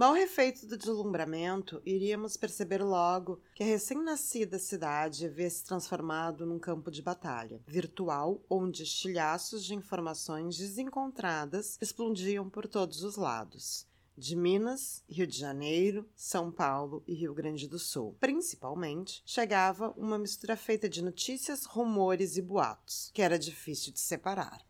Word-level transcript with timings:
Mal 0.00 0.14
refeito 0.14 0.66
do 0.66 0.78
deslumbramento, 0.78 1.82
iríamos 1.84 2.34
perceber 2.34 2.82
logo 2.82 3.38
que 3.54 3.62
a 3.62 3.66
recém-nascida 3.66 4.58
cidade 4.58 5.26
havia 5.26 5.50
se 5.50 5.62
transformado 5.62 6.46
num 6.46 6.58
campo 6.58 6.90
de 6.90 7.02
batalha 7.02 7.60
virtual, 7.66 8.42
onde 8.48 8.82
estilhaços 8.82 9.62
de 9.62 9.74
informações 9.74 10.56
desencontradas 10.56 11.76
explodiam 11.82 12.48
por 12.48 12.66
todos 12.66 13.04
os 13.04 13.16
lados 13.16 13.86
de 14.16 14.34
Minas, 14.34 15.04
Rio 15.06 15.26
de 15.26 15.38
Janeiro, 15.38 16.08
São 16.16 16.50
Paulo 16.50 17.04
e 17.06 17.12
Rio 17.12 17.34
Grande 17.34 17.68
do 17.68 17.78
Sul. 17.78 18.16
Principalmente, 18.18 19.22
chegava 19.26 19.90
uma 19.98 20.18
mistura 20.18 20.56
feita 20.56 20.88
de 20.88 21.02
notícias, 21.02 21.66
rumores 21.66 22.38
e 22.38 22.42
boatos, 22.42 23.10
que 23.12 23.20
era 23.20 23.38
difícil 23.38 23.92
de 23.92 24.00
separar. 24.00 24.69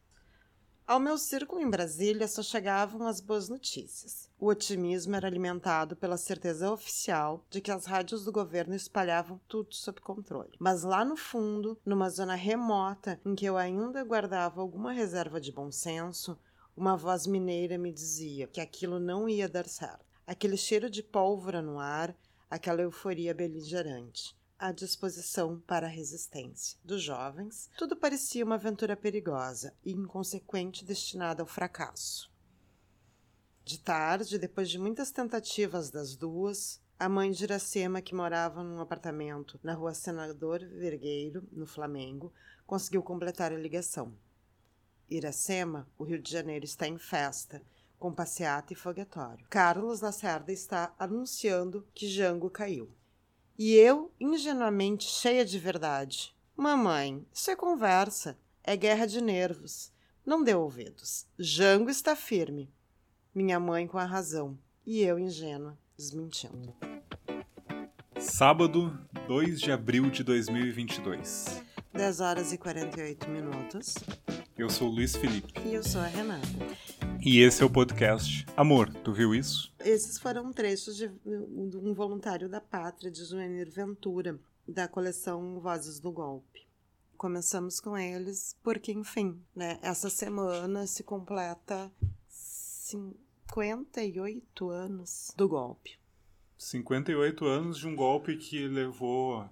Ao 0.90 0.98
meu 0.98 1.16
círculo 1.16 1.60
em 1.60 1.70
Brasília 1.70 2.26
só 2.26 2.42
chegavam 2.42 3.06
as 3.06 3.20
boas 3.20 3.48
notícias. 3.48 4.28
O 4.40 4.48
otimismo 4.48 5.14
era 5.14 5.28
alimentado 5.28 5.94
pela 5.94 6.16
certeza 6.16 6.68
oficial 6.68 7.46
de 7.48 7.60
que 7.60 7.70
as 7.70 7.86
rádios 7.86 8.24
do 8.24 8.32
governo 8.32 8.74
espalhavam 8.74 9.40
tudo 9.46 9.72
sob 9.72 10.00
controle. 10.00 10.50
Mas 10.58 10.82
lá 10.82 11.04
no 11.04 11.16
fundo, 11.16 11.78
numa 11.86 12.10
zona 12.10 12.34
remota 12.34 13.20
em 13.24 13.36
que 13.36 13.46
eu 13.46 13.56
ainda 13.56 14.02
guardava 14.02 14.60
alguma 14.60 14.90
reserva 14.90 15.40
de 15.40 15.52
bom 15.52 15.70
senso, 15.70 16.36
uma 16.76 16.96
voz 16.96 17.24
mineira 17.24 17.78
me 17.78 17.92
dizia 17.92 18.48
que 18.48 18.60
aquilo 18.60 18.98
não 18.98 19.28
ia 19.28 19.48
dar 19.48 19.68
certo. 19.68 20.04
Aquele 20.26 20.56
cheiro 20.56 20.90
de 20.90 21.04
pólvora 21.04 21.62
no 21.62 21.78
ar, 21.78 22.16
aquela 22.50 22.82
euforia 22.82 23.32
beligerante 23.32 24.34
à 24.60 24.72
disposição 24.72 25.58
para 25.58 25.86
a 25.86 25.90
resistência. 25.90 26.78
Dos 26.84 27.02
jovens, 27.02 27.70
tudo 27.78 27.96
parecia 27.96 28.44
uma 28.44 28.56
aventura 28.56 28.94
perigosa 28.94 29.74
e 29.82 29.90
inconsequente 29.90 30.84
destinada 30.84 31.42
ao 31.42 31.48
fracasso. 31.48 32.30
De 33.64 33.78
tarde, 33.78 34.38
depois 34.38 34.68
de 34.68 34.78
muitas 34.78 35.10
tentativas 35.10 35.90
das 35.90 36.14
duas, 36.14 36.78
a 36.98 37.08
mãe 37.08 37.30
de 37.30 37.44
Iracema, 37.44 38.02
que 38.02 38.14
morava 38.14 38.62
num 38.62 38.80
apartamento 38.80 39.58
na 39.62 39.72
rua 39.72 39.94
Senador 39.94 40.58
Vergueiro, 40.58 41.48
no 41.50 41.66
Flamengo, 41.66 42.30
conseguiu 42.66 43.02
completar 43.02 43.52
a 43.52 43.56
ligação. 43.56 44.14
Iracema, 45.08 45.88
o 45.96 46.04
Rio 46.04 46.20
de 46.20 46.30
Janeiro 46.30 46.66
está 46.66 46.86
em 46.86 46.98
festa, 46.98 47.62
com 47.98 48.12
passeata 48.12 48.74
e 48.74 48.76
foguetório. 48.76 49.46
Carlos 49.48 50.02
Lacerda 50.02 50.52
está 50.52 50.94
anunciando 50.98 51.86
que 51.94 52.06
Jango 52.08 52.50
caiu. 52.50 52.94
E 53.62 53.74
eu, 53.74 54.10
ingenuamente 54.18 55.04
cheia 55.04 55.44
de 55.44 55.58
verdade. 55.58 56.34
Mamãe, 56.56 57.26
isso 57.30 57.50
é 57.50 57.54
conversa. 57.54 58.38
É 58.64 58.74
guerra 58.74 59.04
de 59.04 59.20
nervos. 59.20 59.92
Não 60.24 60.42
dê 60.42 60.54
ouvidos. 60.54 61.26
Jango 61.38 61.90
está 61.90 62.16
firme. 62.16 62.72
Minha 63.34 63.60
mãe 63.60 63.86
com 63.86 63.98
a 63.98 64.04
razão. 64.06 64.58
E 64.86 65.02
eu, 65.02 65.18
ingênua, 65.18 65.78
desmentindo. 65.94 66.74
Sábado, 68.18 68.98
2 69.28 69.60
de 69.60 69.70
abril 69.70 70.10
de 70.10 70.24
2022. 70.24 71.62
10 71.92 72.20
horas 72.22 72.54
e 72.54 72.56
48 72.56 73.28
minutos. 73.28 73.94
Eu 74.56 74.70
sou 74.70 74.88
o 74.88 74.90
Luiz 74.90 75.14
Felipe. 75.14 75.52
E 75.66 75.74
eu 75.74 75.84
sou 75.84 76.00
a 76.00 76.06
Renata. 76.06 76.48
E 77.22 77.40
esse 77.40 77.62
é 77.62 77.66
o 77.66 77.70
podcast 77.70 78.46
Amor, 78.56 78.90
tu 79.04 79.12
viu 79.12 79.34
isso? 79.34 79.74
Esses 79.78 80.18
foram 80.18 80.54
trechos 80.54 80.96
de 80.96 81.12
um 81.26 81.92
voluntário 81.92 82.48
da 82.48 82.62
pátria 82.62 83.10
de 83.10 83.22
Joanir 83.26 83.70
Ventura, 83.70 84.40
da 84.66 84.88
coleção 84.88 85.60
Vozes 85.60 86.00
do 86.00 86.10
Golpe. 86.10 86.66
Começamos 87.18 87.78
com 87.78 87.98
eles 87.98 88.56
porque, 88.62 88.90
enfim, 88.92 89.38
né, 89.54 89.78
essa 89.82 90.08
semana 90.08 90.86
se 90.86 91.02
completa 91.02 91.92
58 92.26 94.70
anos 94.70 95.30
do 95.36 95.46
golpe. 95.46 96.00
58 96.56 97.44
anos 97.44 97.78
de 97.78 97.86
um 97.86 97.94
golpe 97.94 98.38
que 98.38 98.66
levou 98.66 99.46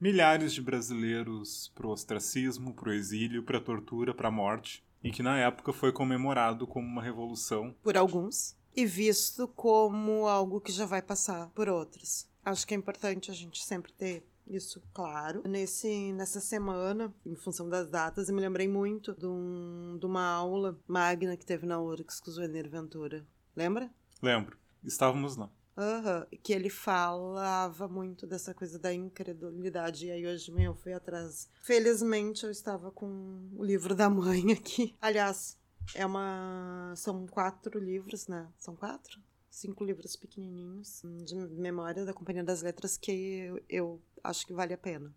milhares 0.00 0.52
de 0.52 0.62
brasileiros 0.62 1.72
pro 1.74 1.90
ostracismo, 1.90 2.72
pro 2.72 2.92
exílio, 2.92 3.42
pra 3.42 3.60
tortura, 3.60 4.14
pra 4.14 4.30
morte 4.30 4.88
e 5.02 5.10
que 5.10 5.22
na 5.22 5.38
época 5.38 5.72
foi 5.72 5.92
comemorado 5.92 6.66
como 6.66 6.86
uma 6.86 7.02
revolução. 7.02 7.74
Por 7.82 7.96
alguns. 7.96 8.56
E 8.74 8.86
visto 8.86 9.48
como 9.48 10.26
algo 10.26 10.60
que 10.60 10.70
já 10.70 10.86
vai 10.86 11.02
passar 11.02 11.50
por 11.50 11.68
outros. 11.68 12.28
Acho 12.44 12.66
que 12.66 12.74
é 12.74 12.76
importante 12.76 13.30
a 13.30 13.34
gente 13.34 13.62
sempre 13.62 13.92
ter 13.92 14.24
isso 14.46 14.82
claro. 14.92 15.42
Nesse, 15.46 16.12
nessa 16.12 16.40
semana, 16.40 17.12
em 17.24 17.34
função 17.34 17.68
das 17.68 17.88
datas, 17.88 18.28
eu 18.28 18.34
me 18.34 18.40
lembrei 18.40 18.68
muito 18.68 19.14
de, 19.14 19.26
um, 19.26 19.96
de 19.98 20.06
uma 20.06 20.26
aula 20.26 20.78
magna 20.86 21.36
que 21.36 21.46
teve 21.46 21.66
na 21.66 21.80
URGS 21.80 22.20
com 22.20 22.30
o 22.30 22.32
Zuener 22.32 22.68
Ventura. 22.68 23.26
Lembra? 23.54 23.90
Lembro. 24.22 24.56
Estávamos 24.82 25.36
lá. 25.36 25.50
Uhum, 25.76 26.38
que 26.42 26.52
ele 26.52 26.68
falava 26.68 27.88
muito 27.88 28.26
dessa 28.26 28.52
coisa 28.52 28.78
da 28.78 28.92
incredulidade. 28.92 30.06
E 30.06 30.10
aí 30.10 30.26
hoje 30.26 30.52
manhã 30.52 30.66
eu 30.66 30.74
fui 30.74 30.92
atrás. 30.92 31.48
Felizmente 31.62 32.44
eu 32.44 32.50
estava 32.50 32.90
com 32.90 33.48
o 33.56 33.64
livro 33.64 33.94
da 33.94 34.10
mãe 34.10 34.52
aqui. 34.52 34.94
Aliás, 35.00 35.58
é 35.94 36.04
uma. 36.04 36.92
São 36.96 37.26
quatro 37.26 37.78
livros, 37.78 38.26
né? 38.26 38.48
São 38.58 38.76
quatro? 38.76 39.20
Cinco 39.50 39.84
livros 39.84 40.14
pequenininhos 40.16 41.02
de 41.24 41.34
memória 41.34 42.04
da 42.04 42.14
Companhia 42.14 42.44
das 42.44 42.62
Letras 42.62 42.96
que 42.96 43.10
eu, 43.10 43.64
eu 43.68 44.02
acho 44.22 44.46
que 44.46 44.52
vale 44.52 44.72
a 44.74 44.78
pena. 44.78 45.12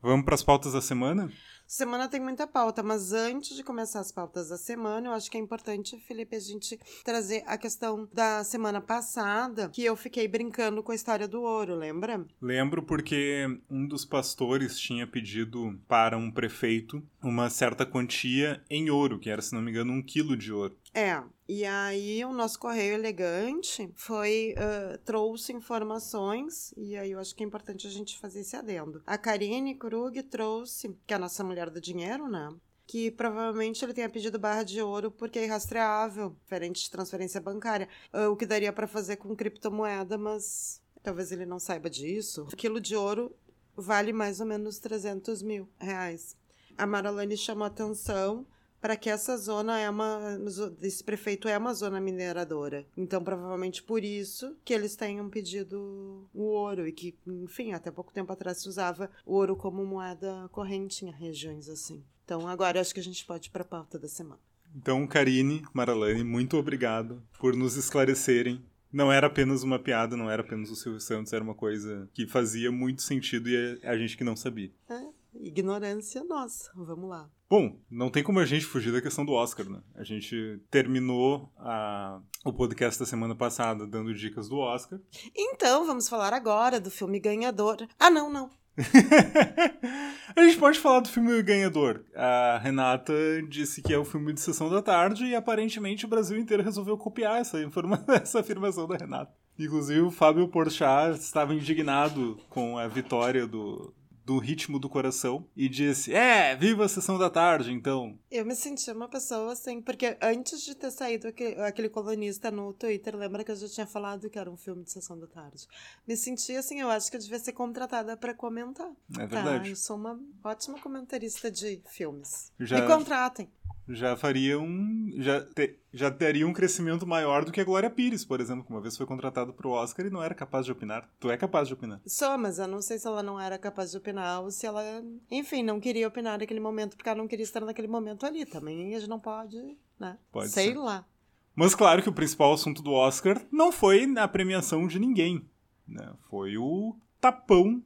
Vamos 0.00 0.24
para 0.24 0.34
as 0.34 0.42
pautas 0.42 0.72
da 0.72 0.80
semana? 0.80 1.30
Semana 1.66 2.08
tem 2.08 2.20
muita 2.20 2.46
pauta, 2.46 2.80
mas 2.80 3.12
antes 3.12 3.56
de 3.56 3.64
começar 3.64 3.98
as 3.98 4.12
pautas 4.12 4.50
da 4.50 4.56
semana, 4.56 5.08
eu 5.08 5.12
acho 5.12 5.28
que 5.28 5.36
é 5.36 5.40
importante, 5.40 5.98
Felipe, 5.98 6.36
a 6.36 6.40
gente 6.40 6.78
trazer 7.04 7.42
a 7.44 7.58
questão 7.58 8.08
da 8.12 8.44
semana 8.44 8.80
passada, 8.80 9.68
que 9.70 9.84
eu 9.84 9.96
fiquei 9.96 10.28
brincando 10.28 10.80
com 10.80 10.92
a 10.92 10.94
história 10.94 11.26
do 11.26 11.42
ouro, 11.42 11.74
lembra? 11.74 12.24
Lembro 12.40 12.84
porque 12.84 13.46
um 13.68 13.84
dos 13.86 14.04
pastores 14.04 14.78
tinha 14.78 15.08
pedido 15.08 15.76
para 15.88 16.16
um 16.16 16.30
prefeito 16.30 17.02
uma 17.20 17.50
certa 17.50 17.84
quantia 17.84 18.62
em 18.70 18.88
ouro, 18.88 19.18
que 19.18 19.28
era, 19.28 19.42
se 19.42 19.52
não 19.52 19.60
me 19.60 19.70
engano, 19.72 19.92
um 19.92 20.02
quilo 20.02 20.36
de 20.36 20.52
ouro. 20.52 20.76
É, 20.94 21.20
e 21.48 21.64
aí 21.64 22.24
o 22.24 22.32
nosso 22.32 22.58
correio 22.58 22.94
elegante 22.94 23.90
foi 23.94 24.54
uh, 24.54 24.96
trouxe 25.04 25.52
informações 25.52 26.72
e 26.76 26.96
aí 26.96 27.12
eu 27.12 27.20
acho 27.20 27.34
que 27.34 27.44
é 27.44 27.46
importante 27.46 27.86
a 27.86 27.90
gente 27.90 28.18
fazer 28.18 28.40
esse 28.40 28.56
adendo. 28.56 29.02
A 29.06 29.18
Karine 29.18 29.74
Krug 29.74 30.22
trouxe, 30.22 30.96
que 31.06 31.12
é 31.12 31.16
a 31.16 31.20
nossa 31.20 31.44
mulher 31.56 31.70
do 31.70 31.80
dinheiro, 31.80 32.28
né? 32.28 32.50
Que 32.86 33.10
provavelmente 33.10 33.82
ele 33.82 33.94
tenha 33.94 34.10
pedido 34.10 34.38
barra 34.38 34.62
de 34.62 34.80
ouro 34.82 35.10
porque 35.10 35.38
é 35.38 35.44
irrastreável, 35.44 36.36
diferente 36.42 36.82
de 36.82 36.90
transferência 36.90 37.40
bancária. 37.40 37.88
Uh, 38.12 38.30
o 38.30 38.36
que 38.36 38.44
daria 38.44 38.72
para 38.72 38.86
fazer 38.86 39.16
com 39.16 39.34
criptomoeda, 39.34 40.18
mas 40.18 40.82
talvez 41.02 41.32
ele 41.32 41.46
não 41.46 41.58
saiba 41.58 41.88
disso. 41.88 42.42
O 42.42 42.56
quilo 42.56 42.80
de 42.80 42.94
ouro 42.94 43.34
vale 43.74 44.12
mais 44.12 44.38
ou 44.40 44.46
menos 44.46 44.78
300 44.78 45.42
mil 45.42 45.68
reais. 45.80 46.36
A 46.76 46.86
Maralane 46.86 47.36
chamou 47.36 47.66
atenção 47.66 48.46
para 48.80 48.96
que 48.96 49.10
essa 49.10 49.36
zona 49.36 49.78
é 49.78 49.88
uma 49.88 50.38
esse 50.80 51.02
prefeito 51.02 51.48
é 51.48 51.56
uma 51.56 51.74
zona 51.74 52.00
mineradora. 52.00 52.86
Então, 52.96 53.22
provavelmente 53.22 53.82
por 53.82 54.04
isso 54.04 54.56
que 54.64 54.72
eles 54.72 54.96
tenham 54.96 55.28
pedido 55.28 56.28
o 56.34 56.42
ouro 56.42 56.86
e 56.86 56.92
que, 56.92 57.16
enfim, 57.26 57.72
até 57.72 57.90
pouco 57.90 58.12
tempo 58.12 58.32
atrás 58.32 58.58
se 58.58 58.68
usava 58.68 59.10
o 59.24 59.34
ouro 59.34 59.56
como 59.56 59.84
moeda 59.84 60.48
corrente 60.52 61.04
em 61.04 61.10
regiões 61.10 61.68
assim. 61.68 62.04
Então, 62.24 62.46
agora 62.48 62.80
acho 62.80 62.92
que 62.92 63.00
a 63.00 63.04
gente 63.04 63.24
pode 63.24 63.48
ir 63.48 63.50
para 63.50 63.62
a 63.62 63.66
pauta 63.66 63.98
da 63.98 64.08
semana. 64.08 64.40
Então, 64.74 65.06
Karine, 65.06 65.64
Maralane, 65.72 66.22
muito 66.22 66.56
obrigado 66.56 67.22
por 67.38 67.56
nos 67.56 67.76
esclarecerem 67.76 68.62
não 68.92 69.12
era 69.12 69.26
apenas 69.26 69.62
uma 69.62 69.78
piada, 69.78 70.16
não 70.16 70.30
era 70.30 70.42
apenas 70.42 70.70
o 70.70 70.76
Silvio 70.76 71.00
Santos, 71.00 71.32
era 71.32 71.44
uma 71.44 71.54
coisa 71.54 72.08
que 72.14 72.26
fazia 72.26 72.72
muito 72.72 73.02
sentido 73.02 73.48
e 73.48 73.78
é 73.82 73.88
a 73.88 73.96
gente 73.98 74.16
que 74.16 74.24
não 74.24 74.34
sabia. 74.34 74.72
É, 74.88 75.06
ignorância 75.34 76.24
nossa. 76.24 76.70
Vamos 76.74 77.10
lá. 77.10 77.30
Bom, 77.48 77.78
não 77.88 78.10
tem 78.10 78.24
como 78.24 78.40
a 78.40 78.44
gente 78.44 78.64
fugir 78.64 78.92
da 78.92 79.00
questão 79.00 79.24
do 79.24 79.32
Oscar, 79.32 79.68
né? 79.68 79.80
A 79.94 80.02
gente 80.02 80.60
terminou 80.68 81.48
a, 81.56 82.20
o 82.44 82.52
podcast 82.52 82.98
da 82.98 83.06
semana 83.06 83.36
passada 83.36 83.86
dando 83.86 84.12
dicas 84.12 84.48
do 84.48 84.58
Oscar. 84.58 84.98
Então, 85.34 85.86
vamos 85.86 86.08
falar 86.08 86.32
agora 86.32 86.80
do 86.80 86.90
filme 86.90 87.20
Ganhador. 87.20 87.86
Ah, 88.00 88.10
não, 88.10 88.28
não. 88.32 88.50
a 90.36 90.42
gente 90.42 90.58
pode 90.58 90.80
falar 90.80 91.00
do 91.00 91.08
filme 91.08 91.40
Ganhador. 91.40 92.04
A 92.16 92.58
Renata 92.58 93.14
disse 93.48 93.80
que 93.80 93.94
é 93.94 93.98
o 93.98 94.04
filme 94.04 94.32
de 94.32 94.40
sessão 94.40 94.68
da 94.68 94.82
tarde 94.82 95.26
e 95.26 95.36
aparentemente 95.36 96.04
o 96.04 96.08
Brasil 96.08 96.36
inteiro 96.36 96.64
resolveu 96.64 96.98
copiar 96.98 97.40
essa, 97.40 97.58
essa 98.20 98.40
afirmação 98.40 98.88
da 98.88 98.96
Renata. 98.96 99.32
Inclusive 99.56 100.00
o 100.00 100.10
Fábio 100.10 100.48
Porchat 100.48 101.16
estava 101.18 101.54
indignado 101.54 102.38
com 102.50 102.76
a 102.76 102.88
vitória 102.88 103.46
do, 103.46 103.94
do 104.26 104.38
ritmo 104.38 104.80
do 104.80 104.88
coração 104.88 105.46
e 105.56 105.68
disse: 105.68 106.12
É, 106.12 106.56
viva 106.56 106.84
a 106.84 106.88
sessão 106.88 107.16
da 107.16 107.30
tarde, 107.30 107.72
então. 107.72 108.18
Eu 108.28 108.44
me 108.44 108.56
senti 108.56 108.90
uma 108.90 109.08
pessoa 109.08 109.52
assim, 109.52 109.80
porque 109.80 110.18
antes 110.20 110.62
de 110.62 110.74
ter 110.74 110.90
saído 110.90 111.28
aquele, 111.28 111.54
aquele 111.62 111.88
colunista 111.88 112.50
no 112.50 112.72
Twitter, 112.72 113.16
lembra 113.16 113.44
que 113.44 113.52
eu 113.52 113.56
já 113.56 113.68
tinha 113.68 113.86
falado 113.86 114.28
que 114.28 114.36
era 114.36 114.50
um 114.50 114.56
filme 114.56 114.82
de 114.82 114.90
sessão 114.90 115.16
da 115.16 115.28
tarde? 115.28 115.68
Me 116.06 116.16
senti 116.16 116.56
assim, 116.56 116.80
eu 116.80 116.90
acho 116.90 117.08
que 117.08 117.16
eu 117.16 117.20
devia 117.20 117.38
ser 117.38 117.52
contratada 117.52 118.16
para 118.16 118.34
comentar. 118.34 118.90
É 119.16 119.26
verdade. 119.26 119.64
Tá? 119.64 119.68
Eu 119.68 119.76
sou 119.76 119.96
uma 119.96 120.20
ótima 120.42 120.80
comentarista 120.80 121.48
de 121.48 121.80
filmes. 121.86 122.52
Já... 122.58 122.80
Me 122.80 122.86
contratem. 122.88 123.48
Já 123.88 124.16
faria 124.16 124.58
um. 124.58 125.10
Já, 125.16 125.44
te, 125.44 125.78
já 125.92 126.10
teria 126.10 126.46
um 126.46 126.52
crescimento 126.52 127.06
maior 127.06 127.44
do 127.44 127.52
que 127.52 127.60
a 127.60 127.64
Glória 127.64 127.88
Pires, 127.88 128.24
por 128.24 128.40
exemplo, 128.40 128.64
que 128.64 128.70
uma 128.70 128.80
vez 128.80 128.96
foi 128.96 129.06
contratada 129.06 129.52
pro 129.52 129.70
Oscar 129.70 130.06
e 130.06 130.10
não 130.10 130.22
era 130.22 130.34
capaz 130.34 130.66
de 130.66 130.72
opinar. 130.72 131.08
Tu 131.20 131.30
é 131.30 131.36
capaz 131.36 131.68
de 131.68 131.74
opinar. 131.74 132.00
Só, 132.06 132.36
mas 132.36 132.58
eu 132.58 132.66
não 132.66 132.82
sei 132.82 132.98
se 132.98 133.06
ela 133.06 133.22
não 133.22 133.40
era 133.40 133.58
capaz 133.58 133.90
de 133.90 133.96
opinar 133.96 134.42
ou 134.42 134.50
se 134.50 134.66
ela, 134.66 134.82
enfim, 135.30 135.62
não 135.62 135.80
queria 135.80 136.08
opinar 136.08 136.38
naquele 136.38 136.60
momento 136.60 136.96
porque 136.96 137.08
ela 137.08 137.18
não 137.18 137.28
queria 137.28 137.44
estar 137.44 137.60
naquele 137.60 137.88
momento 137.88 138.26
ali. 138.26 138.44
Também 138.44 138.94
a 138.94 138.98
gente 138.98 139.08
não 139.08 139.20
pode, 139.20 139.76
né? 139.98 140.18
Pode 140.32 140.50
sei 140.50 140.72
ser. 140.72 140.78
lá. 140.78 141.06
Mas 141.54 141.74
claro 141.74 142.02
que 142.02 142.08
o 142.08 142.12
principal 142.12 142.52
assunto 142.52 142.82
do 142.82 142.92
Oscar 142.92 143.40
não 143.50 143.72
foi 143.72 144.04
a 144.18 144.28
premiação 144.28 144.86
de 144.86 144.98
ninguém. 144.98 145.48
Né? 145.88 146.12
Foi 146.28 146.58
o 146.58 146.96
tapão 147.20 147.82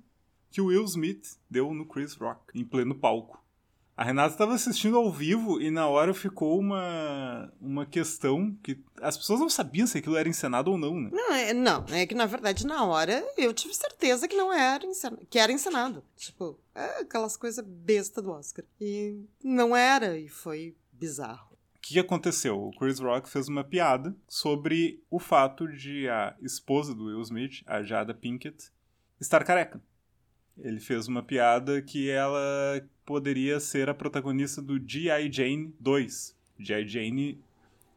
que 0.50 0.60
o 0.60 0.66
Will 0.66 0.84
Smith 0.84 1.38
deu 1.48 1.72
no 1.72 1.86
Chris 1.86 2.14
Rock, 2.14 2.58
em 2.58 2.64
pleno 2.64 2.94
palco. 2.94 3.39
A 4.00 4.04
Renata 4.04 4.32
estava 4.32 4.54
assistindo 4.54 4.96
ao 4.96 5.12
vivo 5.12 5.60
e 5.60 5.70
na 5.70 5.86
hora 5.86 6.14
ficou 6.14 6.58
uma, 6.58 7.52
uma 7.60 7.84
questão 7.84 8.56
que 8.62 8.82
as 9.02 9.14
pessoas 9.14 9.40
não 9.40 9.50
sabiam 9.50 9.86
se 9.86 9.98
aquilo 9.98 10.16
era 10.16 10.26
encenado 10.26 10.70
ou 10.70 10.78
não, 10.78 10.98
né? 10.98 11.10
Não, 11.12 11.34
é, 11.34 11.52
não, 11.52 11.84
é 11.90 12.06
que 12.06 12.14
na 12.14 12.24
verdade 12.24 12.66
na 12.66 12.82
hora 12.86 13.22
eu 13.36 13.52
tive 13.52 13.74
certeza 13.74 14.26
que 14.26 14.34
não 14.34 14.50
era 14.50 14.86
encenado, 14.86 15.26
que 15.28 15.38
era 15.38 15.52
encenado. 15.52 16.02
Tipo, 16.16 16.58
é 16.74 17.02
aquelas 17.02 17.36
coisas 17.36 17.62
besta 17.62 18.22
do 18.22 18.30
Oscar. 18.30 18.64
E 18.80 19.22
não 19.44 19.76
era, 19.76 20.18
e 20.18 20.30
foi 20.30 20.74
bizarro. 20.90 21.52
O 21.76 21.80
que 21.82 21.98
aconteceu? 21.98 22.58
O 22.58 22.70
Chris 22.70 23.00
Rock 23.00 23.28
fez 23.28 23.48
uma 23.48 23.64
piada 23.64 24.16
sobre 24.26 25.04
o 25.10 25.18
fato 25.18 25.68
de 25.68 26.08
a 26.08 26.34
esposa 26.40 26.94
do 26.94 27.04
Will 27.08 27.20
Smith, 27.20 27.62
a 27.66 27.82
Jada 27.82 28.14
Pinkett, 28.14 28.70
estar 29.20 29.44
careca. 29.44 29.78
Ele 30.56 30.80
fez 30.80 31.06
uma 31.06 31.22
piada 31.22 31.82
que 31.82 32.08
ela 32.08 32.82
poderia 33.10 33.58
ser 33.58 33.88
a 33.88 33.94
protagonista 33.94 34.62
do 34.62 34.78
G.I. 34.78 35.32
Jane 35.32 35.74
2. 35.80 36.36
G.I. 36.60 36.86
Jane 36.86 37.40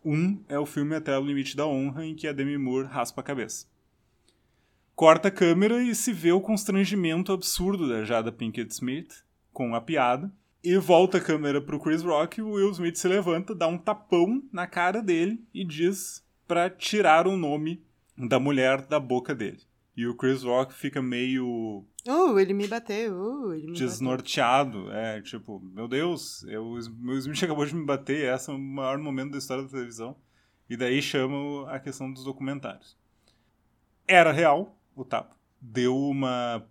1 0.04 0.46
é 0.50 0.58
o 0.58 0.66
filme 0.66 0.96
Até 0.96 1.16
o 1.16 1.24
Limite 1.24 1.56
da 1.56 1.68
Honra 1.68 2.04
em 2.04 2.16
que 2.16 2.28
a 2.28 2.34
Demi 2.34 2.58
Moore 2.58 2.88
raspa 2.88 3.22
a 3.22 3.24
cabeça. 3.24 3.68
Corta 4.96 5.28
a 5.28 5.32
câmera 5.32 5.84
e 5.84 5.94
se 5.94 6.12
vê 6.12 6.32
o 6.32 6.42
constrangimento 6.42 7.32
absurdo 7.32 7.88
da 7.88 8.04
Jada 8.04 8.32
Pinkett 8.32 8.74
Smith 8.74 9.24
com 9.52 9.76
a 9.76 9.82
piada. 9.82 10.34
E 10.64 10.76
volta 10.78 11.20
a 11.20 11.22
câmera 11.22 11.62
pro 11.62 11.80
Chris 11.80 12.02
Rock 12.02 12.42
o 12.42 12.54
Will 12.54 12.72
Smith 12.72 12.96
se 12.96 13.08
levanta, 13.08 13.54
dá 13.54 13.68
um 13.68 13.78
tapão 13.78 14.42
na 14.52 14.66
cara 14.66 15.00
dele 15.00 15.44
e 15.54 15.64
diz 15.64 16.26
para 16.48 16.72
tirar 16.72 17.28
o 17.28 17.38
nome 17.38 17.84
da 18.18 18.40
mulher 18.40 18.82
da 18.88 19.00
boca 19.00 19.36
dele. 19.36 19.62
E 19.96 20.08
o 20.08 20.16
Chris 20.16 20.42
Rock 20.42 20.74
fica 20.74 21.04
meio 21.04 21.86
Uh, 22.08 22.38
ele 22.38 22.54
me 22.54 22.68
bateu, 22.68 23.14
uh, 23.16 23.54
ele 23.54 23.68
me 23.68 23.74
desnorteado. 23.74 24.92
É, 24.92 25.22
tipo, 25.22 25.60
meu 25.60 25.88
Deus, 25.88 26.44
eu, 26.44 26.72
Will 26.72 27.18
Smith 27.18 27.44
acabou 27.44 27.66
de 27.66 27.74
me 27.74 27.86
bater, 27.86 28.34
esse 28.34 28.50
é 28.50 28.54
o 28.54 28.60
maior 28.60 28.98
momento 28.98 29.32
da 29.32 29.38
história 29.38 29.64
da 29.64 29.70
televisão. 29.70 30.16
E 30.70 30.76
daí 30.76 31.02
chama 31.02 31.70
a 31.70 31.80
questão 31.80 32.12
dos 32.12 32.24
documentários. 32.24 32.98
Era 34.08 34.32
real 34.32 34.78
o 34.96 35.06
tapa. 35.06 35.36
Deu 35.62 35.98
uma 35.98 36.66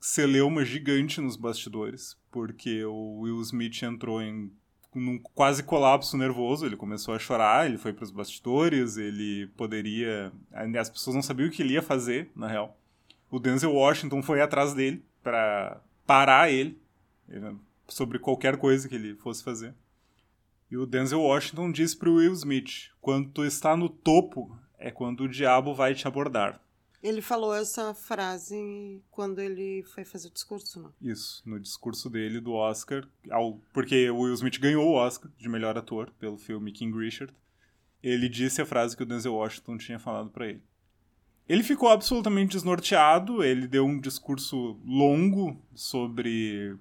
celeuma 0.00 0.64
gigante 0.64 1.20
nos 1.20 1.36
bastidores, 1.36 2.16
porque 2.30 2.84
o 2.84 3.20
Will 3.20 3.40
Smith 3.42 3.82
entrou 3.82 4.22
em 4.22 4.52
num 4.94 5.18
quase 5.18 5.62
colapso 5.62 6.16
nervoso, 6.16 6.66
ele 6.66 6.76
começou 6.76 7.14
a 7.14 7.18
chorar, 7.18 7.66
ele 7.66 7.78
foi 7.78 7.92
para 7.92 8.04
os 8.04 8.10
bastidores, 8.10 8.96
ele 8.96 9.46
poderia, 9.56 10.32
as 10.50 10.90
pessoas 10.90 11.14
não 11.14 11.22
sabiam 11.22 11.48
o 11.48 11.52
que 11.52 11.62
ele 11.62 11.74
ia 11.74 11.82
fazer, 11.82 12.30
na 12.34 12.48
real. 12.48 12.76
O 13.30 13.38
Denzel 13.38 13.72
Washington 13.72 14.22
foi 14.22 14.40
atrás 14.40 14.74
dele 14.74 15.04
para 15.22 15.80
parar 16.06 16.50
ele 16.50 16.80
sobre 17.86 18.18
qualquer 18.18 18.56
coisa 18.56 18.88
que 18.88 18.94
ele 18.94 19.14
fosse 19.16 19.44
fazer. 19.44 19.74
E 20.70 20.76
o 20.76 20.86
Denzel 20.86 21.20
Washington 21.20 21.72
disse 21.72 21.96
para 21.96 22.10
o 22.10 22.16
Will 22.16 22.32
Smith: 22.32 22.90
"Quando 23.00 23.30
tu 23.30 23.44
está 23.44 23.76
no 23.76 23.88
topo, 23.88 24.56
é 24.78 24.90
quando 24.90 25.24
o 25.24 25.28
diabo 25.28 25.74
vai 25.74 25.94
te 25.94 26.06
abordar." 26.06 26.60
Ele 27.02 27.22
falou 27.22 27.54
essa 27.54 27.94
frase 27.94 29.00
quando 29.10 29.40
ele 29.40 29.84
foi 29.94 30.04
fazer 30.04 30.28
o 30.28 30.32
discurso, 30.32 30.80
não? 30.80 30.92
Isso, 31.00 31.42
no 31.46 31.60
discurso 31.60 32.10
dele 32.10 32.40
do 32.40 32.52
Oscar, 32.54 33.06
ao, 33.30 33.60
porque 33.72 34.10
o 34.10 34.22
Will 34.22 34.34
Smith 34.34 34.58
ganhou 34.58 34.84
o 34.84 34.94
Oscar 34.94 35.30
de 35.38 35.48
melhor 35.48 35.78
ator 35.78 36.10
pelo 36.18 36.36
filme 36.36 36.72
King 36.72 36.98
Richard. 36.98 37.32
Ele 38.02 38.28
disse 38.28 38.60
a 38.60 38.66
frase 38.66 38.96
que 38.96 39.02
o 39.04 39.06
Denzel 39.06 39.34
Washington 39.34 39.78
tinha 39.78 39.98
falado 39.98 40.30
para 40.30 40.48
ele. 40.48 40.62
Ele 41.48 41.62
ficou 41.62 41.88
absolutamente 41.88 42.52
desnorteado, 42.52 43.42
ele 43.42 43.66
deu 43.66 43.86
um 43.86 43.98
discurso 43.98 44.78
longo 44.84 45.56
sobre 45.74 46.76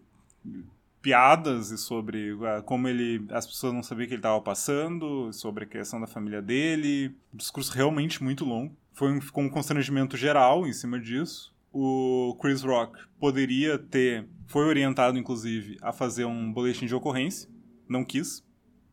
piadas 1.02 1.72
e 1.72 1.78
sobre 1.78 2.34
uh, 2.34 2.62
como 2.66 2.86
ele 2.86 3.25
as 3.30 3.48
pessoas 3.48 3.72
não 3.72 3.81
sabiam 3.81 4.08
que 4.08 4.14
ele 4.14 4.19
estava 4.19 4.42
passando, 4.42 5.31
sobre 5.31 5.64
a 5.64 5.68
questão 5.68 6.02
da 6.02 6.08
família 6.08 6.42
dele. 6.42 7.16
Um 7.34 7.38
discurso 7.38 7.72
realmente 7.72 8.22
muito 8.22 8.44
longo. 8.44 8.75
Foi 8.92 9.10
um, 9.10 9.22
ficou 9.22 9.42
um 9.42 9.50
constrangimento 9.50 10.18
geral 10.18 10.68
em 10.68 10.74
cima 10.74 11.00
disso. 11.00 11.56
O 11.72 12.38
Chris 12.42 12.62
Rock 12.62 13.00
poderia 13.18 13.78
ter, 13.78 14.28
foi 14.48 14.66
orientado 14.66 15.18
inclusive 15.18 15.78
a 15.81 15.94
fazer 15.94 16.25
um 16.25 16.52
boletim 16.52 16.88
de 16.88 16.96
ocorrência, 16.96 17.50
não 17.88 18.04
quis. 18.04 18.44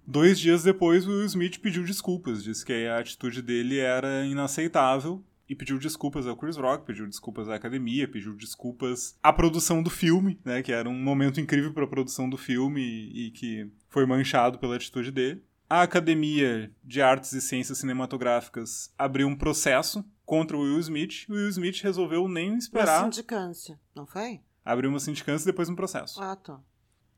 Dois 0.07 0.39
dias 0.39 0.63
depois, 0.63 1.07
o 1.07 1.25
Smith 1.25 1.59
pediu 1.59 1.83
desculpas, 1.83 2.45
disse 2.45 2.65
que 2.65 2.87
a 2.87 2.99
atitude 2.99 3.41
dele 3.43 3.79
era 3.79 4.25
inaceitável 4.27 5.25
e 5.49 5.55
pediu 5.55 5.79
desculpas 5.79 6.27
ao 6.27 6.37
Chris 6.37 6.57
Rock, 6.57 6.87
pediu 6.87 7.07
desculpas 7.07 7.49
à 7.49 7.55
academia, 7.55 8.09
pediu 8.09 8.35
desculpas 8.35 9.17
à 9.23 9.33
produção 9.33 9.83
do 9.83 9.91
filme, 9.91 10.39
né, 10.45 10.63
que 10.63 10.73
era 10.73 10.89
um 10.89 10.99
momento 10.99 11.41
incrível 11.41 11.73
para 11.73 11.85
a 11.85 11.89
produção 11.89 12.29
do 12.29 12.37
filme 12.37 12.81
e, 12.81 13.27
e 13.27 13.31
que 13.31 13.71
foi 13.89 14.07
manchado 14.07 14.59
pela 14.59 14.77
atitude 14.77 15.11
dele. 15.11 15.43
A 15.69 15.83
Academia 15.83 16.71
de 16.83 17.01
Artes 17.01 17.33
e 17.33 17.41
Ciências 17.41 17.79
Cinematográficas 17.79 18.93
abriu 18.99 19.27
um 19.27 19.37
processo 19.37 20.05
contra 20.25 20.57
o 20.57 20.61
Will 20.61 20.79
Smith. 20.79 21.27
E 21.29 21.33
o 21.33 21.37
Will 21.37 21.49
Smith 21.49 21.81
resolveu 21.83 22.29
nem 22.29 22.57
esperar. 22.57 23.03
Uma 23.03 23.13
sindicância, 23.13 23.81
não 23.95 24.07
foi? 24.07 24.41
Abriu 24.65 24.91
uma 24.91 25.01
sindicância 25.01 25.45
e 25.45 25.51
depois 25.51 25.69
um 25.69 25.75
processo. 25.75 26.23
Ah, 26.23 26.37
tá. 26.37 26.61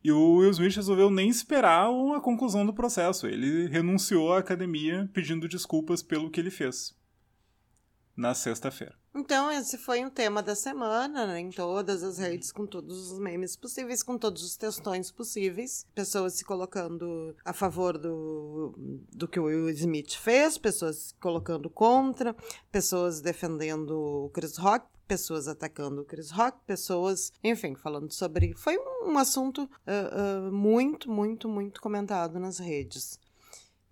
E 0.03 0.13
o 0.13 0.37
Will 0.37 0.51
Smith 0.51 0.77
resolveu 0.77 1.11
nem 1.11 1.29
esperar 1.29 1.89
a 2.17 2.21
conclusão 2.21 2.65
do 2.65 2.73
processo. 2.73 3.27
Ele 3.27 3.67
renunciou 3.67 4.33
à 4.33 4.39
academia 4.39 5.11
pedindo 5.13 5.49
desculpas 5.49 6.01
pelo 6.01 6.31
que 6.31 6.39
ele 6.39 6.51
fez 6.51 6.95
na 8.17 8.35
sexta-feira. 8.35 8.95
Então, 9.15 9.51
esse 9.51 9.79
foi 9.79 10.05
um 10.05 10.11
tema 10.11 10.43
da 10.43 10.55
semana, 10.55 11.27
né? 11.27 11.41
Em 11.41 11.51
todas 11.51 12.03
as 12.03 12.19
redes, 12.19 12.53
com 12.53 12.67
todos 12.67 13.13
os 13.13 13.19
memes 13.19 13.57
possíveis, 13.57 14.03
com 14.03 14.19
todos 14.19 14.43
os 14.43 14.57
textões 14.57 15.11
possíveis. 15.11 15.87
Pessoas 15.95 16.35
se 16.35 16.45
colocando 16.45 17.35
a 17.45 17.53
favor 17.53 17.97
do, 17.97 18.75
do 19.13 19.27
que 19.27 19.41
o 19.41 19.45
Will 19.45 19.71
Smith 19.71 20.15
fez, 20.15 20.59
pessoas 20.59 20.97
se 20.97 21.15
colocando 21.15 21.71
contra, 21.71 22.35
pessoas 22.71 23.21
defendendo 23.21 23.99
o 23.99 24.31
Chris 24.31 24.57
Rock, 24.57 24.87
pessoas 25.07 25.49
atacando 25.49 26.03
o 26.03 26.05
Chris 26.05 26.31
Rock, 26.31 26.59
pessoas, 26.67 27.33
enfim, 27.43 27.75
falando 27.75 28.13
sobre. 28.13 28.55
Foi 28.55 28.77
um 29.03 29.17
assunto 29.19 29.63
uh, 29.65 30.49
uh, 30.49 30.53
muito, 30.53 31.11
muito, 31.11 31.49
muito 31.49 31.81
comentado 31.81 32.39
nas 32.39 32.59
redes. 32.59 33.19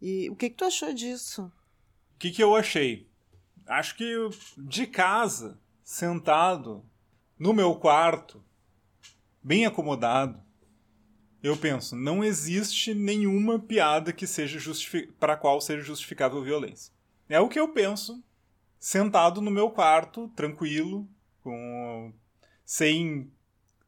E 0.03 0.29
o 0.29 0.37
que, 0.37 0.51
que 0.51 0.57
tu 0.57 0.65
achou 0.65 0.93
disso? 0.93 1.45
O 2.15 2.19
que, 2.19 2.31
que 2.31 2.43
eu 2.43 2.55
achei? 2.55 3.09
Acho 3.67 3.97
que 3.97 4.15
de 4.57 4.87
casa, 4.87 5.59
sentado 5.83 6.85
no 7.39 7.53
meu 7.53 7.75
quarto, 7.75 8.43
bem 9.43 9.67
acomodado, 9.67 10.43
eu 11.43 11.57
penso, 11.57 11.95
não 11.95 12.25
existe 12.25 12.95
nenhuma 12.95 13.59
piada 13.59 14.13
que 14.13 14.27
seja 14.27 14.59
para 15.21 15.37
qual 15.37 15.61
seja 15.61 15.85
justificável 15.85 16.43
violência. 16.43 16.93
É 17.29 17.39
o 17.39 17.49
que 17.49 17.61
eu 17.61 17.69
penso, 17.69 18.25
sentado 18.79 19.43
no 19.43 19.51
meu 19.51 19.71
quarto, 19.71 20.29
tranquilo, 20.35 21.07
com 21.43 22.15
sem 22.65 23.31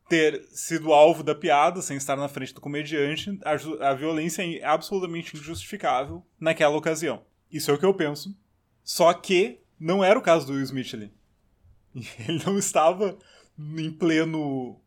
ter 0.09 0.47
sido 0.51 0.93
alvo 0.93 1.23
da 1.23 1.35
piada, 1.35 1.83
sem 1.83 1.97
estar 1.97 2.17
na 2.17 2.29
frente 2.29 2.55
do 2.55 2.61
comediante, 2.61 3.39
a, 3.43 3.89
a 3.91 3.95
violência 3.95 4.43
é 4.43 4.63
absolutamente 4.63 5.37
injustificável 5.37 6.25
naquela 6.39 6.77
ocasião. 6.77 7.25
Isso 7.51 7.71
é 7.71 7.75
o 7.75 7.79
que 7.79 7.87
eu 7.87 7.95
penso. 7.95 8.37
Só 8.85 9.13
que 9.13 9.61
não 9.79 10.03
era 10.03 10.19
o 10.19 10.23
caso 10.23 10.47
do 10.47 10.53
Will 10.53 10.63
Smith 10.63 10.95
ali. 10.95 11.13
Ele 12.29 12.43
não 12.45 12.59
estava 12.59 13.19
em 13.59 13.91
pleno 13.91 14.81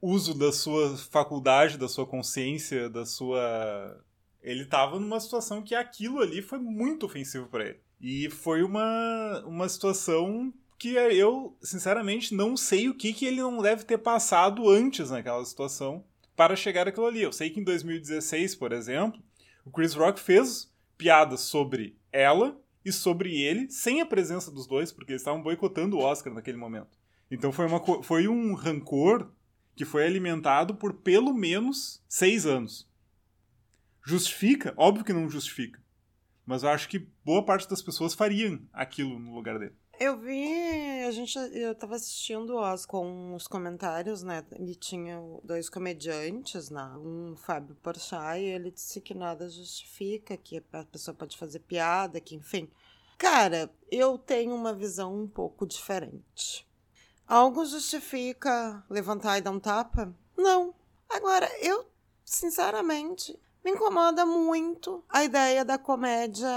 uso 0.00 0.34
da 0.34 0.52
sua 0.52 0.96
faculdade, 0.96 1.78
da 1.78 1.88
sua 1.88 2.06
consciência, 2.06 2.88
da 2.90 3.06
sua. 3.06 4.04
Ele 4.42 4.62
estava 4.62 5.00
numa 5.00 5.18
situação 5.18 5.62
que 5.62 5.74
aquilo 5.74 6.20
ali 6.20 6.42
foi 6.42 6.58
muito 6.58 7.06
ofensivo 7.06 7.46
para 7.46 7.64
ele. 7.64 7.80
E 7.98 8.28
foi 8.28 8.62
uma, 8.62 9.42
uma 9.46 9.66
situação 9.66 10.52
que 10.78 10.90
eu, 10.90 11.56
sinceramente, 11.62 12.34
não 12.34 12.54
sei 12.54 12.90
o 12.90 12.94
que, 12.94 13.14
que 13.14 13.24
ele 13.24 13.40
não 13.40 13.62
deve 13.62 13.84
ter 13.84 13.96
passado 13.96 14.68
antes 14.68 15.08
naquela 15.08 15.42
situação 15.46 16.04
para 16.36 16.56
chegar 16.56 16.86
àquilo 16.86 17.06
ali. 17.06 17.22
Eu 17.22 17.32
sei 17.32 17.48
que 17.48 17.60
em 17.60 17.64
2016, 17.64 18.54
por 18.56 18.72
exemplo, 18.72 19.22
o 19.64 19.70
Chris 19.70 19.94
Rock 19.94 20.20
fez 20.20 20.70
piadas 20.98 21.40
sobre 21.40 21.96
ela 22.12 22.60
e 22.84 22.92
sobre 22.92 23.40
ele, 23.40 23.70
sem 23.70 24.00
a 24.00 24.06
presença 24.06 24.50
dos 24.50 24.66
dois, 24.66 24.92
porque 24.92 25.12
eles 25.12 25.22
estavam 25.22 25.42
boicotando 25.42 25.96
o 25.96 26.00
Oscar 26.00 26.32
naquele 26.32 26.58
momento. 26.58 26.98
Então 27.30 27.50
foi, 27.50 27.66
uma, 27.66 28.02
foi 28.02 28.28
um 28.28 28.54
rancor 28.54 29.30
que 29.74 29.84
foi 29.84 30.04
alimentado 30.06 30.74
por 30.74 30.94
pelo 30.94 31.32
menos 31.32 32.02
seis 32.08 32.46
anos. 32.46 32.88
Justifica? 34.04 34.74
Óbvio 34.76 35.04
que 35.04 35.12
não 35.12 35.30
justifica. 35.30 35.82
Mas 36.44 36.62
eu 36.62 36.68
acho 36.68 36.88
que 36.88 37.08
boa 37.24 37.44
parte 37.44 37.68
das 37.68 37.80
pessoas 37.80 38.12
fariam 38.12 38.60
aquilo 38.72 39.18
no 39.18 39.34
lugar 39.34 39.58
dele. 39.58 39.74
Eu 40.04 40.18
vi, 40.18 41.02
a 41.08 41.10
gente, 41.10 41.38
eu 41.54 41.74
tava 41.74 41.94
assistindo 41.94 42.56
Oz 42.56 42.84
com 42.84 43.34
os 43.34 43.48
comentários, 43.48 44.22
né? 44.22 44.44
E 44.60 44.74
tinha 44.74 45.18
dois 45.42 45.70
comediantes, 45.70 46.68
né? 46.68 46.84
Um 46.98 47.34
Fábio 47.34 47.74
Porchat, 47.76 48.38
e 48.38 48.44
ele 48.44 48.70
disse 48.70 49.00
que 49.00 49.14
nada 49.14 49.48
justifica, 49.48 50.36
que 50.36 50.62
a 50.74 50.84
pessoa 50.84 51.14
pode 51.14 51.38
fazer 51.38 51.60
piada, 51.60 52.20
que 52.20 52.34
enfim. 52.34 52.70
Cara, 53.16 53.74
eu 53.90 54.18
tenho 54.18 54.54
uma 54.54 54.74
visão 54.74 55.22
um 55.22 55.26
pouco 55.26 55.66
diferente. 55.66 56.68
Algo 57.26 57.64
justifica 57.64 58.84
levantar 58.90 59.38
e 59.38 59.40
dar 59.40 59.52
um 59.52 59.58
tapa? 59.58 60.14
Não. 60.36 60.74
Agora, 61.08 61.50
eu, 61.62 61.86
sinceramente, 62.22 63.40
me 63.64 63.70
incomoda 63.70 64.26
muito 64.26 65.02
a 65.08 65.24
ideia 65.24 65.64
da 65.64 65.78
comédia 65.78 66.50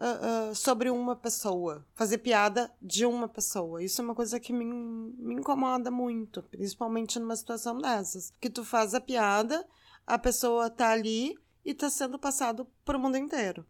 uh, 0.00 0.50
uh, 0.50 0.54
sobre 0.54 0.90
uma 0.90 1.14
pessoa, 1.14 1.86
fazer 1.94 2.18
piada 2.18 2.72
de 2.80 3.04
uma 3.04 3.28
pessoa. 3.28 3.82
Isso 3.82 4.00
é 4.00 4.04
uma 4.04 4.14
coisa 4.14 4.40
que 4.40 4.52
me, 4.52 4.64
me 4.64 5.34
incomoda 5.34 5.90
muito, 5.90 6.42
principalmente 6.44 7.18
numa 7.18 7.36
situação 7.36 7.78
dessas. 7.78 8.32
Que 8.40 8.48
tu 8.48 8.64
faz 8.64 8.94
a 8.94 9.00
piada, 9.00 9.66
a 10.06 10.18
pessoa 10.18 10.70
tá 10.70 10.90
ali 10.90 11.34
e 11.64 11.74
tá 11.74 11.90
sendo 11.90 12.18
passado 12.18 12.66
pro 12.84 12.98
mundo 12.98 13.16
inteiro. 13.16 13.66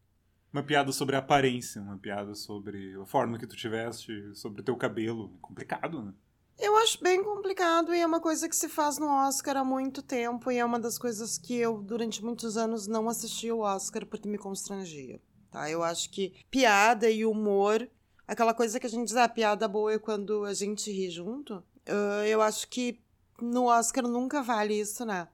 Uma 0.53 0.63
piada 0.63 0.91
sobre 0.91 1.15
a 1.15 1.21
aparência, 1.21 1.81
uma 1.81 1.97
piada 1.97 2.35
sobre 2.35 2.97
a 3.01 3.07
forma 3.07 3.39
que 3.39 3.47
tu 3.47 3.57
tiveste, 3.57 4.35
sobre 4.35 4.63
o 4.63 4.65
teu 4.65 4.77
cabelo. 4.77 5.33
É 5.37 5.41
complicado, 5.41 6.03
né? 6.03 6.13
Eu 6.59 6.77
acho 6.77 7.03
bem 7.03 7.25
complicado 7.25 7.95
e 7.95 8.01
é 8.01 8.07
uma 8.07 8.21
coisa 8.21 8.47
que 8.47 8.55
se 8.55 8.69
faz 8.69 8.99
no 8.99 9.07
Oscar 9.07 9.57
há 9.57 9.65
muito 9.65 10.03
tempo 10.03 10.51
e 10.51 10.59
é 10.59 10.65
uma 10.65 10.79
das 10.79 10.99
coisas 10.99 11.39
que 11.39 11.55
eu, 11.55 11.81
durante 11.81 12.23
muitos 12.23 12.57
anos, 12.59 12.87
não 12.87 13.09
assisti 13.09 13.51
o 13.51 13.61
Oscar 13.61 14.05
porque 14.05 14.29
me 14.29 14.37
constrangia, 14.37 15.23
tá? 15.51 15.71
Eu 15.71 15.83
acho 15.83 16.11
que 16.11 16.35
piada 16.51 17.11
e 17.11 17.25
humor, 17.25 17.89
aquela 18.27 18.55
coisa 18.55 18.79
que 18.79 18.87
a 18.87 18.91
gente 18.91 19.07
diz, 19.09 19.17
ah, 19.17 19.29
piada 19.29 19.67
boa 19.67 19.93
é 19.93 19.99
quando 19.99 20.45
a 20.45 20.55
gente 20.55 20.91
ri 20.91 21.11
junto, 21.11 21.55
uh, 21.55 22.25
eu 22.27 22.41
acho 22.41 22.69
que 22.69 23.01
no 23.41 23.65
Oscar 23.65 24.07
nunca 24.07 24.43
vale 24.43 24.79
isso, 24.79 25.05
né? 25.05 25.29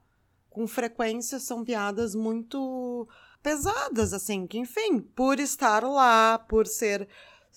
Com 0.49 0.67
frequência 0.67 1.39
são 1.39 1.63
piadas 1.63 2.15
muito 2.15 3.07
pesadas, 3.43 4.13
assim, 4.13 4.47
que 4.47 4.57
enfim, 4.57 4.99
por 4.99 5.39
estar 5.39 5.83
lá, 5.83 6.39
por 6.39 6.65
ser 6.65 7.07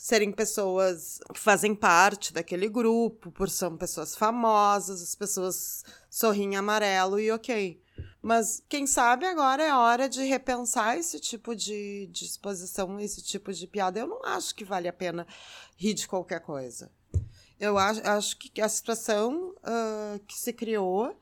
serem 0.01 0.33
pessoas 0.33 1.21
que 1.31 1.39
fazem 1.39 1.75
parte 1.75 2.33
daquele 2.33 2.71
grupo, 2.71 3.31
por 3.31 3.51
serem 3.51 3.77
pessoas 3.77 4.17
famosas, 4.17 5.03
as 5.03 5.15
pessoas 5.15 5.85
sorriem 6.09 6.57
amarelo 6.57 7.21
e 7.21 7.31
ok. 7.31 7.79
Mas 8.23 8.63
quem 8.67 8.87
sabe 8.87 9.27
agora 9.27 9.63
é 9.63 9.75
hora 9.75 10.09
de 10.09 10.23
repensar 10.23 10.97
esse 10.97 11.21
tipo 11.21 11.55
de, 11.55 12.07
de 12.07 12.25
exposição, 12.25 12.99
esse 12.99 13.23
tipo 13.23 13.53
de 13.53 13.67
piada. 13.67 14.01
Eu 14.01 14.07
não 14.07 14.25
acho 14.25 14.55
que 14.55 14.65
vale 14.65 14.89
a 14.89 14.93
pena 14.93 15.27
rir 15.77 15.93
de 15.93 16.09
qualquer 16.09 16.41
coisa. 16.41 16.91
Eu 17.59 17.77
acho, 17.77 18.01
acho 18.09 18.39
que 18.39 18.59
a 18.63 18.71
situação 18.71 19.55
uh, 19.59 20.19
que 20.27 20.39
se 20.39 20.51
criou 20.51 21.15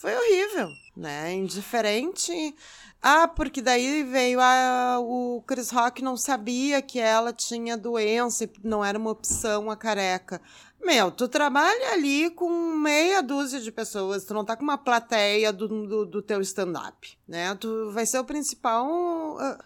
foi 0.00 0.14
horrível, 0.14 0.70
né? 0.96 1.34
Indiferente 1.34 2.54
ah, 3.00 3.28
porque 3.28 3.62
daí 3.62 4.02
veio 4.02 4.40
a, 4.40 4.98
o 5.00 5.42
Chris 5.46 5.70
Rock 5.70 6.02
não 6.02 6.16
sabia 6.16 6.82
que 6.82 6.98
ela 6.98 7.32
tinha 7.32 7.76
doença 7.76 8.44
e 8.44 8.50
não 8.64 8.84
era 8.84 8.98
uma 8.98 9.10
opção 9.10 9.70
a 9.70 9.76
careca. 9.76 10.40
Meu, 10.80 11.10
tu 11.10 11.28
trabalha 11.28 11.92
ali 11.92 12.28
com 12.30 12.50
meia 12.50 13.22
dúzia 13.22 13.60
de 13.60 13.70
pessoas, 13.70 14.24
tu 14.24 14.34
não 14.34 14.44
tá 14.44 14.56
com 14.56 14.64
uma 14.64 14.78
plateia 14.78 15.52
do, 15.52 15.68
do, 15.68 16.06
do 16.06 16.22
teu 16.22 16.40
estando-up, 16.40 17.16
né? 17.26 17.54
Tu 17.54 17.90
vai 17.92 18.04
ser 18.04 18.18
o 18.18 18.24
principal 18.24 19.36
uh, 19.36 19.58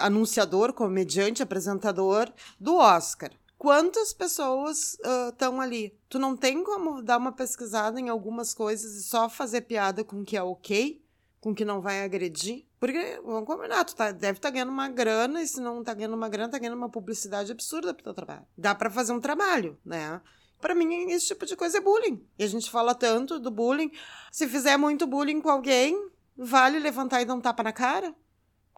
anunciador, 0.00 0.72
comediante, 0.72 1.42
apresentador 1.42 2.32
do 2.58 2.76
Oscar. 2.76 3.30
Quantas 3.60 4.14
pessoas 4.14 4.96
estão 5.28 5.58
uh, 5.58 5.60
ali? 5.60 5.94
Tu 6.08 6.18
não 6.18 6.34
tem 6.34 6.64
como 6.64 7.02
dar 7.02 7.18
uma 7.18 7.30
pesquisada 7.30 8.00
em 8.00 8.08
algumas 8.08 8.54
coisas 8.54 8.94
e 8.94 9.02
só 9.02 9.28
fazer 9.28 9.60
piada 9.60 10.02
com 10.02 10.24
que 10.24 10.34
é 10.34 10.42
ok? 10.42 10.98
com 11.40 11.54
que 11.54 11.64
não 11.64 11.80
vai 11.80 12.02
agredir. 12.02 12.66
Porque, 12.78 13.20
vamos 13.24 13.46
combinar, 13.46 13.84
tu 13.84 13.94
tá, 13.94 14.12
deve 14.12 14.38
estar 14.38 14.48
tá 14.48 14.52
ganhando 14.52 14.70
uma 14.70 14.88
grana, 14.88 15.42
e 15.42 15.46
se 15.46 15.60
não 15.60 15.82
tá 15.82 15.94
ganhando 15.94 16.14
uma 16.14 16.28
grana, 16.28 16.50
tá 16.50 16.58
ganhando 16.58 16.76
uma 16.76 16.88
publicidade 16.88 17.50
absurda 17.50 17.94
pro 17.94 18.04
teu 18.04 18.14
trabalho. 18.14 18.46
Dá 18.56 18.74
para 18.74 18.90
fazer 18.90 19.12
um 19.12 19.20
trabalho, 19.20 19.78
né? 19.84 20.20
Para 20.60 20.74
mim, 20.74 21.10
esse 21.10 21.28
tipo 21.28 21.46
de 21.46 21.56
coisa 21.56 21.78
é 21.78 21.80
bullying. 21.80 22.22
E 22.38 22.44
a 22.44 22.46
gente 22.46 22.70
fala 22.70 22.94
tanto 22.94 23.38
do 23.38 23.50
bullying. 23.50 23.90
Se 24.30 24.46
fizer 24.46 24.76
muito 24.76 25.06
bullying 25.06 25.40
com 25.40 25.48
alguém, 25.48 26.10
vale 26.36 26.78
levantar 26.78 27.22
e 27.22 27.24
dar 27.24 27.34
um 27.34 27.40
tapa 27.40 27.62
na 27.62 27.72
cara? 27.72 28.14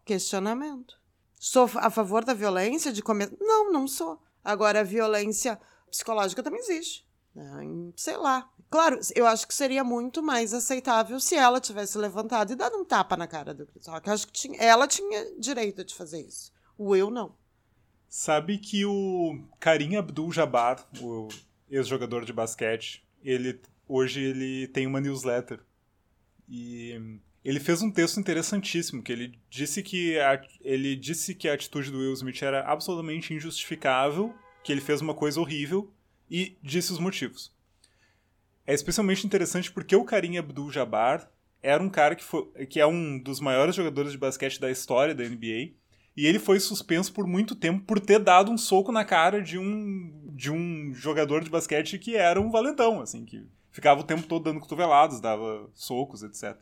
Questionamento. 0.05 0.97
Sou 1.37 1.69
a 1.75 1.89
favor 1.89 2.23
da 2.23 2.33
violência 2.33 2.93
de 2.93 3.01
comer? 3.01 3.35
Não, 3.41 3.69
não 3.71 3.85
sou. 3.85 4.21
Agora, 4.43 4.81
a 4.81 4.83
violência 4.83 5.59
psicológica 5.89 6.43
também 6.43 6.59
existe. 6.59 7.07
Né? 7.33 7.43
Sei 7.95 8.17
lá, 8.17 8.51
Claro, 8.73 8.99
eu 9.15 9.27
acho 9.27 9.47
que 9.47 9.53
seria 9.53 9.83
muito 9.83 10.23
mais 10.23 10.51
aceitável 10.51 11.19
se 11.19 11.35
ela 11.35 11.61
tivesse 11.61 11.95
levantado 11.95 12.51
e 12.51 12.55
dado 12.55 12.75
um 12.75 12.83
tapa 12.83 13.15
na 13.15 13.27
cara 13.27 13.53
do 13.53 13.67
Chris 13.67 13.85
Rock. 13.85 14.07
Eu 14.07 14.13
acho 14.15 14.25
que 14.25 14.33
tinha, 14.33 14.59
ela 14.59 14.87
tinha 14.87 15.39
direito 15.39 15.85
de 15.85 15.93
fazer 15.93 16.25
isso. 16.25 16.51
O 16.75 16.89
Will 16.89 17.11
não. 17.11 17.35
Sabe 18.09 18.57
que 18.57 18.83
o 18.83 19.43
Karim 19.59 19.95
Abdul-Jabbar, 19.95 20.87
o 20.99 21.27
ex-jogador 21.69 22.25
de 22.25 22.33
basquete, 22.33 23.07
ele 23.23 23.61
hoje 23.87 24.23
ele 24.23 24.67
tem 24.69 24.87
uma 24.87 24.99
newsletter 24.99 25.59
e 26.49 27.19
ele 27.43 27.59
fez 27.59 27.81
um 27.81 27.91
texto 27.91 28.19
interessantíssimo 28.19 29.03
que 29.03 29.11
ele 29.11 29.39
disse 29.49 29.83
que 29.83 30.19
a, 30.19 30.41
ele 30.61 30.95
disse 30.95 31.35
que 31.35 31.49
a 31.49 31.53
atitude 31.53 31.91
do 31.91 31.99
Will 31.99 32.13
Smith 32.13 32.41
era 32.41 32.61
absolutamente 32.61 33.33
injustificável, 33.33 34.33
que 34.63 34.71
ele 34.71 34.81
fez 34.81 35.01
uma 35.01 35.13
coisa 35.13 35.39
horrível 35.39 35.91
e 36.29 36.57
disse 36.63 36.91
os 36.91 36.99
motivos 36.99 37.53
é 38.65 38.73
especialmente 38.73 39.25
interessante 39.25 39.71
porque 39.71 39.95
o 39.95 40.05
Karim 40.05 40.37
Abdul-Jabbar 40.37 41.29
era 41.61 41.81
um 41.81 41.89
cara 41.89 42.15
que, 42.15 42.23
foi, 42.23 42.43
que 42.65 42.79
é 42.79 42.85
um 42.85 43.19
dos 43.19 43.39
maiores 43.39 43.75
jogadores 43.75 44.11
de 44.11 44.17
basquete 44.17 44.59
da 44.59 44.71
história 44.71 45.15
da 45.15 45.23
NBA. 45.23 45.73
E 46.15 46.27
ele 46.27 46.37
foi 46.37 46.59
suspenso 46.59 47.11
por 47.11 47.25
muito 47.25 47.55
tempo 47.55 47.83
por 47.85 47.99
ter 47.99 48.19
dado 48.19 48.51
um 48.51 48.57
soco 48.57 48.91
na 48.91 49.03
cara 49.03 49.41
de 49.41 49.57
um, 49.57 50.29
de 50.31 50.51
um 50.51 50.93
jogador 50.93 51.43
de 51.43 51.49
basquete 51.49 51.97
que 51.97 52.15
era 52.15 52.39
um 52.39 52.51
valentão, 52.51 53.01
assim, 53.01 53.25
que 53.25 53.47
ficava 53.71 54.01
o 54.01 54.03
tempo 54.03 54.23
todo 54.23 54.43
dando 54.43 54.59
cotoveladas, 54.59 55.19
dava 55.19 55.69
socos, 55.73 56.21
etc. 56.21 56.55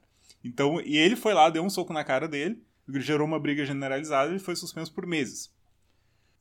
Então, 0.44 0.82
e 0.82 0.98
ele 0.98 1.16
foi 1.16 1.34
lá, 1.34 1.50
deu 1.50 1.64
um 1.64 1.70
soco 1.70 1.94
na 1.94 2.04
cara 2.04 2.28
dele, 2.28 2.64
gerou 2.96 3.28
uma 3.28 3.40
briga 3.40 3.66
generalizada 3.66 4.30
e 4.30 4.34
ele 4.34 4.40
foi 4.40 4.56
suspenso 4.56 4.94
por 4.94 5.06
meses. 5.06 5.54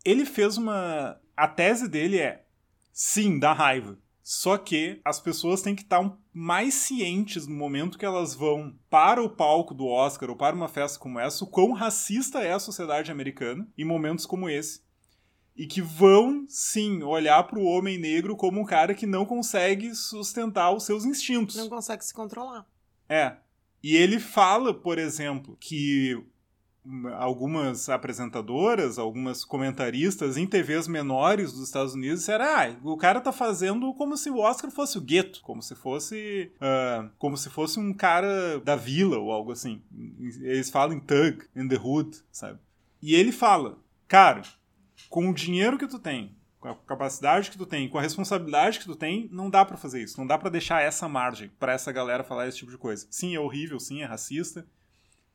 Ele 0.05 0.25
fez 0.25 0.57
uma. 0.57 1.21
A 1.37 1.47
tese 1.47 1.89
dele 1.89 2.19
é: 2.19 2.45
sim, 2.93 3.39
dá 3.39 3.53
raiva. 3.53 3.99
Só 4.23 4.57
que 4.57 5.01
as 5.05 5.19
pessoas 5.19 5.61
têm 5.61 5.75
que 5.75 5.83
estar 5.83 6.17
mais 6.33 6.75
cientes 6.75 7.47
no 7.47 7.55
momento 7.57 7.99
que 7.99 8.05
elas 8.05 8.35
vão 8.35 8.79
para 8.89 9.21
o 9.21 9.29
palco 9.29 9.75
do 9.75 9.87
Oscar 9.87 10.31
ou 10.31 10.37
para 10.37 10.55
uma 10.55 10.69
festa 10.69 10.99
como 10.99 11.19
essa, 11.19 11.43
o 11.43 11.49
quão 11.49 11.73
racista 11.73 12.41
é 12.41 12.53
a 12.53 12.61
sociedade 12.61 13.11
americana 13.11 13.67
em 13.77 13.85
momentos 13.85 14.27
como 14.27 14.49
esse. 14.49 14.83
E 15.57 15.67
que 15.67 15.83
vão, 15.83 16.47
sim, 16.49 17.03
olhar 17.03 17.43
para 17.43 17.59
o 17.59 17.65
homem 17.65 17.99
negro 17.99 18.37
como 18.37 18.61
um 18.61 18.65
cara 18.65 18.95
que 18.95 19.05
não 19.05 19.27
consegue 19.27 19.95
sustentar 19.95 20.73
os 20.73 20.85
seus 20.85 21.05
instintos. 21.05 21.57
Não 21.57 21.69
consegue 21.69 22.05
se 22.05 22.15
controlar. 22.15 22.65
É. 23.09 23.37
E 23.83 23.97
ele 23.97 24.19
fala, 24.19 24.75
por 24.75 24.99
exemplo, 24.99 25.57
que 25.59 26.23
algumas 27.19 27.89
apresentadoras, 27.89 28.99
algumas 28.99 29.45
comentaristas 29.45 30.37
em 30.37 30.47
TVs 30.47 30.89
menores 30.89 31.53
dos 31.53 31.65
Estados 31.65 31.95
Unidos 31.95 32.21
disseram: 32.21 32.45
ah, 32.45 32.77
o 32.83 32.97
cara 32.97 33.21
tá 33.21 33.33
fazendo 33.33 33.93
como 33.95 34.17
se 34.17 34.31
o 34.31 34.39
Oscar 34.39 34.71
fosse 34.71 34.99
o 34.99 35.01
gueto, 35.01 35.41
como 35.43 35.63
se 35.63 35.75
fosse 35.75 36.51
uh, 36.57 37.11
como 37.19 37.37
se 37.37 37.51
fosse 37.51 37.79
um 37.79 37.93
cara 37.93 38.61
da 38.61 38.77
vila 38.77 39.19
ou 39.19 39.31
algo 39.31 39.53
assim. 39.53 39.83
Eles 40.41 40.71
falam 40.71 40.97
em 40.97 41.01
thug, 41.01 41.45
in 41.55 41.69
the 41.69 41.79
hood, 41.79 42.19
sabe? 42.31 42.59
E 43.03 43.15
ele 43.15 43.33
fala, 43.33 43.79
cara, 44.09 44.43
com 45.09 45.29
o 45.29 45.35
dinheiro 45.35 45.79
que 45.79 45.87
tu 45.87 45.99
tem, 45.99 46.37
com 46.61 46.69
a 46.69 46.75
capacidade 46.75 47.51
que 47.51 47.57
tu 47.57 47.65
tem, 47.65 47.89
com 47.89 47.99
a 47.99 48.03
responsabilidade 48.03 48.79
que 48.79 48.85
tu 48.85 48.95
tem, 48.95 49.29
não 49.33 49.49
dá 49.49 49.65
para 49.65 49.79
fazer 49.79 50.03
isso. 50.03 50.19
Não 50.19 50.27
dá 50.27 50.37
para 50.37 50.51
deixar 50.51 50.83
essa 50.83 51.09
margem 51.09 51.51
para 51.59 51.73
essa 51.73 51.91
galera 51.91 52.23
falar 52.23 52.47
esse 52.47 52.59
tipo 52.59 52.71
de 52.71 52.77
coisa. 52.77 53.07
Sim, 53.11 53.35
é 53.35 53.41
horrível, 53.41 53.81
sim, 53.81 54.03
é 54.03 54.05
racista. 54.05 54.67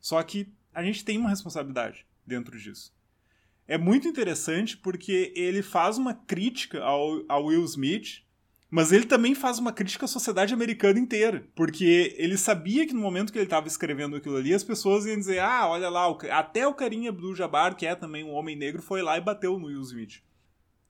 Só 0.00 0.22
que 0.22 0.48
a 0.72 0.84
gente 0.84 1.04
tem 1.04 1.18
uma 1.18 1.28
responsabilidade 1.28 2.06
dentro 2.24 2.56
disso. 2.56 2.94
É 3.66 3.76
muito 3.76 4.06
interessante 4.06 4.76
porque 4.76 5.32
ele 5.34 5.62
faz 5.62 5.98
uma 5.98 6.14
crítica 6.14 6.80
ao, 6.80 7.24
ao 7.28 7.46
Will 7.46 7.64
Smith, 7.64 8.22
mas 8.70 8.92
ele 8.92 9.06
também 9.06 9.34
faz 9.34 9.58
uma 9.58 9.72
crítica 9.72 10.04
à 10.04 10.08
sociedade 10.08 10.54
americana 10.54 11.00
inteira. 11.00 11.44
Porque 11.56 12.14
ele 12.16 12.38
sabia 12.38 12.86
que 12.86 12.94
no 12.94 13.00
momento 13.00 13.32
que 13.32 13.38
ele 13.38 13.46
estava 13.46 13.66
escrevendo 13.66 14.14
aquilo 14.14 14.36
ali, 14.36 14.54
as 14.54 14.62
pessoas 14.62 15.06
iam 15.06 15.18
dizer: 15.18 15.40
ah, 15.40 15.66
olha 15.66 15.88
lá, 15.88 16.06
até 16.30 16.64
o 16.68 16.74
carinha 16.74 17.10
Abdul 17.10 17.34
Jabbar, 17.34 17.74
que 17.74 17.84
é 17.84 17.96
também 17.96 18.22
um 18.22 18.32
homem 18.32 18.54
negro, 18.54 18.80
foi 18.80 19.02
lá 19.02 19.18
e 19.18 19.20
bateu 19.20 19.58
no 19.58 19.66
Will 19.66 19.80
Smith. 19.80 20.22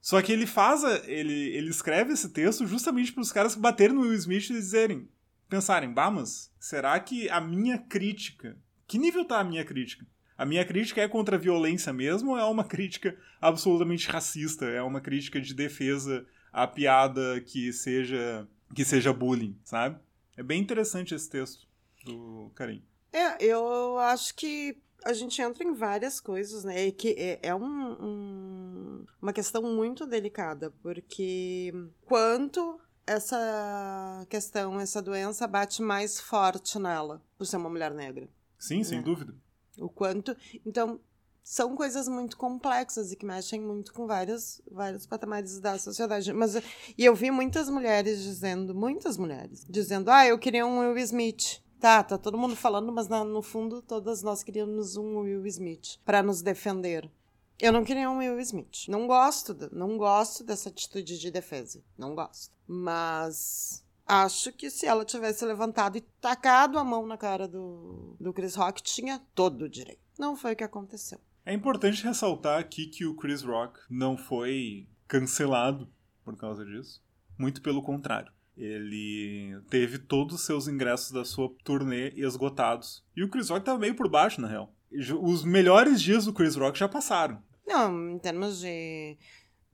Só 0.07 0.23
que 0.23 0.31
ele 0.31 0.47
faz, 0.47 0.85
a, 0.85 0.99
ele, 1.11 1.35
ele 1.49 1.69
escreve 1.69 2.13
esse 2.13 2.29
texto 2.29 2.65
justamente 2.65 3.13
para 3.13 3.23
os 3.23 3.33
caras 3.33 3.57
que 3.57 3.61
baterem 3.61 3.93
no 3.93 4.03
Will 4.03 4.15
Smith 4.15 4.51
e 4.51 4.53
dizerem, 4.53 5.09
pensarem, 5.49 5.93
bah, 5.93 6.13
mas 6.13 6.49
será 6.61 7.01
que 7.01 7.29
a 7.29 7.41
minha 7.41 7.77
crítica 7.77 8.57
Que 8.87 8.99
nível 8.99 9.25
tá 9.25 9.41
a 9.41 9.45
minha 9.45 9.65
crítica? 9.65 10.07
A 10.39 10.47
minha 10.47 10.65
crítica 10.65 11.01
é 11.01 11.09
contra 11.09 11.35
a 11.35 11.41
violência 11.41 11.93
mesmo 11.93 12.31
ou 12.31 12.39
é 12.39 12.45
uma 12.45 12.63
crítica 12.63 13.19
absolutamente 13.41 14.09
racista? 14.09 14.67
É 14.67 14.81
uma 14.81 15.01
crítica 15.01 15.41
de 15.41 15.53
defesa 15.53 16.25
à 16.53 16.69
piada 16.69 17.41
que 17.41 17.73
seja 17.73 18.47
que 18.77 18.85
seja 18.85 19.13
bullying, 19.13 19.59
sabe? 19.65 19.99
É 20.37 20.43
bem 20.45 20.61
interessante 20.61 21.17
esse 21.17 21.29
texto 21.29 21.67
do 22.05 22.53
Karim. 22.55 22.81
É, 23.13 23.45
eu 23.45 23.99
acho 23.99 24.37
que 24.37 24.79
a 25.07 25.13
gente 25.13 25.41
entra 25.41 25.63
em 25.63 25.73
várias 25.73 26.21
coisas, 26.21 26.65
né? 26.65 26.87
E 26.87 26.93
que 26.93 27.11
é, 27.11 27.39
é 27.43 27.55
um, 27.55 27.65
um, 27.65 29.07
uma 29.23 29.33
questão 29.33 29.63
muito 29.63 30.05
delicada, 30.05 30.73
porque 30.83 31.73
quanto 32.05 32.81
essa 33.07 34.27
questão, 34.29 34.81
essa 34.81 35.01
doença 35.01 35.47
bate 35.47 35.81
mais 35.81 36.21
forte 36.21 36.79
nela, 36.79 37.23
por 37.39 37.47
ser 37.47 37.57
uma 37.57 37.71
mulher 37.71 37.95
negra. 37.95 38.29
Sim, 38.59 38.83
sem 38.83 38.99
né? 38.99 39.05
dúvida. 39.05 39.33
O 39.79 39.89
quanto. 39.89 40.37
Então, 40.65 40.99
são 41.45 41.77
coisas 41.77 42.09
muito 42.09 42.37
complexas 42.37 43.13
e 43.13 43.17
que 43.17 43.25
mexem 43.25 43.61
muito 43.61 43.93
com 43.93 44.05
vários, 44.09 44.61
vários 44.69 45.07
patamares 45.07 45.61
da 45.61 45.79
sociedade. 45.79 46.33
Mas, 46.33 46.57
e 46.99 47.05
eu 47.05 47.15
vi 47.15 47.31
muitas 47.31 47.71
mulheres 47.71 48.21
dizendo, 48.21 48.75
muitas 48.75 49.17
mulheres, 49.17 49.65
dizendo, 49.69 50.11
ah, 50.11 50.27
eu 50.27 50.37
queria 50.39 50.67
um 50.67 50.81
Will 50.81 50.99
Smith. 50.99 51.63
Tá, 51.81 52.03
tá 52.03 52.17
todo 52.17 52.39
mundo 52.39 52.57
falando, 52.57 52.91
mas 52.91 53.09
na, 53.09 53.23
no 53.25 53.43
fundo 53.43 53.83
todas 53.83 54.23
nós 54.23 54.43
queríamos 54.43 54.97
um 54.97 55.19
Will 55.19 55.47
Smith 55.47 55.99
para 56.05 56.23
nos 56.23 56.43
defender. 56.43 57.11
Eu 57.59 57.73
não 57.73 57.85
queria 57.85 58.11
um 58.11 58.19
Will 58.19 58.39
Smith. 58.41 58.87
Não 58.89 59.07
gosto, 59.07 59.57
não 59.73 59.97
gosto 59.97 60.45
dessa 60.45 60.69
atitude 60.69 61.19
de 61.19 61.31
defesa. 61.31 61.83
Não 61.97 62.15
gosto. 62.15 62.55
Mas 62.67 63.85
acho 64.07 64.53
que 64.53 64.71
se 64.71 64.87
ela 64.87 65.05
tivesse 65.05 65.45
levantado 65.45 65.97
e 65.97 66.03
tacado 66.21 66.79
a 66.79 66.85
mão 66.85 67.07
na 67.07 67.17
cara 67.17 67.49
do, 67.49 68.15
do 68.21 68.33
Chris 68.33 68.55
Rock, 68.55 68.83
tinha 68.83 69.21
todo 69.35 69.63
o 69.63 69.69
direito. 69.69 70.01
Não 70.19 70.37
foi 70.37 70.53
o 70.53 70.57
que 70.57 70.65
aconteceu. 70.65 71.19
É 71.45 71.53
importante 71.55 72.03
ressaltar 72.03 72.59
aqui 72.59 72.87
que 72.87 73.07
o 73.07 73.15
Chris 73.15 73.43
Rock 73.43 73.79
não 73.89 74.17
foi 74.17 74.89
cancelado 75.07 75.89
por 76.25 76.37
causa 76.37 76.65
disso. 76.65 77.03
Muito 77.39 77.63
pelo 77.63 77.83
contrário. 77.83 78.33
Ele 78.57 79.61
teve 79.69 79.99
todos 79.99 80.37
os 80.37 80.47
seus 80.47 80.67
ingressos 80.67 81.13
da 81.13 81.25
sua 81.25 81.53
turnê 81.63 82.11
esgotados. 82.17 83.05
E 83.17 83.23
o 83.23 83.29
Chris 83.29 83.51
Rock 83.51 83.65
tava 83.65 83.79
meio 83.79 83.95
por 83.95 84.09
baixo, 84.09 84.41
na 84.41 84.49
real. 84.49 84.73
Os 85.21 85.45
melhores 85.45 86.01
dias 86.01 86.25
do 86.25 86.33
Chris 86.33 86.57
Rock 86.57 86.79
já 86.79 86.89
passaram. 86.89 87.43
Não, 87.67 88.11
em 88.13 88.19
termos 88.19 88.61
de, 88.61 89.17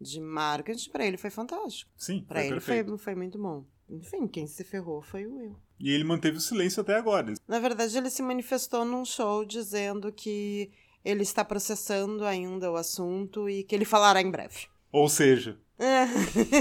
de 0.00 0.20
marketing, 0.20 0.90
pra 0.90 1.06
ele 1.06 1.16
foi 1.16 1.30
fantástico. 1.30 1.90
Sim, 1.96 2.24
Pra 2.26 2.40
foi 2.40 2.46
ele 2.46 2.54
perfeito. 2.56 2.88
foi, 2.88 2.98
foi 2.98 3.14
muito 3.14 3.38
bom. 3.38 3.64
Enfim, 3.88 4.26
quem 4.26 4.46
se 4.46 4.64
ferrou 4.64 5.02
foi 5.02 5.26
o 5.26 5.36
Will. 5.36 5.56
E 5.78 5.90
ele 5.90 6.02
manteve 6.04 6.38
o 6.38 6.40
silêncio 6.40 6.80
até 6.80 6.96
agora. 6.96 7.34
Na 7.46 7.60
verdade, 7.60 7.96
ele 7.96 8.08
se 8.08 8.22
manifestou 8.22 8.84
num 8.84 9.04
show 9.04 9.44
dizendo 9.44 10.10
que 10.10 10.70
ele 11.04 11.22
está 11.22 11.44
processando 11.44 12.24
ainda 12.24 12.70
o 12.70 12.76
assunto 12.76 13.48
e 13.50 13.62
que 13.64 13.74
ele 13.74 13.84
falará 13.84 14.20
em 14.22 14.30
breve. 14.30 14.66
Ou 14.92 15.08
seja, 15.08 15.58
É. 15.78 16.06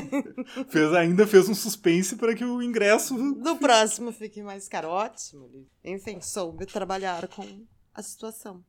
fez, 0.71 0.93
ainda 0.93 1.27
fez 1.27 1.47
um 1.47 1.53
suspense 1.53 2.15
para 2.15 2.33
que 2.33 2.43
o 2.43 2.63
ingresso. 2.63 3.15
Do 3.33 3.57
próximo 3.57 4.11
fique 4.11 4.41
mais 4.41 4.67
caro. 4.67 4.87
Ótimo. 4.87 5.49
Enfim, 5.83 6.19
soube 6.21 6.65
trabalhar 6.65 7.27
com 7.27 7.45
a 7.93 8.01
situação. 8.01 8.63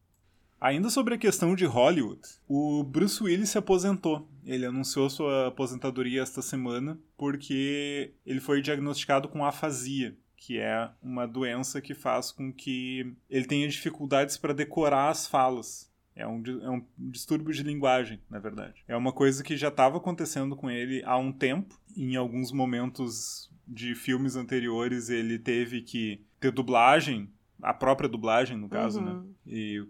Ainda 0.60 0.90
sobre 0.90 1.14
a 1.14 1.18
questão 1.18 1.56
de 1.56 1.64
Hollywood, 1.64 2.20
o 2.46 2.84
Bruce 2.84 3.20
Willis 3.22 3.50
se 3.50 3.58
aposentou. 3.58 4.28
Ele 4.44 4.64
anunciou 4.64 5.10
sua 5.10 5.48
aposentadoria 5.48 6.22
esta 6.22 6.40
semana 6.40 6.98
porque 7.16 8.12
ele 8.24 8.38
foi 8.40 8.62
diagnosticado 8.62 9.28
com 9.28 9.44
afasia, 9.44 10.16
que 10.36 10.58
é 10.58 10.88
uma 11.02 11.26
doença 11.26 11.80
que 11.80 11.94
faz 11.94 12.30
com 12.30 12.52
que 12.52 13.12
ele 13.28 13.46
tenha 13.46 13.68
dificuldades 13.68 14.36
para 14.36 14.54
decorar 14.54 15.08
as 15.08 15.26
falas. 15.26 15.90
É 16.14 16.26
um, 16.26 16.42
é 16.62 16.70
um 16.70 16.84
distúrbio 16.98 17.52
de 17.54 17.62
linguagem, 17.62 18.20
na 18.28 18.38
verdade. 18.38 18.82
É 18.86 18.94
uma 18.96 19.12
coisa 19.12 19.42
que 19.42 19.56
já 19.56 19.68
estava 19.68 19.96
acontecendo 19.96 20.54
com 20.54 20.70
ele 20.70 21.02
há 21.04 21.16
um 21.16 21.32
tempo. 21.32 21.78
Em 21.96 22.16
alguns 22.16 22.52
momentos 22.52 23.50
de 23.66 23.94
filmes 23.94 24.36
anteriores, 24.36 25.08
ele 25.08 25.38
teve 25.38 25.80
que 25.80 26.20
ter 26.38 26.50
dublagem, 26.52 27.30
a 27.62 27.72
própria 27.72 28.08
dublagem, 28.08 28.56
no 28.58 28.68
caso, 28.68 29.00
Uhum. 29.00 29.20
né? 29.22 29.26
E 29.46 29.86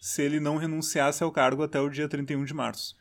se 0.00 0.22
ele 0.22 0.38
não 0.38 0.56
renunciasse 0.56 1.22
ao 1.22 1.32
cargo 1.32 1.62
até 1.62 1.80
o 1.80 1.88
dia 1.88 2.08
31 2.08 2.44
de 2.44 2.54
março. 2.54 2.96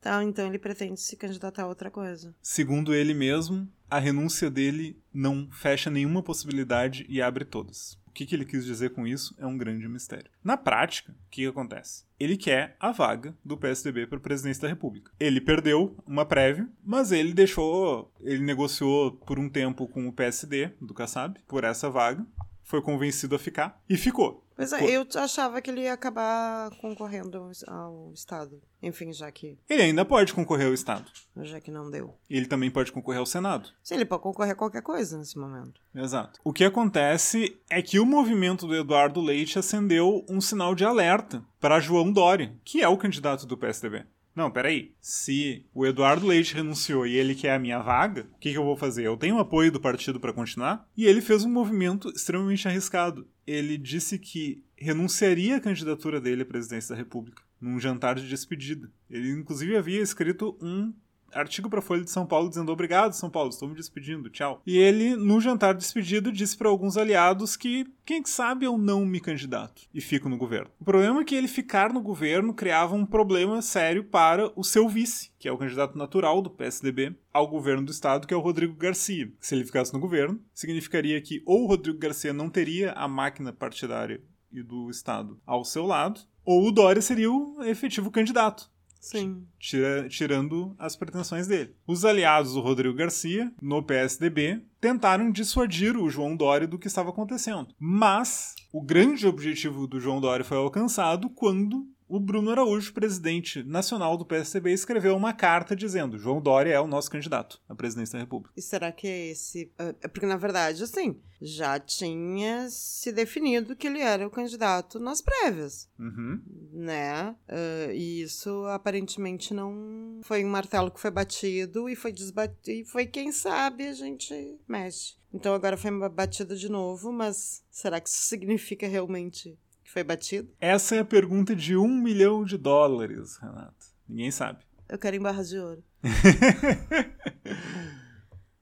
Tá, 0.00 0.24
então 0.24 0.46
ele 0.46 0.58
pretende 0.58 0.98
se 0.98 1.14
candidatar 1.16 1.64
a 1.64 1.66
outra 1.66 1.90
coisa. 1.90 2.34
Segundo 2.40 2.94
ele 2.94 3.12
mesmo, 3.12 3.68
a 3.90 3.98
renúncia 3.98 4.50
dele 4.50 4.98
não 5.12 5.50
fecha 5.52 5.90
nenhuma 5.90 6.22
possibilidade 6.22 7.04
e 7.08 7.20
abre 7.20 7.44
todas. 7.44 7.98
O 8.10 8.12
que, 8.12 8.26
que 8.26 8.34
ele 8.34 8.44
quis 8.44 8.64
dizer 8.64 8.90
com 8.90 9.06
isso 9.06 9.34
é 9.38 9.46
um 9.46 9.56
grande 9.56 9.88
mistério. 9.88 10.30
Na 10.42 10.56
prática, 10.56 11.12
o 11.12 11.30
que, 11.30 11.42
que 11.42 11.46
acontece? 11.46 12.04
Ele 12.18 12.36
quer 12.36 12.76
a 12.80 12.90
vaga 12.90 13.34
do 13.44 13.56
PSDB 13.56 14.06
para 14.06 14.18
presidência 14.18 14.62
da 14.62 14.68
República. 14.68 15.12
Ele 15.18 15.40
perdeu 15.40 15.96
uma 16.04 16.26
prévia, 16.26 16.68
mas 16.84 17.12
ele 17.12 17.32
deixou. 17.32 18.12
Ele 18.20 18.42
negociou 18.42 19.12
por 19.12 19.38
um 19.38 19.48
tempo 19.48 19.86
com 19.86 20.08
o 20.08 20.12
PSD, 20.12 20.72
do 20.80 20.92
Kassab, 20.92 21.38
por 21.46 21.62
essa 21.62 21.88
vaga. 21.88 22.26
Foi 22.64 22.82
convencido 22.82 23.36
a 23.36 23.38
ficar 23.38 23.80
e 23.88 23.96
ficou. 23.96 24.44
Pois 24.60 24.72
é, 24.74 24.90
eu 24.90 25.06
achava 25.14 25.62
que 25.62 25.70
ele 25.70 25.82
ia 25.82 25.94
acabar 25.94 26.70
concorrendo 26.82 27.50
ao, 27.66 28.12
Estado. 28.12 28.60
Enfim, 28.82 29.10
já 29.10 29.30
que. 29.32 29.58
Ele 29.68 29.82
ainda 29.82 30.04
pode 30.04 30.34
concorrer 30.34 30.66
ao 30.66 30.74
Estado. 30.74 31.10
Já 31.38 31.60
que 31.60 31.70
não 31.70 31.90
deu. 31.90 32.14
Ele 32.28 32.46
também 32.46 32.70
pode 32.70 32.92
concorrer 32.92 33.20
ao 33.20 33.26
Senado. 33.26 33.70
Sim, 33.82 33.94
ele 33.94 34.04
pode 34.04 34.22
concorrer 34.22 34.52
a 34.52 34.56
qualquer 34.56 34.82
coisa 34.82 35.16
nesse 35.16 35.38
momento. 35.38 35.80
Exato. 35.94 36.38
O 36.44 36.52
que 36.52 36.64
acontece 36.64 37.58
é 37.70 37.80
que 37.80 37.98
o 37.98 38.04
movimento 38.04 38.66
do 38.66 38.76
Eduardo 38.76 39.20
Leite 39.20 39.58
acendeu 39.58 40.26
um 40.28 40.42
sinal 40.42 40.74
de 40.74 40.84
alerta 40.84 41.42
para 41.58 41.80
João 41.80 42.12
Dória, 42.12 42.54
que 42.62 42.82
é 42.82 42.88
o 42.88 42.98
candidato 42.98 43.46
do 43.46 43.56
PSDB. 43.56 44.04
Não, 44.34 44.50
peraí. 44.50 44.92
Se 45.00 45.66
o 45.74 45.86
Eduardo 45.86 46.26
Leite 46.26 46.54
renunciou 46.54 47.06
e 47.06 47.16
ele 47.16 47.34
quer 47.34 47.54
a 47.54 47.58
minha 47.58 47.80
vaga, 47.80 48.28
o 48.34 48.38
que, 48.38 48.52
que 48.52 48.58
eu 48.58 48.64
vou 48.64 48.76
fazer? 48.76 49.04
Eu 49.06 49.16
tenho 49.16 49.38
apoio 49.38 49.72
do 49.72 49.80
partido 49.80 50.20
para 50.20 50.32
continuar? 50.32 50.88
E 50.96 51.06
ele 51.06 51.20
fez 51.20 51.44
um 51.44 51.50
movimento 51.50 52.08
extremamente 52.10 52.66
arriscado. 52.66 53.26
Ele 53.46 53.76
disse 53.76 54.18
que 54.18 54.64
renunciaria 54.76 55.56
à 55.56 55.60
candidatura 55.60 56.20
dele 56.20 56.42
à 56.42 56.46
presidência 56.46 56.94
da 56.94 56.98
República 56.98 57.42
num 57.60 57.78
jantar 57.78 58.14
de 58.14 58.28
despedida. 58.28 58.90
Ele, 59.10 59.30
inclusive, 59.32 59.76
havia 59.76 60.00
escrito 60.00 60.56
um 60.62 60.92
artigo 61.32 61.68
para 61.68 61.80
Folha 61.80 62.02
de 62.02 62.10
São 62.10 62.26
Paulo 62.26 62.48
dizendo 62.48 62.72
obrigado, 62.72 63.12
São 63.12 63.30
Paulo, 63.30 63.50
estou 63.50 63.68
me 63.68 63.74
despedindo, 63.74 64.30
tchau. 64.30 64.62
E 64.66 64.78
ele, 64.78 65.16
no 65.16 65.40
jantar 65.40 65.74
de 65.74 65.80
despedida, 65.80 66.30
disse 66.30 66.56
para 66.56 66.68
alguns 66.68 66.96
aliados 66.96 67.56
que, 67.56 67.86
quem 68.04 68.24
sabe, 68.24 68.66
eu 68.66 68.76
não 68.76 69.04
me 69.04 69.20
candidato 69.20 69.82
e 69.92 70.00
fico 70.00 70.28
no 70.28 70.36
governo. 70.36 70.70
O 70.80 70.84
problema 70.84 71.20
é 71.20 71.24
que 71.24 71.34
ele 71.34 71.48
ficar 71.48 71.92
no 71.92 72.00
governo 72.00 72.54
criava 72.54 72.94
um 72.94 73.06
problema 73.06 73.62
sério 73.62 74.04
para 74.04 74.50
o 74.56 74.64
seu 74.64 74.88
vice, 74.88 75.30
que 75.38 75.48
é 75.48 75.52
o 75.52 75.58
candidato 75.58 75.96
natural 75.96 76.42
do 76.42 76.50
PSDB 76.50 77.14
ao 77.32 77.46
governo 77.46 77.84
do 77.84 77.92
estado, 77.92 78.26
que 78.26 78.34
é 78.34 78.36
o 78.36 78.40
Rodrigo 78.40 78.74
Garcia. 78.74 79.30
Se 79.40 79.54
ele 79.54 79.64
ficasse 79.64 79.92
no 79.92 80.00
governo, 80.00 80.40
significaria 80.52 81.20
que 81.20 81.42
ou 81.46 81.64
o 81.64 81.66
Rodrigo 81.66 81.98
Garcia 81.98 82.32
não 82.32 82.50
teria 82.50 82.92
a 82.92 83.06
máquina 83.06 83.52
partidária 83.52 84.20
e 84.52 84.62
do 84.62 84.90
estado 84.90 85.40
ao 85.46 85.64
seu 85.64 85.86
lado, 85.86 86.20
ou 86.44 86.66
o 86.66 86.72
Dória 86.72 87.00
seria 87.00 87.30
o 87.30 87.62
efetivo 87.62 88.10
candidato. 88.10 88.69
Sim. 89.00 89.46
Tira, 89.58 90.08
tirando 90.08 90.74
as 90.78 90.94
pretensões 90.94 91.46
dele. 91.46 91.74
Os 91.86 92.04
aliados 92.04 92.52
do 92.52 92.60
Rodrigo 92.60 92.94
Garcia, 92.94 93.50
no 93.60 93.82
PSDB, 93.82 94.62
tentaram 94.80 95.30
dissuadir 95.30 95.96
o 95.96 96.10
João 96.10 96.36
Dória 96.36 96.68
do 96.68 96.78
que 96.78 96.86
estava 96.86 97.08
acontecendo. 97.08 97.68
Mas 97.78 98.54
o 98.72 98.82
grande 98.82 99.26
objetivo 99.26 99.86
do 99.86 99.98
João 99.98 100.20
Dória 100.20 100.44
foi 100.44 100.58
alcançado 100.58 101.30
quando 101.30 101.88
o 102.10 102.18
Bruno 102.18 102.50
Araújo, 102.50 102.92
presidente 102.92 103.62
nacional 103.62 104.16
do 104.16 104.26
PSDB, 104.26 104.72
escreveu 104.72 105.16
uma 105.16 105.32
carta 105.32 105.76
dizendo: 105.76 106.18
João 106.18 106.40
Dória 106.40 106.72
é 106.72 106.80
o 106.80 106.86
nosso 106.88 107.08
candidato 107.08 107.60
à 107.68 107.74
presidência 107.74 108.18
da 108.18 108.24
República. 108.24 108.52
E 108.56 108.60
será 108.60 108.90
que 108.90 109.06
é 109.06 109.28
esse. 109.28 109.72
É 109.78 110.08
porque, 110.08 110.26
na 110.26 110.36
verdade, 110.36 110.82
assim, 110.82 111.20
já 111.40 111.78
tinha 111.78 112.68
se 112.68 113.12
definido 113.12 113.76
que 113.76 113.86
ele 113.86 114.00
era 114.00 114.26
o 114.26 114.30
candidato 114.30 114.98
nas 114.98 115.22
prévias. 115.22 115.88
Uhum. 115.98 116.42
Né? 116.72 117.30
Uh, 117.48 117.92
e 117.92 118.22
isso 118.22 118.64
aparentemente 118.66 119.54
não 119.54 120.20
foi 120.22 120.44
um 120.44 120.50
martelo 120.50 120.90
que 120.90 121.00
foi 121.00 121.12
batido 121.12 121.88
e 121.88 121.94
foi 121.94 122.12
desbatido. 122.12 122.70
E 122.70 122.84
foi, 122.84 123.06
quem 123.06 123.30
sabe, 123.30 123.86
a 123.86 123.92
gente 123.92 124.58
mexe. 124.66 125.14
Então 125.32 125.54
agora 125.54 125.76
foi 125.76 125.90
batido 126.08 126.56
de 126.56 126.68
novo, 126.68 127.12
mas 127.12 127.64
será 127.70 128.00
que 128.00 128.08
isso 128.08 128.24
significa 128.24 128.88
realmente 128.88 129.56
que 129.90 129.94
foi 129.94 130.04
batido? 130.04 130.48
Essa 130.60 130.94
é 130.94 130.98
a 131.00 131.04
pergunta 131.04 131.54
de 131.54 131.76
um 131.76 131.88
milhão 131.88 132.44
de 132.44 132.56
dólares, 132.56 133.36
Renato. 133.38 133.86
Ninguém 134.08 134.30
sabe. 134.30 134.60
Eu 134.88 134.96
quero 134.96 135.16
em 135.16 135.20
barras 135.20 135.48
de 135.48 135.58
ouro. 135.58 135.82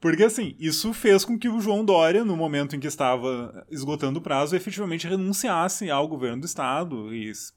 Porque 0.00 0.22
assim, 0.22 0.54
isso 0.58 0.92
fez 0.94 1.24
com 1.24 1.36
que 1.38 1.48
o 1.48 1.60
João 1.60 1.84
Dória, 1.84 2.24
no 2.24 2.36
momento 2.36 2.76
em 2.76 2.80
que 2.80 2.86
estava 2.86 3.66
esgotando 3.68 4.20
o 4.20 4.22
prazo, 4.22 4.54
efetivamente 4.54 5.08
renunciasse 5.08 5.90
ao 5.90 6.06
governo 6.06 6.42
do 6.42 6.46
estado 6.46 7.12
e 7.12 7.34
se 7.34 7.52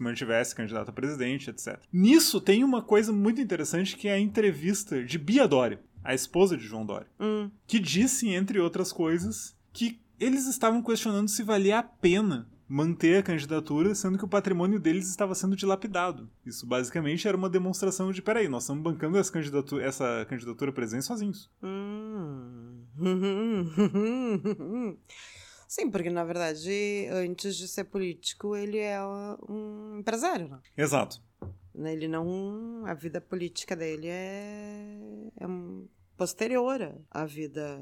mantivesse 0.00 0.54
candidato 0.54 0.88
a 0.88 0.92
presidente, 0.92 1.48
etc. 1.50 1.78
Nisso 1.92 2.40
tem 2.40 2.64
uma 2.64 2.82
coisa 2.82 3.12
muito 3.12 3.40
interessante 3.40 3.96
que 3.96 4.08
é 4.08 4.14
a 4.14 4.18
entrevista 4.18 5.04
de 5.04 5.18
Bia 5.18 5.46
Dória, 5.46 5.80
a 6.02 6.14
esposa 6.14 6.56
de 6.56 6.64
João 6.64 6.84
Dória, 6.84 7.06
hum. 7.20 7.48
que 7.64 7.78
disse, 7.78 8.28
entre 8.28 8.58
outras 8.58 8.92
coisas, 8.92 9.56
que 9.72 10.00
eles 10.18 10.46
estavam 10.46 10.82
questionando 10.82 11.28
se 11.28 11.44
valia 11.44 11.78
a 11.78 11.82
pena 11.82 12.48
manter 12.68 13.18
a 13.18 13.22
candidatura, 13.22 13.94
sendo 13.94 14.18
que 14.18 14.24
o 14.24 14.28
patrimônio 14.28 14.80
deles 14.80 15.08
estava 15.08 15.34
sendo 15.34 15.56
dilapidado. 15.56 16.28
Isso 16.44 16.66
basicamente 16.66 17.26
era 17.26 17.36
uma 17.36 17.48
demonstração 17.48 18.10
de, 18.10 18.20
peraí, 18.20 18.48
nós 18.48 18.64
estamos 18.64 18.82
bancando 18.82 19.18
essa 19.18 19.32
candidatura, 19.32 19.84
essa 19.84 20.26
candidatura 20.28 20.72
presente 20.72 21.04
sozinhos. 21.04 21.50
Hum. 21.62 22.82
Sim, 25.68 25.90
porque 25.90 26.10
na 26.10 26.24
verdade, 26.24 27.06
antes 27.10 27.56
de 27.56 27.68
ser 27.68 27.84
político, 27.84 28.56
ele 28.56 28.78
é 28.78 28.98
um 29.48 29.98
empresário, 29.98 30.48
né? 30.48 30.58
Exato. 30.76 31.20
Ele 31.74 32.08
não. 32.08 32.84
A 32.86 32.94
vida 32.94 33.20
política 33.20 33.76
dele 33.76 34.08
é, 34.08 34.98
é 35.38 35.46
posterior 36.16 36.94
à 37.10 37.24
vida 37.24 37.80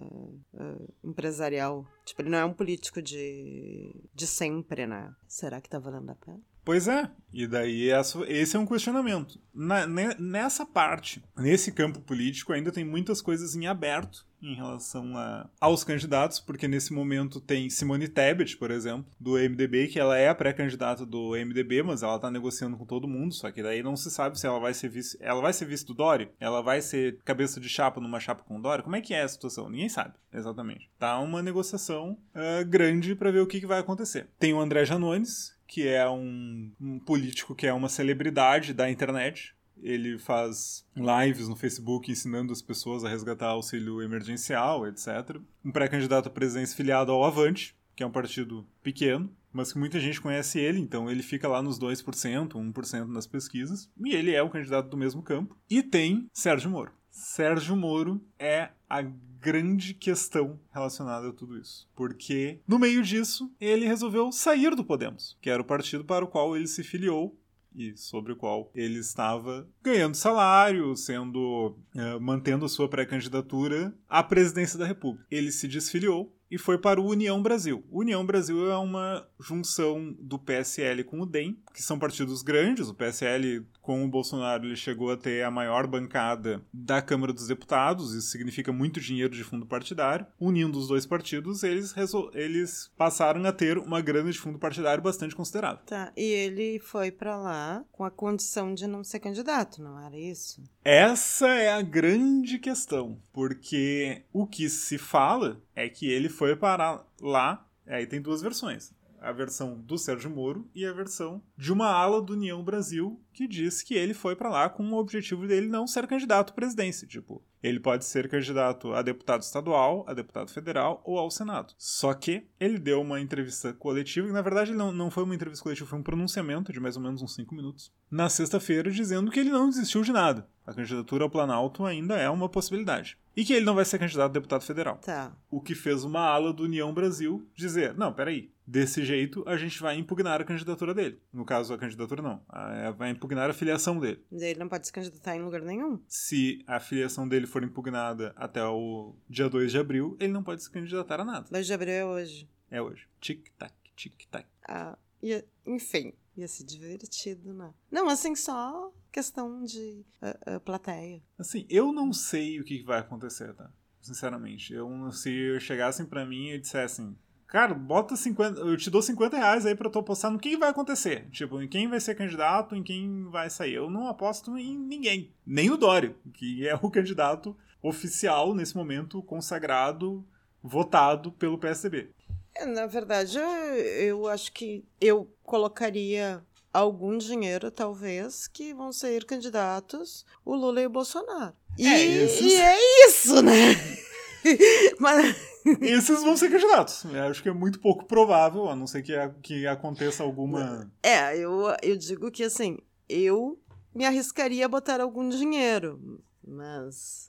uh, 0.53 0.94
empresarial. 1.03 1.87
Tipo, 2.05 2.23
ele 2.23 2.31
não 2.31 2.38
é 2.38 2.44
um 2.44 2.53
político 2.53 3.01
de, 3.01 3.94
de 4.14 4.27
sempre, 4.27 4.87
né? 4.87 5.12
Será 5.27 5.61
que 5.61 5.68
tá 5.68 5.79
valendo 5.79 6.11
a 6.11 6.14
pena? 6.14 6.40
Pois 6.64 6.88
é, 6.88 7.11
e 7.31 7.47
daí 7.47 7.90
esse 8.27 8.57
é 8.57 8.59
um 8.59 8.66
questionamento. 8.66 9.38
Na, 9.53 9.87
nessa 9.87 10.64
parte, 10.64 11.23
nesse 11.37 11.70
campo 11.70 12.01
político, 12.01 12.55
ainda 12.55 12.73
tem 12.73 12.85
muitas 12.85 13.20
coisas 13.20 13.55
em 13.55 13.66
aberto 13.66 14.27
em 14.44 14.54
relação 14.54 15.16
a, 15.16 15.48
aos 15.61 15.83
candidatos, 15.83 16.38
porque 16.38 16.68
nesse 16.68 16.92
momento 16.92 17.40
tem 17.40 17.70
Simone 17.70 18.09
Tebet, 18.09 18.57
por 18.57 18.70
exemplo, 18.70 19.07
do 19.18 19.33
MDB, 19.33 19.88
que 19.88 19.98
ela 19.98 20.16
é 20.16 20.28
a 20.28 20.35
pré-candidata 20.35 21.07
do 21.07 21.30
MDB, 21.30 21.83
mas 21.83 22.02
ela 22.02 22.18
tá 22.18 22.30
negociando 22.30 22.76
com 22.76 22.85
todo 22.85 23.09
mundo, 23.09 23.33
só 23.33 23.50
que 23.50 23.62
daí 23.62 23.83
não 23.83 23.96
se 23.96 24.11
sabe 24.11 24.38
se 24.38 24.46
ela 24.46 24.61
vai 24.61 24.74
ser 24.74 24.88
vice, 24.88 25.16
ela 25.20 25.40
vai 25.40 25.52
ser 25.52 25.64
vice 25.64 25.87
do 25.87 25.94
Dória, 25.94 26.30
ela 26.38 26.62
vai 26.62 26.80
ser 26.80 27.18
cabeça 27.24 27.61
de 27.61 27.68
chapa 27.68 28.00
numa 28.00 28.20
chapa 28.20 28.44
com 28.44 28.59
o 28.59 28.62
Dória, 28.62 28.85
como 28.85 28.96
é 28.96 29.00
que 29.00 29.14
é 29.14 29.22
a 29.22 29.28
situação? 29.28 29.68
Ninguém 29.68 29.88
sabe, 29.88 30.14
exatamente. 30.33 30.90
Tá 30.98 31.18
uma 31.18 31.42
negociação 31.42 32.18
uh, 32.35 32.64
grande 32.66 33.14
para 33.14 33.30
ver 33.30 33.40
o 33.40 33.46
que, 33.46 33.61
que 33.61 33.66
vai 33.66 33.80
acontecer. 33.80 34.28
Tem 34.38 34.52
o 34.52 34.61
André 34.61 34.85
Janones, 34.85 35.54
que 35.66 35.88
é 35.88 36.09
um, 36.09 36.70
um 36.80 36.98
político 36.98 37.54
que 37.54 37.66
é 37.66 37.72
uma 37.72 37.88
celebridade 37.88 38.72
da 38.72 38.90
internet, 38.90 39.54
ele 39.85 40.18
faz 40.18 40.85
lives 40.97 41.47
no 41.47 41.55
Facebook 41.55 42.11
ensinando 42.11 42.53
as 42.53 42.62
pessoas 42.62 43.05
a 43.05 43.09
resgatar 43.09 43.49
auxílio 43.49 44.01
emergencial, 44.01 44.88
etc. 44.88 45.38
Um 45.62 45.70
pré-candidato 45.70 46.29
à 46.29 46.31
presidência 46.31 46.75
filiado 46.75 47.12
ao 47.12 47.23
Avante, 47.23 47.77
que 47.94 48.03
é 48.03 48.07
um 48.07 48.11
partido 48.11 48.66
pequeno, 48.83 49.31
mas 49.53 49.73
que 49.73 49.79
muita 49.79 50.01
gente 50.01 50.20
conhece 50.20 50.59
ele, 50.59 50.81
então 50.81 51.09
ele 51.09 51.23
fica 51.23 51.47
lá 51.47 51.62
nos 51.62 51.79
2%, 51.79 52.49
1% 52.49 53.07
nas 53.07 53.27
pesquisas, 53.27 53.88
e 54.05 54.14
ele 54.14 54.33
é 54.33 54.42
o 54.42 54.51
candidato 54.51 54.88
do 54.88 54.97
mesmo 54.97 55.23
campo. 55.23 55.57
E 55.70 55.83
tem 55.83 56.27
Sérgio 56.33 56.70
Moro. 56.70 56.90
Sérgio 57.11 57.77
Moro 57.77 58.20
é 58.38 58.70
a 58.88 59.03
grande 59.03 59.94
questão 59.94 60.59
relacionada 60.73 61.29
a 61.29 61.33
tudo 61.33 61.59
isso. 61.59 61.88
Porque, 61.94 62.61
no 62.66 62.79
meio 62.79 63.03
disso, 63.03 63.53
ele 63.61 63.87
resolveu 63.87 64.33
sair 64.33 64.75
do 64.75 64.85
Podemos, 64.85 65.37
que 65.40 65.51
era 65.51 65.62
o 65.62 65.66
partido 65.66 66.05
para 66.05 66.25
o 66.25 66.29
qual 66.29 66.57
ele 66.57 66.66
se 66.66 66.83
filiou 66.83 67.38
e 67.74 67.96
sobre 67.96 68.32
o 68.32 68.37
qual 68.37 68.70
ele 68.74 68.98
estava 68.98 69.68
ganhando 69.82 70.14
salário, 70.14 70.96
sendo 70.96 71.76
uh, 71.94 72.20
mantendo 72.20 72.68
sua 72.68 72.88
pré-candidatura 72.88 73.94
à 74.08 74.22
presidência 74.22 74.78
da 74.78 74.87
República. 74.87 75.26
Ele 75.30 75.50
se 75.50 75.66
desfiliou 75.66 76.34
e 76.50 76.58
foi 76.58 76.78
para 76.78 77.00
o 77.00 77.06
União 77.06 77.42
Brasil. 77.42 77.84
O 77.90 78.00
União 78.00 78.24
Brasil 78.24 78.70
é 78.70 78.76
uma 78.76 79.26
junção 79.40 80.14
do 80.20 80.38
PSL 80.38 81.02
com 81.02 81.20
o 81.20 81.26
DEM, 81.26 81.58
que 81.74 81.82
são 81.82 81.98
partidos 81.98 82.42
grandes. 82.42 82.88
O 82.88 82.94
PSL, 82.94 83.66
com 83.85 84.03
o 84.03 84.09
Bolsonaro, 84.09 84.64
ele 84.64 84.77
chegou 84.77 85.12
a 85.12 85.16
ter 85.16 85.44
a 85.44 85.51
maior 85.51 85.87
bancada 85.87 86.64
da 86.73 87.03
Câmara 87.03 87.35
dos 87.35 87.49
Deputados, 87.49 88.14
isso 88.14 88.29
significa 88.29 88.73
muito 88.73 88.99
dinheiro 88.99 89.35
de 89.35 89.44
fundo 89.44 89.66
partidário. 89.66 90.27
Unindo 90.40 90.79
os 90.79 90.88
dois 90.88 91.05
partidos, 91.05 91.62
eles, 91.62 91.94
eles 92.33 92.90
passaram 92.97 93.44
a 93.44 93.53
ter 93.53 93.77
uma 93.77 94.01
grana 94.01 94.33
de 94.33 94.38
fundo 94.38 94.59
partidário 94.59 95.03
bastante 95.03 95.37
considerável. 95.37 95.85
Tá, 95.85 96.11
e 96.16 96.23
ele 96.23 96.79
foi 96.79 97.11
para 97.11 97.37
lá 97.37 97.85
com 97.92 98.05
a 98.05 98.11
condição 98.11 98.73
de 98.73 98.87
não 98.87 99.05
ser 99.05 99.20
candidato, 99.20 99.83
não 99.83 100.01
era 100.01 100.18
isso? 100.18 100.62
Essa 100.83 101.49
é 101.49 101.70
a 101.70 101.83
grande 101.83 102.59
questão, 102.59 103.20
porque 103.35 104.23
o 104.33 104.47
que 104.47 104.70
se 104.70 104.97
fala 104.97 105.61
é 105.77 105.90
que 105.90 106.09
ele 106.09 106.31
foi 106.31 106.57
parar 106.57 107.07
lá. 107.20 107.66
Aí 107.87 108.07
tem 108.07 108.18
duas 108.18 108.40
versões 108.40 108.94
a 109.24 109.32
versão 109.32 109.80
do 109.80 109.96
Sérgio 109.96 110.30
Moro 110.30 110.68
e 110.74 110.84
a 110.84 110.92
versão 110.92 111.42
de 111.56 111.72
uma 111.72 111.88
ala 111.88 112.20
do 112.20 112.34
União 112.34 112.62
Brasil 112.62 113.20
que 113.32 113.48
diz 113.48 113.82
que 113.82 113.94
ele 113.94 114.14
foi 114.14 114.37
para 114.37 114.48
lá 114.48 114.68
com 114.68 114.84
o 114.84 114.98
objetivo 114.98 115.46
dele 115.46 115.66
não 115.66 115.87
ser 115.87 116.06
candidato 116.06 116.50
à 116.50 116.54
presidência. 116.54 117.06
Tipo, 117.06 117.42
ele 117.62 117.80
pode 117.80 118.04
ser 118.04 118.28
candidato 118.28 118.92
a 118.92 119.02
deputado 119.02 119.42
estadual, 119.42 120.04
a 120.06 120.14
deputado 120.14 120.50
federal 120.50 121.02
ou 121.04 121.18
ao 121.18 121.30
Senado. 121.30 121.74
Só 121.78 122.12
que 122.12 122.46
ele 122.60 122.78
deu 122.78 123.00
uma 123.00 123.20
entrevista 123.20 123.72
coletiva, 123.72 124.28
e 124.28 124.32
na 124.32 124.42
verdade 124.42 124.72
não, 124.72 124.92
não 124.92 125.10
foi 125.10 125.24
uma 125.24 125.34
entrevista 125.34 125.62
coletiva, 125.62 125.88
foi 125.88 125.98
um 125.98 126.02
pronunciamento 126.02 126.72
de 126.72 126.78
mais 126.78 126.96
ou 126.96 127.02
menos 127.02 127.22
uns 127.22 127.34
5 127.34 127.54
minutos, 127.54 127.90
na 128.10 128.28
sexta-feira, 128.28 128.90
dizendo 128.90 129.30
que 129.30 129.40
ele 129.40 129.50
não 129.50 129.68
desistiu 129.68 130.02
de 130.02 130.12
nada. 130.12 130.46
A 130.66 130.72
candidatura 130.72 131.24
ao 131.24 131.30
Planalto 131.30 131.84
ainda 131.84 132.16
é 132.16 132.28
uma 132.28 132.48
possibilidade. 132.48 133.18
E 133.37 133.44
que 133.44 133.52
ele 133.52 133.66
não 133.66 133.74
vai 133.74 133.84
ser 133.84 133.98
candidato 133.98 134.30
a 134.30 134.34
deputado 134.34 134.62
federal. 134.62 134.98
Tá. 134.98 135.34
O 135.50 135.60
que 135.60 135.74
fez 135.74 136.04
uma 136.04 136.20
ala 136.20 136.52
do 136.52 136.62
União 136.62 136.94
Brasil 136.94 137.48
dizer: 137.54 137.94
não, 137.94 138.12
peraí, 138.12 138.54
Desse 138.66 139.05
jeito, 139.05 139.46
a 139.46 139.57
gente 139.57 139.81
vai 139.81 139.96
impugnar 139.98 140.40
a 140.40 140.44
candidatura 140.44 140.94
dele. 140.94 141.20
No 141.33 141.44
caso, 141.44 141.74
a 141.74 141.79
candidatura 141.79 142.22
não. 142.22 142.42
A, 142.48 142.90
vai 142.92 143.11
impugnar 143.11 143.50
a 143.50 143.53
filiação 143.53 144.00
dele. 144.00 144.24
Ele 144.33 144.59
não 144.59 144.68
pode 144.68 144.87
se 144.87 144.92
candidatar 144.92 145.37
em 145.37 145.42
lugar 145.42 145.61
nenhum. 145.61 146.00
Se 146.09 146.64
a 146.66 146.81
filiação 146.81 147.29
dele 147.29 147.46
for 147.46 147.62
impugnada 147.62 148.33
até 148.37 148.64
o 148.64 149.14
dia 149.29 149.50
2 149.50 149.70
de 149.70 149.79
abril, 149.79 150.16
ele 150.18 150.33
não 150.33 150.42
pode 150.42 150.62
se 150.62 150.70
candidatar 150.70 151.20
a 151.20 151.24
nada. 151.24 151.46
2 151.50 151.66
de 151.66 151.72
abril 151.74 151.92
é 151.92 152.05
hoje. 152.05 152.48
É 152.70 152.81
hoje. 152.81 153.07
Tic-tac, 153.20 153.74
tic-tac. 153.94 154.46
Ah, 154.66 154.96
ia, 155.22 155.44
enfim, 155.66 156.14
ia 156.37 156.48
ser 156.48 156.64
divertido, 156.64 157.53
né? 157.53 157.72
Não, 157.90 158.09
assim, 158.09 158.35
só 158.35 158.92
questão 159.12 159.62
de 159.62 160.05
uh, 160.22 160.57
uh, 160.57 160.61
plateia. 160.61 161.22
Assim, 161.38 161.66
eu 161.68 161.92
não 161.92 162.12
sei 162.12 162.61
o 162.61 162.64
que 162.64 162.83
vai 162.83 162.98
acontecer, 162.98 163.55
tá? 163.55 163.70
Sinceramente. 164.00 164.74
Eu, 164.74 164.90
se 165.12 165.59
chegassem 165.61 166.05
para 166.05 166.27
mim 166.27 166.50
e 166.50 166.59
dissessem 166.59 167.16
Cara, 167.55 167.73
bota 167.73 168.17
50. 168.17 168.59
Eu 168.62 168.77
te 168.77 168.90
dou 168.90 169.01
50 169.01 169.37
reais 169.37 169.64
aí 169.64 169.77
pra 169.77 169.88
tu 169.88 170.01
apostar 170.01 170.29
no 170.29 170.40
que 170.40 170.57
vai 170.57 170.71
acontecer. 170.71 171.29
Tipo, 171.31 171.62
em 171.62 171.69
quem 171.69 171.87
vai 171.87 172.01
ser 172.01 172.17
candidato, 172.17 172.75
em 172.75 172.83
quem 172.83 173.31
vai 173.31 173.49
sair. 173.49 173.75
Eu 173.75 173.88
não 173.88 174.09
aposto 174.09 174.59
em 174.59 174.77
ninguém. 174.77 175.33
Nem 175.47 175.71
o 175.71 175.77
Dório, 175.77 176.17
que 176.33 176.67
é 176.67 176.75
o 176.75 176.90
candidato 176.90 177.57
oficial 177.81 178.57
nesse 178.57 178.77
momento, 178.77 179.23
consagrado, 179.23 180.27
votado 180.61 181.31
pelo 181.31 181.57
PSDB. 181.57 182.11
É, 182.57 182.67
na 182.67 182.87
verdade, 182.87 183.38
eu 183.38 184.27
acho 184.27 184.51
que 184.51 184.85
eu 185.01 185.33
colocaria 185.45 186.43
algum 186.73 187.17
dinheiro, 187.17 187.71
talvez, 187.71 188.49
que 188.49 188.75
vão 188.75 188.93
ser 188.93 189.25
candidatos 189.27 190.27
o 190.45 190.57
Lula 190.57 190.83
e 190.83 190.87
o 190.87 190.90
Bolsonaro. 190.90 191.55
E 191.79 191.87
é, 191.87 192.05
e 192.05 192.55
é 192.57 193.07
isso, 193.07 193.40
né? 193.43 193.77
Mas 195.00 195.37
esses 195.80 196.22
vão 196.22 196.37
ser 196.37 196.50
candidatos. 196.50 197.04
Eu 197.04 197.24
acho 197.24 197.42
que 197.42 197.48
é 197.48 197.52
muito 197.52 197.80
pouco 197.80 198.04
provável, 198.04 198.68
a 198.68 198.76
não 198.76 198.87
ser 198.87 199.02
que, 199.02 199.12
que 199.42 199.66
aconteça 199.66 200.22
alguma. 200.22 200.90
É, 201.02 201.37
eu, 201.37 201.74
eu 201.83 201.96
digo 201.96 202.30
que 202.30 202.44
assim, 202.44 202.78
eu 203.09 203.59
me 203.94 204.04
arriscaria 204.04 204.66
a 204.66 204.68
botar 204.68 205.00
algum 205.00 205.28
dinheiro. 205.28 206.22
Mas 206.46 207.28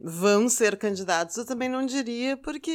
vão 0.00 0.48
ser 0.48 0.76
candidatos, 0.76 1.36
eu 1.36 1.46
também 1.46 1.68
não 1.68 1.86
diria, 1.86 2.36
porque 2.36 2.70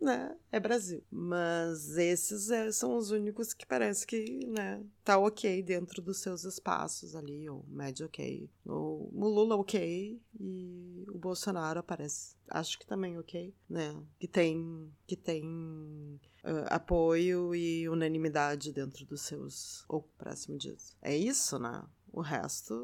né, 0.00 0.36
é 0.52 0.60
Brasil. 0.60 1.02
Mas 1.10 1.96
esses 1.96 2.50
é, 2.50 2.70
são 2.72 2.96
os 2.96 3.10
únicos 3.10 3.52
que 3.52 3.66
parece 3.66 4.06
que 4.06 4.46
né, 4.46 4.82
tá 5.04 5.18
ok 5.18 5.62
dentro 5.62 6.02
dos 6.02 6.18
seus 6.18 6.44
espaços 6.44 7.14
ali, 7.14 7.48
ou 7.48 7.64
médio 7.68 8.06
ok. 8.06 8.48
O, 8.64 9.10
o 9.12 9.28
Lula 9.28 9.56
ok 9.56 10.20
e 10.38 11.04
o 11.08 11.18
Bolsonaro 11.18 11.80
aparece, 11.80 12.36
acho 12.50 12.78
que 12.78 12.86
também 12.86 13.18
ok, 13.18 13.54
né? 13.68 13.96
Que 14.18 14.28
tem, 14.28 14.92
que 15.06 15.16
tem 15.16 16.20
uh, 16.44 16.66
apoio 16.68 17.54
e 17.54 17.88
unanimidade 17.88 18.72
dentro 18.72 19.04
dos 19.04 19.22
seus, 19.22 19.84
ou 19.88 20.02
próximo 20.18 20.58
disso. 20.58 20.96
É 21.00 21.16
isso, 21.16 21.58
né? 21.58 21.82
O 22.12 22.20
resto 22.20 22.74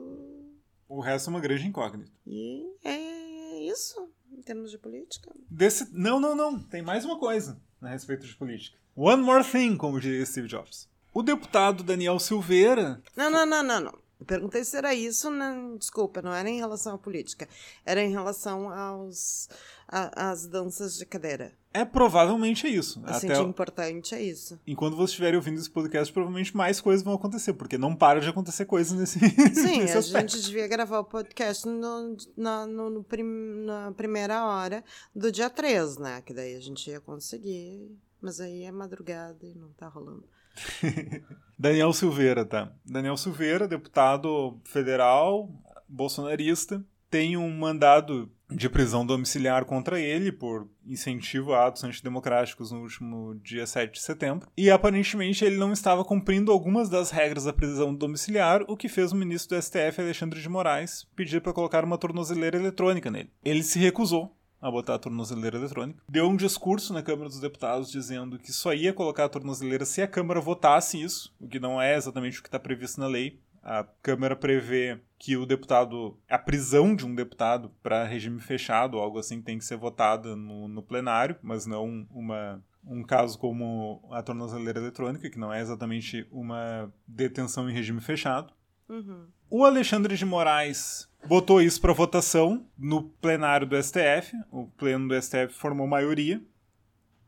o 0.93 1.01
resto 1.01 1.29
é 1.29 1.31
uma 1.31 1.41
grande 1.41 1.67
incógnita. 1.67 2.13
E 2.27 2.71
é 2.85 3.65
isso, 3.65 4.11
em 4.31 4.43
termos 4.43 4.71
de 4.71 4.77
política. 4.77 5.33
Desse... 5.51 5.89
Não, 5.91 6.21
não, 6.21 6.35
não. 6.35 6.59
Tem 6.59 6.83
mais 6.83 7.05
uma 7.07 7.19
coisa 7.19 7.59
a 7.81 7.89
respeito 7.89 8.27
de 8.27 8.37
política. 8.37 8.77
One 8.95 9.23
more 9.23 9.43
thing, 9.43 9.79
como 9.79 9.99
diria 9.99 10.25
Steve 10.27 10.49
Jobs. 10.49 10.87
O 11.15 11.23
deputado 11.23 11.83
Daniel 11.83 12.19
Silveira. 12.19 13.03
Não, 13.17 13.31
não, 13.31 13.47
não, 13.47 13.63
não, 13.63 13.81
não. 13.81 13.99
Eu 14.21 14.27
perguntei 14.27 14.63
se 14.65 14.77
era 14.77 14.95
isso, 14.95 15.31
não, 15.31 15.79
desculpa, 15.79 16.21
não 16.21 16.33
era 16.33 16.49
em 16.49 16.59
relação 16.59 16.95
à 16.95 16.99
política. 16.99 17.49
Era 17.87 18.03
em 18.03 18.11
relação 18.11 18.71
aos 18.71 19.49
às 19.89 20.47
danças 20.47 20.97
de 20.99 21.07
cadeira. 21.07 21.57
É 21.75 21.85
provavelmente 21.85 22.67
é 22.67 22.71
isso. 22.71 23.01
Assim, 23.05 23.31
Até 23.31 23.41
importante 23.41 24.15
é 24.15 24.23
isso. 24.23 24.61
Enquanto 24.67 24.95
vocês 24.95 25.11
estiverem 25.11 25.37
ouvindo 25.37 25.59
esse 25.59 25.71
podcast, 25.71 26.13
provavelmente 26.13 26.57
mais 26.57 26.81
coisas 26.81 27.03
vão 27.03 27.15
acontecer, 27.15 27.55
porque 27.55 27.79
não 27.79 27.97
para 27.97 28.21
de 28.21 28.29
acontecer 28.29 28.67
coisas 28.67 28.99
nesse. 28.99 29.19
Sim, 29.55 29.81
nesse 29.81 29.97
a 29.97 30.01
aspecto. 30.01 30.37
gente 30.37 30.47
devia 30.47 30.69
gravar 30.69 30.99
o 30.99 31.05
podcast 31.05 31.67
no, 31.67 32.17
na, 32.37 32.67
no, 32.67 32.91
no 32.91 33.05
prim, 33.05 33.25
na 33.65 33.93
primeira 33.93 34.45
hora 34.45 34.85
do 35.15 35.33
dia 35.33 35.49
3, 35.49 35.97
né? 35.97 36.21
Que 36.21 36.35
daí 36.35 36.55
a 36.55 36.61
gente 36.61 36.91
ia 36.91 37.01
conseguir. 37.01 37.91
Mas 38.21 38.41
aí 38.41 38.65
é 38.65 38.71
madrugada 38.71 39.39
e 39.47 39.55
não 39.55 39.71
tá 39.73 39.89
rolando. 39.89 40.25
Daniel 41.59 41.93
Silveira, 41.93 42.45
tá? 42.45 42.73
Daniel 42.85 43.17
Silveira, 43.17 43.67
deputado 43.67 44.61
federal, 44.65 45.49
bolsonarista, 45.89 46.85
tem 47.11 47.37
um 47.37 47.51
mandado 47.51 48.31
de 48.55 48.69
prisão 48.69 49.05
domiciliar 49.05 49.65
contra 49.65 50.01
ele 50.01 50.31
por 50.31 50.69
incentivo 50.87 51.53
a 51.53 51.67
atos 51.67 51.85
antidemocráticos 51.85 52.71
no 52.71 52.81
último 52.81 53.35
dia 53.43 53.67
7 53.67 53.93
de 53.93 54.01
setembro. 54.01 54.49
E 54.57 54.71
aparentemente 54.71 55.45
ele 55.45 55.57
não 55.57 55.73
estava 55.73 56.05
cumprindo 56.05 56.53
algumas 56.53 56.89
das 56.89 57.11
regras 57.11 57.45
da 57.45 57.53
prisão 57.53 57.95
domiciliar, 57.95 58.63
o 58.69 58.77
que 58.77 58.89
fez 58.89 59.13
o 59.13 59.17
ministro 59.17 59.57
do 59.57 59.63
STF, 59.63 60.01
Alexandre 60.01 60.41
de 60.41 60.49
Moraes, 60.49 61.07
pedir 61.15 61.41
para 61.41 61.53
colocar 61.53 61.85
uma 61.85 61.99
tornozeleira 61.99 62.57
eletrônica 62.57 63.11
nele. 63.11 63.31
Ele 63.45 63.63
se 63.63 63.79
recusou 63.79 64.37
a 64.63 64.71
botar 64.71 64.95
a 64.95 64.99
tornozeleira 64.99 65.59
eletrônica. 65.59 66.01
Deu 66.09 66.29
um 66.29 66.37
discurso 66.37 66.93
na 66.93 67.03
Câmara 67.03 67.29
dos 67.29 67.41
Deputados 67.41 67.91
dizendo 67.91 68.39
que 68.39 68.53
só 68.53 68.73
ia 68.73 68.93
colocar 68.93 69.25
a 69.25 69.29
tornozeleira 69.29 69.85
se 69.85 70.01
a 70.01 70.07
Câmara 70.07 70.41
votasse 70.41 71.03
isso, 71.03 71.35
o 71.41 71.49
que 71.49 71.59
não 71.59 71.83
é 71.83 71.97
exatamente 71.97 72.39
o 72.39 72.43
que 72.43 72.49
está 72.49 72.61
previsto 72.61 73.01
na 73.01 73.09
lei. 73.09 73.41
A 73.61 73.85
Câmara 74.01 74.37
prevê 74.37 75.01
que 75.23 75.37
o 75.37 75.47
deputado, 75.47 76.19
a 76.29 76.37
prisão 76.37 76.97
de 76.97 77.07
um 77.07 77.15
deputado 77.15 77.71
para 77.81 78.03
regime 78.03 78.41
fechado, 78.41 78.99
algo 78.99 79.21
assim, 79.21 79.41
tem 79.41 79.57
que 79.57 79.65
ser 79.65 79.77
votada 79.77 80.35
no, 80.35 80.67
no 80.67 80.83
plenário, 80.83 81.37
mas 81.41 81.65
não 81.65 82.09
uma, 82.11 82.61
um 82.85 83.05
caso 83.05 83.39
como 83.39 84.05
a 84.11 84.21
tornozeleira 84.21 84.81
eletrônica, 84.81 85.31
que 85.31 85.39
não 85.39 85.53
é 85.53 85.61
exatamente 85.61 86.27
uma 86.29 86.93
detenção 87.07 87.71
em 87.71 87.73
regime 87.73 88.01
fechado. 88.01 88.53
Uhum. 88.89 89.29
O 89.49 89.65
Alexandre 89.65 90.17
de 90.17 90.25
Moraes 90.25 91.09
botou 91.29 91.63
isso 91.63 91.81
para 91.81 91.93
votação 91.93 92.67
no 92.77 93.05
plenário 93.05 93.65
do 93.65 93.81
STF. 93.81 94.35
O 94.51 94.67
pleno 94.67 95.07
do 95.07 95.23
STF 95.23 95.51
formou 95.51 95.87
maioria 95.87 96.43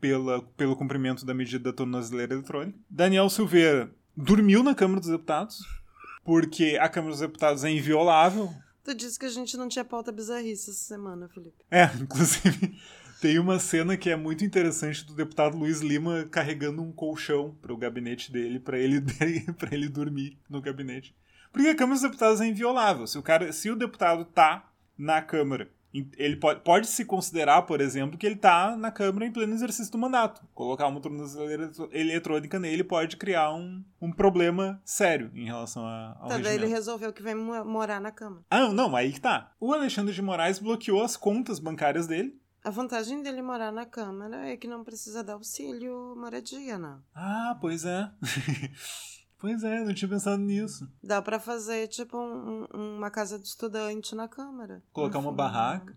pela, 0.01 0.41
pelo 0.41 0.75
cumprimento 0.75 1.25
da 1.25 1.33
medida 1.33 1.71
da 1.71 1.77
tornozeleira 1.77 2.33
eletrônica. 2.33 2.77
Daniel 2.89 3.29
Silveira 3.29 3.89
dormiu 4.17 4.61
na 4.61 4.75
Câmara 4.75 4.99
dos 4.99 5.09
Deputados 5.09 5.84
porque 6.25 6.77
a 6.81 6.89
Câmara 6.89 7.11
dos 7.11 7.21
Deputados 7.21 7.63
é 7.63 7.69
inviolável. 7.69 8.51
Tu 8.83 8.93
disse 8.93 9.17
que 9.17 9.25
a 9.25 9.29
gente 9.29 9.55
não 9.55 9.69
tinha 9.69 9.85
pauta 9.85 10.11
bizarrice 10.11 10.71
essa 10.71 10.79
semana, 10.79 11.29
Felipe. 11.29 11.63
É, 11.71 11.85
inclusive 12.01 12.77
tem 13.21 13.39
uma 13.39 13.59
cena 13.59 13.95
que 13.95 14.09
é 14.09 14.15
muito 14.15 14.43
interessante 14.43 15.05
do 15.05 15.13
deputado 15.13 15.57
Luiz 15.57 15.81
Lima 15.81 16.25
carregando 16.29 16.81
um 16.81 16.91
colchão 16.91 17.55
para 17.61 17.71
o 17.71 17.77
gabinete 17.77 18.31
dele, 18.31 18.59
para 18.59 18.77
ele, 18.77 19.01
pra 19.57 19.73
ele 19.73 19.87
dormir 19.87 20.37
no 20.49 20.59
gabinete. 20.59 21.15
Porque 21.53 21.69
a 21.69 21.75
Câmara 21.75 21.95
dos 21.95 22.01
Deputados 22.01 22.41
é 22.41 22.47
inviolável. 22.47 23.07
Se 23.07 23.17
o, 23.17 23.21
cara, 23.21 23.53
se 23.53 23.69
o 23.69 23.75
deputado 23.75 24.25
tá 24.25 24.69
na 24.97 25.21
Câmara 25.21 25.69
ele 26.17 26.35
pode, 26.37 26.61
pode 26.61 26.87
se 26.87 27.05
considerar, 27.05 27.61
por 27.63 27.79
exemplo, 27.79 28.17
que 28.17 28.25
ele 28.25 28.35
está 28.35 28.75
na 28.75 28.91
Câmara 28.91 29.25
em 29.25 29.31
pleno 29.31 29.53
exercício 29.53 29.91
do 29.91 29.97
mandato. 29.97 30.41
Colocar 30.53 30.87
uma 30.87 30.99
tornozeleira 30.99 31.71
eletrônica 31.91 32.59
nele 32.59 32.83
pode 32.83 33.17
criar 33.17 33.53
um, 33.53 33.83
um 34.01 34.11
problema 34.11 34.81
sério 34.83 35.31
em 35.33 35.45
relação 35.45 35.85
a, 35.85 36.17
ao 36.19 36.29
Também 36.29 36.53
ele 36.53 36.67
resolveu 36.67 37.13
que 37.13 37.21
vai 37.21 37.35
morar 37.35 38.01
na 38.01 38.11
Câmara. 38.11 38.43
Ah, 38.49 38.69
não, 38.69 38.95
aí 38.95 39.13
que 39.13 39.21
tá. 39.21 39.51
O 39.59 39.73
Alexandre 39.73 40.13
de 40.13 40.21
Moraes 40.21 40.59
bloqueou 40.59 41.03
as 41.03 41.15
contas 41.15 41.59
bancárias 41.59 42.07
dele. 42.07 42.39
A 42.63 42.71
vantagem 42.71 43.21
dele 43.21 43.43
morar 43.43 43.71
na 43.71 43.85
Câmara 43.85 44.47
é 44.47 44.57
que 44.57 44.67
não 44.67 44.83
precisa 44.83 45.23
dar 45.23 45.33
auxílio 45.33 46.15
moradia, 46.17 46.79
né? 46.79 46.97
Ah, 47.13 47.55
pois 47.61 47.85
é. 47.85 48.09
Pois 49.37 49.63
é, 49.63 49.83
não 49.83 49.93
tinha 49.93 50.09
pensado 50.09 50.41
nisso. 50.41 50.89
Dá 51.03 51.21
para 51.21 51.39
fazer, 51.39 51.87
tipo, 51.87 52.17
um, 52.17 52.65
uma 52.73 53.11
casa 53.11 53.37
de 53.37 53.47
estudante 53.47 54.15
na 54.15 54.27
Câmara. 54.27 54.83
Colocar 54.91 55.19
uma 55.19 55.31
barraca. 55.31 55.95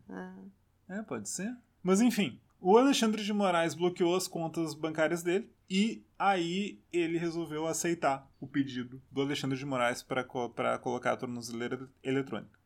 É. 0.88 0.98
é, 0.98 1.02
pode 1.02 1.28
ser. 1.28 1.56
Mas 1.82 2.00
enfim, 2.00 2.40
o 2.60 2.76
Alexandre 2.76 3.22
de 3.22 3.32
Moraes 3.32 3.74
bloqueou 3.74 4.16
as 4.16 4.26
contas 4.26 4.74
bancárias 4.74 5.22
dele 5.22 5.50
e 5.70 6.04
aí 6.18 6.80
ele 6.92 7.18
resolveu 7.18 7.66
aceitar 7.66 8.28
o 8.40 8.46
pedido 8.46 9.00
do 9.10 9.20
Alexandre 9.20 9.56
de 9.56 9.64
Moraes 9.64 10.02
para 10.02 10.24
colocar 10.24 11.12
a 11.12 11.16
tornozeleira 11.16 11.88
eletrônica. 12.02 12.58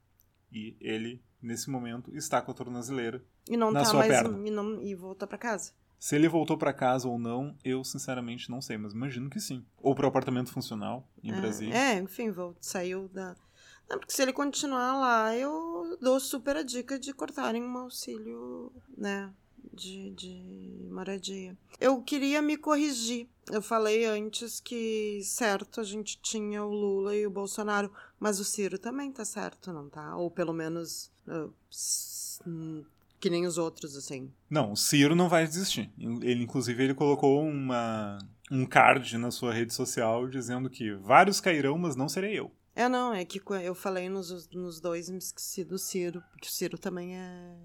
E 0.50 0.76
ele, 0.80 1.22
nesse 1.40 1.70
momento, 1.70 2.14
está 2.14 2.40
com 2.40 2.50
a 2.50 2.54
tornozeleira 2.54 3.22
e 3.48 3.56
não 3.56 3.70
na 3.70 3.80
tá 3.80 3.86
sua 3.86 3.98
mais 4.00 4.10
perna. 4.10 4.48
E, 4.48 4.50
não, 4.50 4.82
e 4.82 4.94
voltou 4.94 5.26
para 5.26 5.38
casa. 5.38 5.72
Se 6.02 6.16
ele 6.16 6.26
voltou 6.28 6.58
para 6.58 6.72
casa 6.72 7.06
ou 7.06 7.16
não, 7.16 7.56
eu 7.64 7.84
sinceramente 7.84 8.50
não 8.50 8.60
sei, 8.60 8.76
mas 8.76 8.92
imagino 8.92 9.30
que 9.30 9.38
sim. 9.38 9.64
Ou 9.80 9.94
para 9.94 10.04
o 10.04 10.08
apartamento 10.08 10.50
funcional 10.50 11.08
em 11.22 11.30
é, 11.30 11.40
Brasília. 11.40 11.76
É, 11.76 11.98
enfim, 12.00 12.34
saiu 12.60 13.06
da. 13.06 13.36
Não, 13.88 14.00
porque 14.00 14.12
se 14.12 14.20
ele 14.20 14.32
continuar 14.32 14.98
lá, 14.98 15.36
eu 15.36 15.96
dou 16.00 16.18
super 16.18 16.56
a 16.56 16.64
dica 16.64 16.98
de 16.98 17.12
cortarem 17.12 17.62
um 17.62 17.78
auxílio, 17.78 18.72
né? 18.98 19.32
De, 19.72 20.10
de 20.10 20.88
moradia. 20.90 21.56
Eu 21.80 22.02
queria 22.02 22.42
me 22.42 22.56
corrigir. 22.56 23.28
Eu 23.48 23.62
falei 23.62 24.04
antes 24.04 24.58
que, 24.58 25.20
certo, 25.22 25.80
a 25.80 25.84
gente 25.84 26.20
tinha 26.20 26.64
o 26.64 26.74
Lula 26.74 27.14
e 27.14 27.24
o 27.24 27.30
Bolsonaro, 27.30 27.92
mas 28.18 28.40
o 28.40 28.44
Ciro 28.44 28.76
também 28.76 29.12
tá 29.12 29.24
certo, 29.24 29.72
não 29.72 29.88
tá? 29.88 30.16
Ou 30.16 30.28
pelo 30.32 30.52
menos. 30.52 31.12
Uh, 31.28 31.54
que 33.22 33.30
nem 33.30 33.46
os 33.46 33.56
outros, 33.56 33.96
assim. 33.96 34.34
Não, 34.50 34.72
o 34.72 34.76
Ciro 34.76 35.14
não 35.14 35.28
vai 35.28 35.46
desistir. 35.46 35.88
Ele, 35.96 36.42
inclusive, 36.42 36.82
ele 36.82 36.92
colocou 36.92 37.40
uma, 37.40 38.18
um 38.50 38.66
card 38.66 39.16
na 39.16 39.30
sua 39.30 39.54
rede 39.54 39.72
social 39.72 40.28
dizendo 40.28 40.68
que 40.68 40.92
vários 40.94 41.40
cairão, 41.40 41.78
mas 41.78 41.94
não 41.94 42.08
serei 42.08 42.36
eu. 42.36 42.50
É, 42.74 42.88
não, 42.88 43.14
é 43.14 43.24
que 43.24 43.40
eu 43.62 43.76
falei 43.76 44.08
nos, 44.08 44.48
nos 44.48 44.80
dois 44.80 45.08
e 45.08 45.12
me 45.12 45.18
esqueci 45.18 45.62
do 45.62 45.78
Ciro, 45.78 46.20
porque 46.32 46.48
o 46.48 46.50
Ciro 46.50 46.76
também 46.76 47.16
é. 47.16 47.56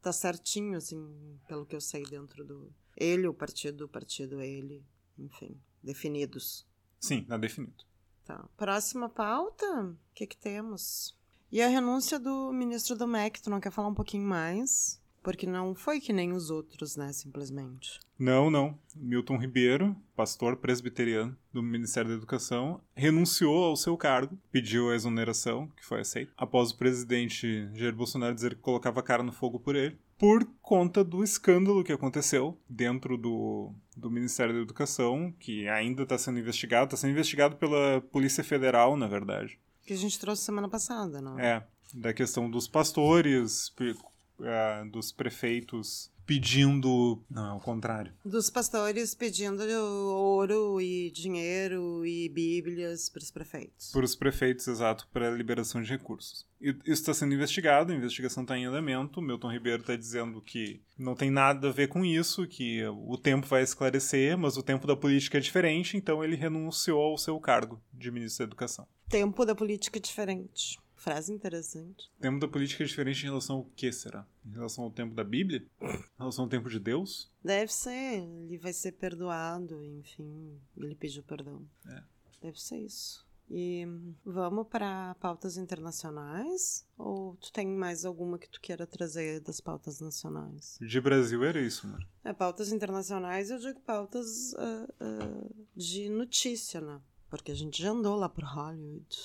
tá 0.00 0.10
certinho, 0.10 0.78
assim, 0.78 1.38
pelo 1.46 1.66
que 1.66 1.76
eu 1.76 1.82
sei 1.82 2.02
dentro 2.04 2.42
do. 2.42 2.72
Ele, 2.96 3.26
o 3.26 3.34
partido, 3.34 3.84
o 3.84 3.88
partido, 3.88 4.40
ele, 4.40 4.82
enfim, 5.18 5.54
definidos. 5.82 6.66
Sim, 6.98 7.24
tá 7.24 7.36
definido. 7.36 7.84
Tá. 8.24 8.48
Próxima 8.56 9.10
pauta, 9.10 9.66
o 9.82 9.96
que 10.14 10.26
que 10.26 10.36
temos? 10.38 11.14
E 11.54 11.62
a 11.62 11.68
renúncia 11.68 12.18
do 12.18 12.52
ministro 12.52 12.96
do 12.96 13.06
MEC, 13.06 13.40
tu 13.40 13.48
não 13.48 13.60
quer 13.60 13.70
falar 13.70 13.86
um 13.86 13.94
pouquinho 13.94 14.26
mais? 14.26 15.00
Porque 15.22 15.46
não 15.46 15.72
foi 15.72 16.00
que 16.00 16.12
nem 16.12 16.32
os 16.32 16.50
outros, 16.50 16.96
né, 16.96 17.12
simplesmente. 17.12 18.00
Não, 18.18 18.50
não. 18.50 18.76
Milton 18.96 19.38
Ribeiro, 19.38 19.94
pastor 20.16 20.56
presbiteriano 20.56 21.36
do 21.52 21.62
Ministério 21.62 22.10
da 22.10 22.16
Educação, 22.16 22.80
renunciou 22.96 23.66
ao 23.66 23.76
seu 23.76 23.96
cargo, 23.96 24.36
pediu 24.50 24.90
a 24.90 24.96
exoneração, 24.96 25.68
que 25.76 25.86
foi 25.86 26.00
aceita, 26.00 26.32
após 26.36 26.72
o 26.72 26.76
presidente 26.76 27.68
Jair 27.72 27.94
Bolsonaro 27.94 28.34
dizer 28.34 28.56
que 28.56 28.60
colocava 28.60 28.98
a 28.98 29.04
cara 29.04 29.22
no 29.22 29.30
fogo 29.30 29.60
por 29.60 29.76
ele, 29.76 29.96
por 30.18 30.44
conta 30.60 31.04
do 31.04 31.22
escândalo 31.22 31.84
que 31.84 31.92
aconteceu 31.92 32.58
dentro 32.68 33.16
do, 33.16 33.72
do 33.96 34.10
Ministério 34.10 34.54
da 34.54 34.60
Educação, 34.60 35.32
que 35.38 35.68
ainda 35.68 36.02
está 36.02 36.18
sendo 36.18 36.40
investigado, 36.40 36.86
está 36.86 36.96
sendo 36.96 37.12
investigado 37.12 37.54
pela 37.54 38.00
Polícia 38.00 38.42
Federal, 38.42 38.96
na 38.96 39.06
verdade. 39.06 39.56
Que 39.84 39.92
a 39.92 39.96
gente 39.96 40.18
trouxe 40.18 40.42
semana 40.42 40.68
passada, 40.68 41.20
não? 41.20 41.38
É, 41.38 41.66
da 41.92 42.12
questão 42.12 42.50
dos 42.50 42.66
pastores, 42.66 43.68
uh, 43.68 44.90
dos 44.90 45.12
prefeitos 45.12 46.10
pedindo. 46.26 47.22
Não, 47.30 47.52
é 47.52 47.52
o 47.54 47.60
contrário. 47.60 48.12
Dos 48.24 48.50
pastores 48.50 49.14
pedindo 49.14 49.62
ouro 49.62 50.80
e 50.80 51.10
dinheiro 51.10 52.04
e 52.04 52.28
bíblias 52.28 53.08
para 53.08 53.22
os 53.22 53.30
prefeitos. 53.30 53.90
Para 53.92 54.04
os 54.04 54.14
prefeitos, 54.14 54.66
exato, 54.66 55.06
para 55.12 55.28
a 55.28 55.30
liberação 55.30 55.82
de 55.82 55.90
recursos. 55.90 56.46
Isso 56.60 56.82
está 56.86 57.14
sendo 57.14 57.34
investigado, 57.34 57.92
a 57.92 57.96
investigação 57.96 58.42
está 58.42 58.56
em 58.56 58.64
andamento. 58.64 59.20
Milton 59.20 59.52
Ribeiro 59.52 59.82
está 59.82 59.96
dizendo 59.96 60.40
que 60.40 60.80
não 60.98 61.14
tem 61.14 61.30
nada 61.30 61.68
a 61.68 61.72
ver 61.72 61.88
com 61.88 62.04
isso, 62.04 62.46
que 62.46 62.82
o 62.86 63.18
tempo 63.18 63.46
vai 63.46 63.62
esclarecer, 63.62 64.36
mas 64.38 64.56
o 64.56 64.62
tempo 64.62 64.86
da 64.86 64.96
política 64.96 65.38
é 65.38 65.40
diferente, 65.40 65.96
então 65.96 66.24
ele 66.24 66.36
renunciou 66.36 67.02
ao 67.02 67.18
seu 67.18 67.38
cargo 67.38 67.80
de 67.92 68.10
ministro 68.10 68.46
da 68.46 68.48
Educação. 68.48 68.86
Tempo 69.08 69.44
da 69.44 69.54
política 69.54 70.00
diferente. 70.00 70.78
Frase 70.96 71.32
interessante. 71.32 72.10
Tempo 72.20 72.38
da 72.38 72.48
política 72.48 72.82
é 72.82 72.86
diferente 72.86 73.22
em 73.22 73.26
relação 73.26 73.56
ao 73.56 73.64
que 73.76 73.92
será? 73.92 74.26
Em 74.46 74.52
relação 74.52 74.84
ao 74.84 74.90
tempo 74.90 75.14
da 75.14 75.24
Bíblia? 75.24 75.66
Em 75.82 76.02
relação 76.18 76.44
ao 76.44 76.50
tempo 76.50 76.70
de 76.70 76.78
Deus? 76.78 77.30
Deve 77.42 77.72
ser. 77.72 78.22
Ele 78.22 78.56
vai 78.56 78.72
ser 78.72 78.92
perdoado, 78.92 79.84
enfim. 79.84 80.58
Ele 80.76 80.94
pediu 80.94 81.22
perdão. 81.22 81.66
É. 81.86 82.02
Deve 82.40 82.60
ser 82.60 82.78
isso. 82.78 83.26
E 83.50 83.86
vamos 84.24 84.66
para 84.68 85.14
pautas 85.16 85.56
internacionais? 85.56 86.86
Ou 86.96 87.36
tu 87.36 87.52
tem 87.52 87.66
mais 87.66 88.04
alguma 88.04 88.38
que 88.38 88.48
tu 88.48 88.60
queira 88.60 88.86
trazer 88.86 89.40
das 89.40 89.60
pautas 89.60 90.00
nacionais? 90.00 90.78
De 90.80 91.00
Brasil 91.00 91.44
era 91.44 91.60
isso, 91.60 91.86
mano. 91.86 92.06
É, 92.24 92.32
pautas 92.32 92.72
internacionais 92.72 93.50
eu 93.50 93.58
digo 93.58 93.80
pautas 93.80 94.54
uh, 94.54 95.04
uh, 95.04 95.66
de 95.76 96.08
notícia, 96.08 96.80
né? 96.80 97.00
Porque 97.34 97.50
a 97.50 97.54
gente 97.56 97.82
já 97.82 97.90
andou 97.90 98.14
lá 98.14 98.28
pro 98.28 98.46
Hollywood. 98.46 99.16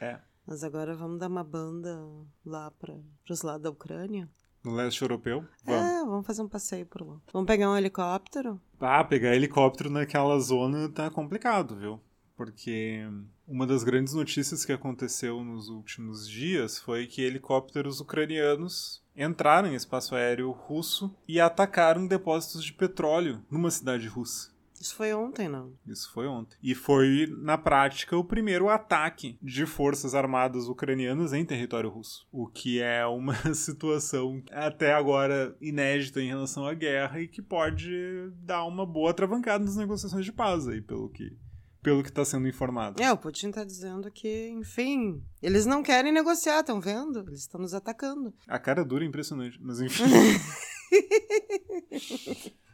É. 0.00 0.18
Mas 0.46 0.64
agora 0.64 0.96
vamos 0.96 1.18
dar 1.18 1.28
uma 1.28 1.44
banda 1.44 2.02
lá 2.42 2.70
para 2.70 2.98
os 3.28 3.42
lados 3.42 3.62
da 3.62 3.68
Ucrânia. 3.68 4.26
No 4.64 4.74
leste 4.74 5.02
europeu? 5.02 5.44
Vamos. 5.62 5.82
É, 5.82 6.02
vamos 6.02 6.26
fazer 6.26 6.40
um 6.40 6.48
passeio 6.48 6.86
por 6.86 7.06
lá. 7.06 7.20
Vamos 7.30 7.46
pegar 7.46 7.70
um 7.70 7.76
helicóptero? 7.76 8.58
Ah, 8.80 9.04
pegar 9.04 9.36
helicóptero 9.36 9.90
naquela 9.90 10.38
zona 10.40 10.88
tá 10.88 11.10
complicado, 11.10 11.76
viu? 11.76 12.00
Porque 12.34 13.06
uma 13.46 13.66
das 13.66 13.84
grandes 13.84 14.14
notícias 14.14 14.64
que 14.64 14.72
aconteceu 14.72 15.44
nos 15.44 15.68
últimos 15.68 16.26
dias 16.26 16.78
foi 16.78 17.06
que 17.06 17.20
helicópteros 17.20 18.00
ucranianos 18.00 19.04
entraram 19.14 19.68
em 19.68 19.74
espaço 19.74 20.14
aéreo 20.14 20.52
russo 20.52 21.14
e 21.28 21.38
atacaram 21.38 22.06
depósitos 22.06 22.64
de 22.64 22.72
petróleo 22.72 23.44
numa 23.50 23.70
cidade 23.70 24.08
russa. 24.08 24.56
Isso 24.80 24.94
foi 24.94 25.12
ontem, 25.12 25.48
não? 25.48 25.72
Isso 25.86 26.10
foi 26.12 26.26
ontem. 26.26 26.56
E 26.62 26.74
foi, 26.74 27.26
na 27.38 27.58
prática, 27.58 28.16
o 28.16 28.24
primeiro 28.24 28.68
ataque 28.68 29.38
de 29.42 29.66
forças 29.66 30.14
armadas 30.14 30.68
ucranianas 30.68 31.32
em 31.32 31.44
território 31.44 31.90
russo. 31.90 32.26
O 32.32 32.46
que 32.46 32.80
é 32.80 33.04
uma 33.06 33.34
situação 33.54 34.42
até 34.50 34.92
agora 34.92 35.56
inédita 35.60 36.20
em 36.20 36.28
relação 36.28 36.66
à 36.66 36.74
guerra 36.74 37.20
e 37.20 37.28
que 37.28 37.42
pode 37.42 37.90
dar 38.42 38.64
uma 38.64 38.86
boa 38.86 39.14
travancada 39.14 39.64
nas 39.64 39.76
negociações 39.76 40.24
de 40.24 40.32
paz 40.32 40.68
aí, 40.68 40.80
pelo 40.80 41.08
que 41.08 41.36
pelo 41.80 42.02
que 42.02 42.08
está 42.08 42.24
sendo 42.24 42.48
informado. 42.48 43.00
É, 43.00 43.10
o 43.12 43.16
Putin 43.16 43.48
está 43.48 43.64
dizendo 43.64 44.10
que, 44.10 44.48
enfim, 44.48 45.22
eles 45.40 45.64
não 45.64 45.82
querem 45.82 46.12
negociar, 46.12 46.60
estão 46.60 46.80
vendo? 46.80 47.20
Eles 47.20 47.40
estão 47.40 47.60
nos 47.60 47.72
atacando. 47.72 48.34
A 48.46 48.58
cara 48.58 48.84
dura 48.84 49.04
é 49.04 49.06
impressionante, 49.06 49.58
mas 49.62 49.80
enfim. 49.80 50.04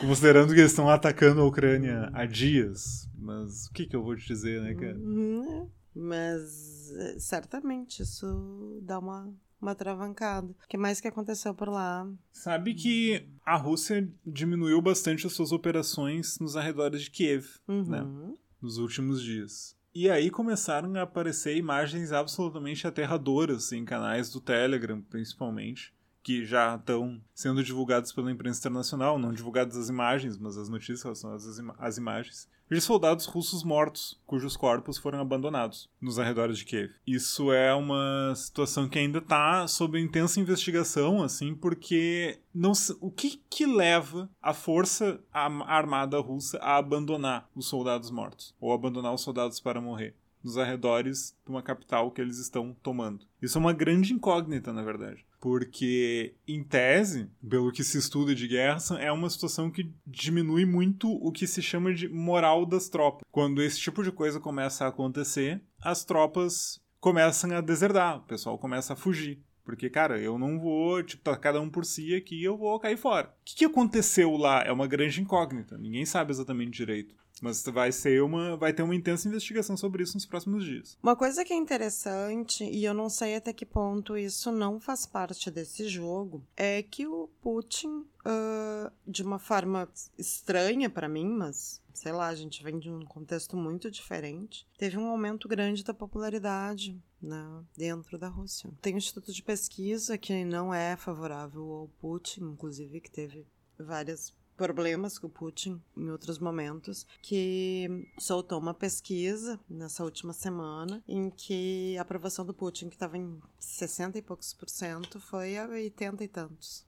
Considerando 0.00 0.54
que 0.54 0.60
eles 0.60 0.70
estão 0.70 0.88
atacando 0.88 1.40
a 1.40 1.44
Ucrânia 1.44 2.10
há 2.12 2.24
dias. 2.24 3.08
Mas 3.16 3.66
o 3.66 3.72
que, 3.72 3.86
que 3.86 3.96
eu 3.96 4.02
vou 4.02 4.16
te 4.16 4.26
dizer, 4.26 4.60
né, 4.62 4.74
cara? 4.74 4.96
Uhum, 4.96 5.62
é. 5.62 5.66
Mas 5.94 6.92
é, 6.92 7.18
certamente 7.18 8.02
isso 8.02 8.80
dá 8.82 8.98
uma, 8.98 9.32
uma 9.60 9.74
travancada. 9.74 10.46
O 10.46 10.68
que 10.68 10.78
mais 10.78 11.00
que 11.00 11.08
aconteceu 11.08 11.54
por 11.54 11.68
lá? 11.68 12.08
Sabe 12.32 12.74
que 12.74 13.28
a 13.44 13.56
Rússia 13.56 14.08
diminuiu 14.24 14.80
bastante 14.80 15.26
as 15.26 15.32
suas 15.32 15.50
operações 15.50 16.38
nos 16.38 16.56
arredores 16.56 17.02
de 17.02 17.10
Kiev, 17.10 17.46
uhum. 17.66 17.84
né? 17.84 18.34
Nos 18.62 18.78
últimos 18.78 19.22
dias. 19.22 19.76
E 19.94 20.08
aí 20.08 20.30
começaram 20.30 20.94
a 20.94 21.02
aparecer 21.02 21.56
imagens 21.56 22.12
absolutamente 22.12 22.86
aterradoras 22.86 23.72
em 23.72 23.84
canais 23.84 24.30
do 24.30 24.40
Telegram, 24.40 25.00
principalmente, 25.02 25.92
que 26.22 26.44
já 26.44 26.76
estão 26.76 27.20
sendo 27.34 27.62
divulgados 27.62 28.12
pela 28.12 28.30
imprensa 28.30 28.60
internacional, 28.60 29.18
não 29.18 29.32
divulgadas 29.32 29.76
as 29.76 29.88
imagens, 29.88 30.36
mas 30.38 30.56
as 30.56 30.68
notícias 30.68 31.02
relacionadas 31.02 31.46
às, 31.46 31.58
im 31.58 31.70
às 31.78 31.96
imagens, 31.96 32.48
de 32.70 32.80
soldados 32.82 33.24
russos 33.24 33.64
mortos, 33.64 34.20
cujos 34.26 34.56
corpos 34.56 34.98
foram 34.98 35.20
abandonados 35.20 35.88
nos 36.00 36.18
arredores 36.18 36.58
de 36.58 36.66
Kiev. 36.66 36.92
Isso 37.06 37.50
é 37.50 37.74
uma 37.74 38.34
situação 38.36 38.88
que 38.88 38.98
ainda 38.98 39.18
está 39.18 39.66
sob 39.66 39.98
intensa 39.98 40.38
investigação, 40.38 41.22
assim, 41.22 41.54
porque 41.54 42.38
não 42.54 42.72
o 43.00 43.10
que 43.10 43.40
que 43.48 43.64
leva 43.64 44.28
a 44.42 44.52
força 44.52 45.18
armada 45.32 46.18
russa 46.20 46.58
a 46.58 46.76
abandonar 46.76 47.48
os 47.54 47.66
soldados 47.66 48.10
mortos 48.10 48.54
ou 48.60 48.72
abandonar 48.72 49.14
os 49.14 49.22
soldados 49.22 49.60
para 49.60 49.80
morrer? 49.80 50.14
nos 50.40 50.56
arredores 50.56 51.36
de 51.44 51.50
uma 51.50 51.60
capital 51.60 52.12
que 52.12 52.20
eles 52.20 52.38
estão 52.38 52.74
tomando. 52.80 53.26
Isso 53.42 53.58
é 53.58 53.60
uma 53.60 53.72
grande 53.72 54.12
incógnita, 54.12 54.72
na 54.72 54.82
verdade 54.82 55.26
porque, 55.40 56.34
em 56.46 56.62
tese, 56.62 57.30
pelo 57.48 57.72
que 57.72 57.84
se 57.84 57.98
estuda 57.98 58.34
de 58.34 58.48
guerra, 58.48 58.78
é 58.98 59.10
uma 59.12 59.30
situação 59.30 59.70
que 59.70 59.92
diminui 60.06 60.64
muito 60.64 61.10
o 61.10 61.30
que 61.30 61.46
se 61.46 61.62
chama 61.62 61.94
de 61.94 62.08
moral 62.08 62.66
das 62.66 62.88
tropas. 62.88 63.22
Quando 63.30 63.62
esse 63.62 63.78
tipo 63.78 64.02
de 64.02 64.10
coisa 64.10 64.40
começa 64.40 64.84
a 64.84 64.88
acontecer, 64.88 65.62
as 65.80 66.04
tropas 66.04 66.80
começam 67.00 67.56
a 67.56 67.60
deserdar, 67.60 68.18
o 68.18 68.26
pessoal 68.26 68.58
começa 68.58 68.92
a 68.92 68.96
fugir. 68.96 69.40
Porque, 69.68 69.90
cara, 69.90 70.18
eu 70.18 70.38
não 70.38 70.58
vou, 70.58 71.02
tipo, 71.02 71.22
tá 71.22 71.36
cada 71.36 71.60
um 71.60 71.68
por 71.68 71.84
si 71.84 72.14
aqui, 72.14 72.42
eu 72.42 72.56
vou 72.56 72.80
cair 72.80 72.96
fora. 72.96 73.28
O 73.28 73.44
que, 73.44 73.54
que 73.54 73.64
aconteceu 73.66 74.34
lá 74.34 74.62
é 74.62 74.72
uma 74.72 74.86
grande 74.86 75.20
incógnita. 75.20 75.76
Ninguém 75.76 76.06
sabe 76.06 76.30
exatamente 76.30 76.70
direito. 76.70 77.14
Mas 77.42 77.62
vai 77.64 77.92
ser 77.92 78.22
uma. 78.22 78.56
Vai 78.56 78.72
ter 78.72 78.82
uma 78.82 78.94
intensa 78.94 79.28
investigação 79.28 79.76
sobre 79.76 80.02
isso 80.02 80.14
nos 80.14 80.24
próximos 80.24 80.64
dias. 80.64 80.96
Uma 81.02 81.14
coisa 81.14 81.44
que 81.44 81.52
é 81.52 81.56
interessante, 81.56 82.64
e 82.64 82.82
eu 82.82 82.94
não 82.94 83.10
sei 83.10 83.36
até 83.36 83.52
que 83.52 83.66
ponto 83.66 84.16
isso 84.16 84.50
não 84.50 84.80
faz 84.80 85.04
parte 85.04 85.50
desse 85.50 85.86
jogo, 85.86 86.42
é 86.56 86.82
que 86.82 87.06
o 87.06 87.28
Putin, 87.42 88.06
uh, 88.24 88.90
de 89.06 89.22
uma 89.22 89.38
forma 89.38 89.86
estranha 90.16 90.88
para 90.88 91.10
mim, 91.10 91.28
mas 91.28 91.82
sei 91.98 92.12
lá, 92.12 92.28
a 92.28 92.34
gente 92.34 92.62
vem 92.62 92.78
de 92.78 92.88
um 92.88 93.04
contexto 93.04 93.56
muito 93.56 93.90
diferente, 93.90 94.66
teve 94.78 94.96
um 94.96 95.08
aumento 95.08 95.48
grande 95.48 95.82
da 95.82 95.92
popularidade 95.92 96.96
né, 97.20 97.64
dentro 97.76 98.16
da 98.16 98.28
Rússia. 98.28 98.70
Tem 98.80 98.94
um 98.94 98.98
instituto 98.98 99.32
de 99.32 99.42
pesquisa 99.42 100.16
que 100.16 100.44
não 100.44 100.72
é 100.72 100.96
favorável 100.96 101.62
ao 101.72 101.88
Putin, 102.00 102.44
inclusive 102.44 103.00
que 103.00 103.10
teve 103.10 103.44
várias 103.76 104.32
problemas 104.56 105.18
com 105.18 105.26
o 105.26 105.30
Putin 105.30 105.80
em 105.96 106.10
outros 106.10 106.38
momentos, 106.38 107.06
que 107.20 108.06
soltou 108.18 108.58
uma 108.58 108.74
pesquisa 108.74 109.58
nessa 109.68 110.04
última 110.04 110.32
semana 110.32 111.02
em 111.06 111.30
que 111.30 111.96
a 111.98 112.02
aprovação 112.02 112.44
do 112.44 112.54
Putin, 112.54 112.88
que 112.88 112.96
estava 112.96 113.18
em 113.18 113.40
60 113.58 114.18
e 114.18 114.22
poucos 114.22 114.52
por 114.52 114.68
cento, 114.68 115.20
foi 115.20 115.56
a 115.56 115.66
80 115.66 116.24
e 116.24 116.28
tantos 116.28 116.87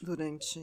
durante 0.00 0.60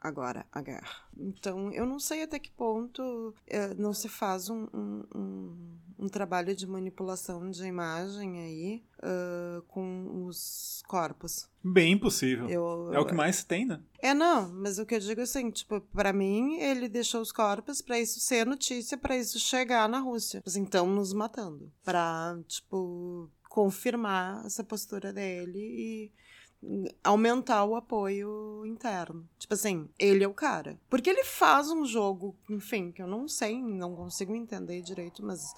agora 0.00 0.46
a 0.52 0.60
guerra. 0.60 1.06
Então, 1.16 1.72
eu 1.72 1.86
não 1.86 1.98
sei 1.98 2.22
até 2.22 2.38
que 2.38 2.50
ponto 2.50 3.34
é, 3.46 3.74
não 3.74 3.92
se 3.92 4.08
faz 4.08 4.48
um, 4.48 4.66
um, 4.72 5.04
um, 5.14 5.78
um, 5.98 6.08
trabalho 6.08 6.54
de 6.54 6.66
manipulação 6.66 7.50
de 7.50 7.64
imagem 7.64 8.40
aí 8.40 8.84
uh, 8.98 9.62
com 9.62 10.26
os 10.26 10.82
corpos. 10.86 11.48
Bem 11.62 11.98
possível. 11.98 12.48
Eu, 12.48 12.92
é 12.92 13.00
o 13.00 13.06
que 13.06 13.14
mais 13.14 13.42
tem, 13.42 13.66
né? 13.66 13.80
É, 13.98 14.14
não, 14.14 14.48
mas 14.52 14.78
o 14.78 14.86
que 14.86 14.94
eu 14.94 15.00
digo 15.00 15.20
é 15.20 15.24
assim, 15.24 15.50
tipo, 15.50 15.80
pra 15.80 16.12
mim, 16.12 16.56
ele 16.60 16.88
deixou 16.88 17.20
os 17.20 17.32
corpos 17.32 17.80
para 17.80 17.98
isso 17.98 18.20
ser 18.20 18.46
notícia, 18.46 18.96
para 18.96 19.16
isso 19.16 19.38
chegar 19.38 19.88
na 19.88 19.98
Rússia. 19.98 20.42
Então, 20.56 20.86
nos 20.86 21.12
matando. 21.12 21.72
Pra, 21.82 22.38
tipo, 22.46 23.30
confirmar 23.48 24.44
essa 24.44 24.62
postura 24.62 25.12
dele 25.14 25.58
e 25.58 26.12
aumentar 27.02 27.64
o 27.64 27.76
apoio 27.76 28.64
interno. 28.66 29.28
Tipo 29.38 29.54
assim, 29.54 29.88
ele 29.98 30.24
é 30.24 30.28
o 30.28 30.34
cara. 30.34 30.78
Porque 30.88 31.10
ele 31.10 31.24
faz 31.24 31.70
um 31.70 31.84
jogo, 31.84 32.36
enfim, 32.50 32.90
que 32.90 33.02
eu 33.02 33.06
não 33.06 33.28
sei, 33.28 33.60
não 33.60 33.94
consigo 33.94 34.34
entender 34.34 34.80
direito, 34.82 35.24
mas 35.24 35.54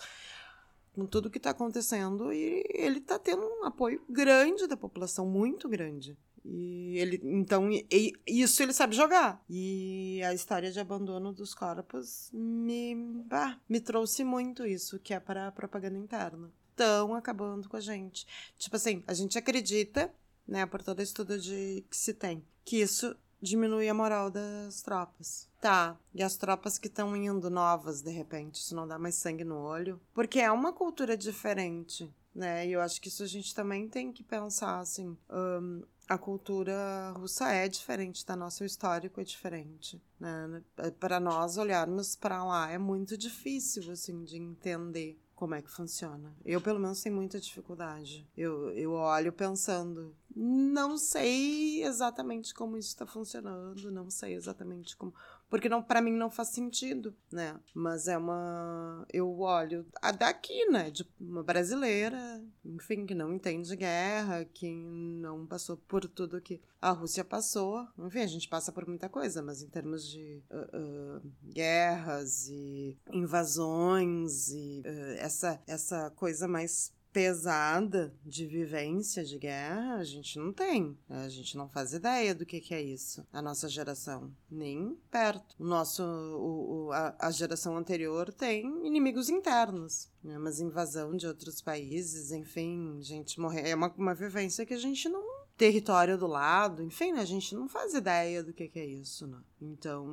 com 0.94 1.06
tudo 1.06 1.30
que 1.30 1.38
tá 1.38 1.50
acontecendo, 1.50 2.32
e 2.32 2.64
ele 2.70 3.00
tá 3.00 3.18
tendo 3.18 3.46
um 3.46 3.64
apoio 3.64 4.02
grande 4.08 4.66
da 4.66 4.76
população, 4.76 5.26
muito 5.26 5.68
grande. 5.68 6.16
E 6.44 6.98
ele, 6.98 7.20
então, 7.24 7.70
e, 7.70 8.12
isso 8.26 8.62
ele 8.62 8.72
sabe 8.72 8.96
jogar. 8.96 9.42
E 9.48 10.20
a 10.24 10.34
história 10.34 10.72
de 10.72 10.80
abandono 10.80 11.32
dos 11.32 11.54
corpos 11.54 12.30
me, 12.32 12.94
bah, 13.26 13.58
me 13.68 13.80
trouxe 13.80 14.24
muito 14.24 14.66
isso, 14.66 14.98
que 14.98 15.14
é 15.14 15.20
para 15.20 15.52
propaganda 15.52 15.98
interna. 15.98 16.50
Estão 16.70 17.14
acabando 17.14 17.68
com 17.68 17.76
a 17.76 17.80
gente. 17.80 18.26
Tipo 18.56 18.76
assim, 18.76 19.02
a 19.06 19.14
gente 19.14 19.36
acredita 19.36 20.12
né, 20.48 20.64
por 20.64 20.82
todo 20.82 21.02
estudo 21.02 21.38
de 21.38 21.84
que 21.90 21.96
se 21.96 22.14
tem, 22.14 22.42
que 22.64 22.80
isso 22.80 23.14
diminui 23.40 23.88
a 23.88 23.94
moral 23.94 24.30
das 24.30 24.82
tropas. 24.82 25.48
Tá, 25.60 25.96
e 26.14 26.22
as 26.22 26.36
tropas 26.36 26.78
que 26.78 26.86
estão 26.86 27.16
indo 27.16 27.50
novas, 27.50 28.00
de 28.00 28.10
repente, 28.10 28.56
isso 28.56 28.74
não 28.74 28.86
dá 28.86 28.98
mais 28.98 29.16
sangue 29.16 29.44
no 29.44 29.56
olho? 29.56 30.00
Porque 30.14 30.38
é 30.40 30.50
uma 30.50 30.72
cultura 30.72 31.16
diferente, 31.16 32.12
né? 32.34 32.66
E 32.66 32.72
eu 32.72 32.80
acho 32.80 33.00
que 33.00 33.08
isso 33.08 33.24
a 33.24 33.26
gente 33.26 33.54
também 33.54 33.88
tem 33.88 34.12
que 34.12 34.22
pensar, 34.22 34.78
assim, 34.78 35.16
um, 35.28 35.82
a 36.08 36.16
cultura 36.16 37.12
russa 37.16 37.52
é 37.52 37.68
diferente 37.68 38.24
da 38.24 38.36
nossa, 38.36 38.62
o 38.62 38.66
histórico 38.66 39.20
é 39.20 39.24
diferente, 39.24 40.00
né? 40.18 40.62
Para 41.00 41.18
nós 41.18 41.58
olharmos 41.58 42.14
para 42.14 42.44
lá 42.44 42.70
é 42.70 42.78
muito 42.78 43.18
difícil, 43.18 43.90
assim, 43.90 44.24
de 44.24 44.36
entender 44.36 45.20
como 45.38 45.54
é 45.54 45.62
que 45.62 45.70
funciona. 45.70 46.34
Eu, 46.44 46.60
pelo 46.60 46.80
menos, 46.80 47.00
tenho 47.00 47.14
muita 47.14 47.38
dificuldade. 47.38 48.26
Eu, 48.36 48.70
eu 48.70 48.90
olho 48.90 49.32
pensando, 49.32 50.12
não 50.34 50.98
sei 50.98 51.84
exatamente 51.84 52.52
como 52.52 52.76
isso 52.76 52.88
está 52.88 53.06
funcionando, 53.06 53.88
não 53.88 54.10
sei 54.10 54.34
exatamente 54.34 54.96
como 54.96 55.14
porque 55.48 55.68
não 55.68 55.82
para 55.82 56.00
mim 56.00 56.12
não 56.12 56.30
faz 56.30 56.48
sentido, 56.48 57.14
né? 57.30 57.58
Mas 57.74 58.08
é 58.08 58.16
uma 58.16 59.06
eu 59.12 59.40
olho 59.40 59.86
a 60.00 60.10
daqui, 60.10 60.66
né, 60.66 60.90
de 60.90 61.08
uma 61.20 61.42
brasileira, 61.42 62.42
enfim, 62.64 63.06
que 63.06 63.14
não 63.14 63.32
entende 63.32 63.74
guerra, 63.76 64.44
que 64.44 64.70
não 64.70 65.46
passou 65.46 65.76
por 65.76 66.06
tudo 66.06 66.40
que 66.40 66.60
a 66.80 66.90
Rússia 66.90 67.24
passou. 67.24 67.86
Enfim, 67.98 68.20
a 68.20 68.26
gente 68.26 68.48
passa 68.48 68.72
por 68.72 68.86
muita 68.86 69.08
coisa, 69.08 69.42
mas 69.42 69.62
em 69.62 69.68
termos 69.68 70.06
de 70.08 70.42
uh, 70.50 71.18
uh, 71.18 71.32
guerras 71.52 72.48
e 72.48 72.96
invasões 73.12 74.48
e 74.50 74.82
uh, 74.84 75.18
essa 75.18 75.60
essa 75.66 76.10
coisa 76.10 76.46
mais 76.46 76.92
pesada 77.18 78.14
de 78.24 78.46
vivência 78.46 79.24
de 79.24 79.40
guerra, 79.40 79.96
a 79.96 80.04
gente 80.04 80.38
não 80.38 80.52
tem. 80.52 80.96
A 81.10 81.28
gente 81.28 81.56
não 81.56 81.68
faz 81.68 81.92
ideia 81.92 82.32
do 82.32 82.46
que, 82.46 82.60
que 82.60 82.72
é 82.72 82.80
isso. 82.80 83.26
A 83.32 83.42
nossa 83.42 83.68
geração, 83.68 84.32
nem 84.48 84.96
perto. 85.10 85.56
O 85.58 85.64
nosso, 85.64 86.04
o, 86.04 86.86
o 86.86 86.92
a, 86.92 87.16
a, 87.18 87.30
geração 87.32 87.76
anterior 87.76 88.32
tem 88.32 88.86
inimigos 88.86 89.28
internos, 89.28 90.08
né? 90.22 90.38
mas 90.38 90.60
invasão 90.60 91.16
de 91.16 91.26
outros 91.26 91.60
países, 91.60 92.30
enfim, 92.30 92.98
gente 93.00 93.40
morrer. 93.40 93.68
É 93.68 93.74
uma, 93.74 93.92
uma 93.98 94.14
vivência 94.14 94.64
que 94.64 94.74
a 94.74 94.78
gente 94.78 95.08
não 95.08 95.37
território 95.58 96.16
do 96.16 96.28
lado, 96.28 96.84
enfim, 96.84 97.12
né? 97.12 97.20
a 97.20 97.24
gente 97.24 97.52
não 97.52 97.68
faz 97.68 97.92
ideia 97.92 98.44
do 98.44 98.52
que, 98.52 98.68
que 98.68 98.78
é 98.78 98.86
isso, 98.86 99.26
né? 99.26 99.38
Então, 99.60 100.06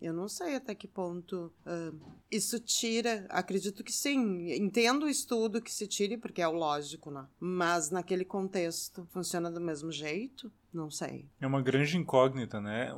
eu 0.00 0.12
não 0.12 0.28
sei 0.28 0.54
até 0.54 0.74
que 0.74 0.86
ponto 0.86 1.50
uh, 1.64 1.98
isso 2.30 2.60
tira. 2.60 3.26
Acredito 3.30 3.82
que 3.82 3.90
sim. 3.90 4.52
Entendo 4.52 5.06
o 5.06 5.08
estudo 5.08 5.62
que 5.62 5.72
se 5.72 5.86
tire, 5.86 6.18
porque 6.18 6.42
é 6.42 6.46
o 6.46 6.52
lógico, 6.52 7.10
né? 7.10 7.26
Mas 7.40 7.90
naquele 7.90 8.26
contexto, 8.26 9.08
funciona 9.10 9.50
do 9.50 9.60
mesmo 9.60 9.90
jeito? 9.90 10.52
Não 10.72 10.90
sei. 10.90 11.26
É 11.40 11.46
uma 11.46 11.62
grande 11.62 11.96
incógnita, 11.96 12.60
né? 12.60 12.92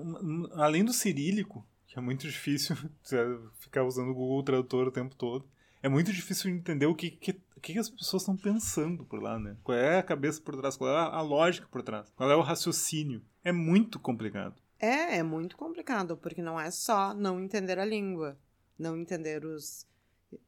Além 0.54 0.84
do 0.84 0.92
cirílico, 0.92 1.64
que 1.86 1.96
é 1.96 2.02
muito 2.02 2.26
difícil 2.26 2.76
ficar 3.60 3.84
usando 3.84 4.10
o 4.10 4.14
Google 4.14 4.42
Tradutor 4.42 4.88
o 4.88 4.92
tempo 4.92 5.14
todo 5.14 5.48
é 5.82 5.88
muito 5.88 6.12
difícil 6.12 6.50
entender 6.50 6.86
o 6.86 6.94
que, 6.94 7.10
que, 7.10 7.40
que 7.60 7.78
as 7.78 7.88
pessoas 7.88 8.22
estão 8.22 8.36
pensando 8.36 9.04
por 9.04 9.22
lá, 9.22 9.38
né? 9.38 9.56
Qual 9.62 9.76
é 9.76 9.98
a 9.98 10.02
cabeça 10.02 10.40
por 10.40 10.56
trás, 10.56 10.76
qual 10.76 10.90
é 10.90 11.14
a 11.16 11.20
lógica 11.20 11.66
por 11.70 11.82
trás, 11.82 12.10
qual 12.16 12.30
é 12.30 12.36
o 12.36 12.42
raciocínio. 12.42 13.22
É 13.42 13.52
muito 13.52 13.98
complicado. 13.98 14.60
É, 14.78 15.18
é 15.18 15.22
muito 15.22 15.56
complicado, 15.56 16.16
porque 16.16 16.42
não 16.42 16.58
é 16.58 16.70
só 16.70 17.14
não 17.14 17.40
entender 17.40 17.78
a 17.78 17.84
língua, 17.84 18.38
não 18.78 18.96
entender 18.96 19.44
os. 19.44 19.86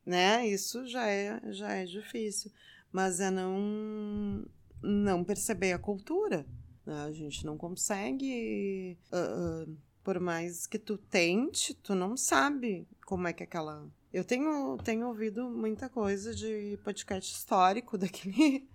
né? 0.04 0.46
Isso 0.46 0.86
já 0.86 1.06
é, 1.06 1.40
já 1.52 1.72
é 1.72 1.84
difícil. 1.84 2.50
Mas 2.90 3.20
é 3.20 3.30
não, 3.30 4.46
não 4.82 5.24
perceber 5.24 5.72
a 5.72 5.78
cultura. 5.78 6.46
Né? 6.84 7.04
A 7.04 7.12
gente 7.12 7.44
não 7.44 7.56
consegue. 7.56 8.98
Uh, 9.10 9.70
uh, 9.70 9.76
por 10.04 10.18
mais 10.18 10.66
que 10.66 10.78
tu 10.78 10.98
tente, 10.98 11.74
tu 11.74 11.94
não 11.94 12.16
sabe 12.16 12.86
como 13.06 13.28
é 13.28 13.32
que 13.32 13.42
aquela 13.42 13.88
eu 14.12 14.24
tenho, 14.24 14.76
tenho 14.78 15.08
ouvido 15.08 15.48
muita 15.48 15.88
coisa 15.88 16.34
de 16.34 16.78
podcast 16.84 17.32
histórico 17.32 17.96
daquele 17.98 18.68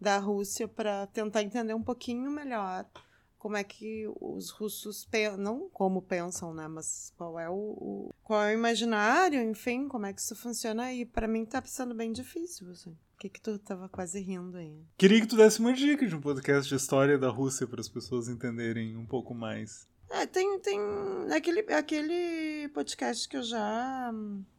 da 0.00 0.18
Rússia 0.18 0.68
para 0.68 1.06
tentar 1.06 1.42
entender 1.42 1.74
um 1.74 1.82
pouquinho 1.82 2.30
melhor 2.30 2.86
como 3.44 3.58
é 3.58 3.62
que 3.62 4.06
os 4.20 4.48
russos 4.48 5.06
não 5.38 5.68
como 5.68 6.00
pensam, 6.00 6.54
né, 6.54 6.66
mas 6.66 7.12
qual 7.14 7.38
é 7.38 7.48
o, 7.48 7.54
o, 7.54 8.14
qual 8.22 8.42
é 8.42 8.54
o 8.54 8.58
imaginário, 8.58 9.38
enfim, 9.42 9.86
como 9.86 10.06
é 10.06 10.14
que 10.14 10.20
isso 10.22 10.34
funciona 10.34 10.90
e 10.94 11.04
para 11.04 11.28
mim 11.28 11.44
tá 11.44 11.62
sendo 11.66 11.94
bem 11.94 12.10
difícil, 12.10 12.70
assim. 12.70 12.92
O 12.92 13.18
que 13.18 13.28
que 13.28 13.40
tu 13.40 13.58
tava 13.58 13.86
quase 13.86 14.18
rindo 14.20 14.56
aí? 14.56 14.82
Queria 14.96 15.20
que 15.20 15.26
tu 15.26 15.36
desse 15.36 15.60
uma 15.60 15.74
dica 15.74 16.06
de 16.06 16.16
um 16.16 16.20
podcast 16.20 16.68
de 16.68 16.74
história 16.74 17.18
da 17.18 17.28
Rússia 17.28 17.66
para 17.66 17.80
as 17.80 17.88
pessoas 17.88 18.28
entenderem 18.28 18.96
um 18.96 19.04
pouco 19.04 19.34
mais. 19.34 19.86
É, 20.10 20.26
tem, 20.26 20.60
tem 20.60 20.78
aquele, 21.34 21.60
aquele 21.72 22.68
podcast 22.68 23.28
que 23.28 23.36
eu 23.36 23.42
já 23.42 24.12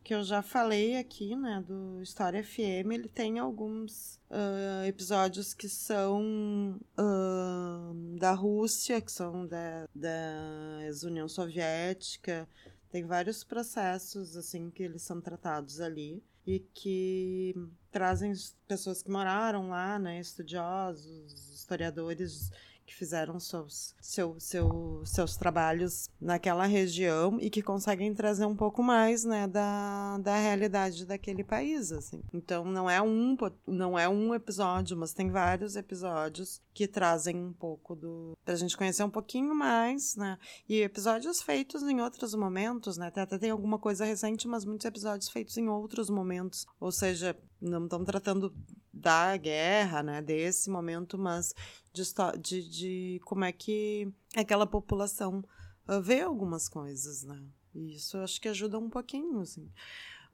que 0.03 0.13
eu 0.13 0.23
já 0.23 0.43
falei 0.43 0.97
aqui, 0.97 1.35
né, 1.35 1.63
do 1.67 1.99
História 1.99 2.43
FM, 2.43 2.91
ele 2.93 3.09
tem 3.09 3.39
alguns 3.39 4.19
uh, 4.29 4.85
episódios 4.85 5.51
que 5.51 5.67
são 5.67 6.79
uh, 6.95 8.17
da 8.19 8.31
Rússia, 8.33 9.01
que 9.01 9.11
são 9.11 9.47
da, 9.47 9.89
da 9.95 10.83
ex-União 10.83 11.27
Soviética, 11.27 12.47
tem 12.91 13.03
vários 13.03 13.43
processos, 13.43 14.37
assim, 14.37 14.69
que 14.69 14.83
eles 14.83 15.01
são 15.01 15.19
tratados 15.19 15.81
ali 15.81 16.23
e 16.45 16.59
que 16.59 17.55
trazem 17.91 18.31
pessoas 18.67 19.01
que 19.01 19.09
moraram 19.09 19.69
lá, 19.69 19.97
né, 19.97 20.19
estudiosos, 20.19 21.51
historiadores 21.53 22.51
que 22.85 22.93
fizeram 22.93 23.39
seus, 23.39 23.95
seu, 23.99 24.39
seu, 24.39 25.01
seus 25.05 25.35
trabalhos 25.35 26.09
naquela 26.21 26.65
região 26.65 27.37
e 27.41 27.49
que 27.49 27.61
conseguem 27.61 28.13
trazer 28.13 28.45
um 28.45 28.55
pouco 28.55 28.83
mais 28.83 29.23
né, 29.23 29.47
da, 29.47 30.17
da 30.19 30.37
realidade 30.37 31.05
daquele 31.05 31.43
país. 31.43 31.91
Assim. 31.91 32.21
Então 32.33 32.63
não 32.65 32.89
é, 32.89 33.01
um, 33.01 33.35
não 33.65 33.97
é 33.97 34.07
um 34.07 34.33
episódio, 34.33 34.95
mas 34.95 35.13
tem 35.13 35.29
vários 35.29 35.75
episódios 35.75 36.61
que 36.73 36.87
trazem 36.87 37.37
um 37.37 37.53
pouco 37.53 37.95
do. 37.95 38.37
pra 38.43 38.55
gente 38.55 38.77
conhecer 38.77 39.03
um 39.03 39.09
pouquinho 39.09 39.55
mais, 39.55 40.15
né? 40.15 40.37
E 40.69 40.81
episódios 40.81 41.41
feitos 41.41 41.81
em 41.83 42.01
outros 42.01 42.35
momentos, 42.35 42.97
né? 42.97 43.07
Até, 43.07 43.21
até 43.21 43.37
tem 43.37 43.49
alguma 43.49 43.79
coisa 43.79 44.05
recente, 44.05 44.47
mas 44.47 44.65
muitos 44.65 44.85
episódios 44.85 45.29
feitos 45.29 45.57
em 45.57 45.67
outros 45.67 46.09
momentos. 46.09 46.65
Ou 46.79 46.91
seja, 46.91 47.35
não 47.61 47.85
estão 47.85 48.03
tratando 48.03 48.53
da 48.93 49.35
guerra, 49.35 50.01
né, 50.01 50.21
desse 50.21 50.69
momento, 50.69 51.17
mas 51.17 51.53
de, 51.95 52.39
de, 52.39 52.69
de 52.69 53.21
como 53.23 53.45
é 53.45 53.51
que 53.51 54.11
aquela 54.35 54.67
população 54.67 55.43
uh, 55.87 56.01
vê 56.01 56.21
algumas 56.21 56.67
coisas, 56.67 57.23
né? 57.23 57.41
E 57.73 57.95
isso 57.95 58.17
eu 58.17 58.23
acho 58.23 58.39
que 58.39 58.47
ajuda 58.47 58.77
um 58.77 58.89
pouquinho, 58.89 59.39
assim. 59.39 59.69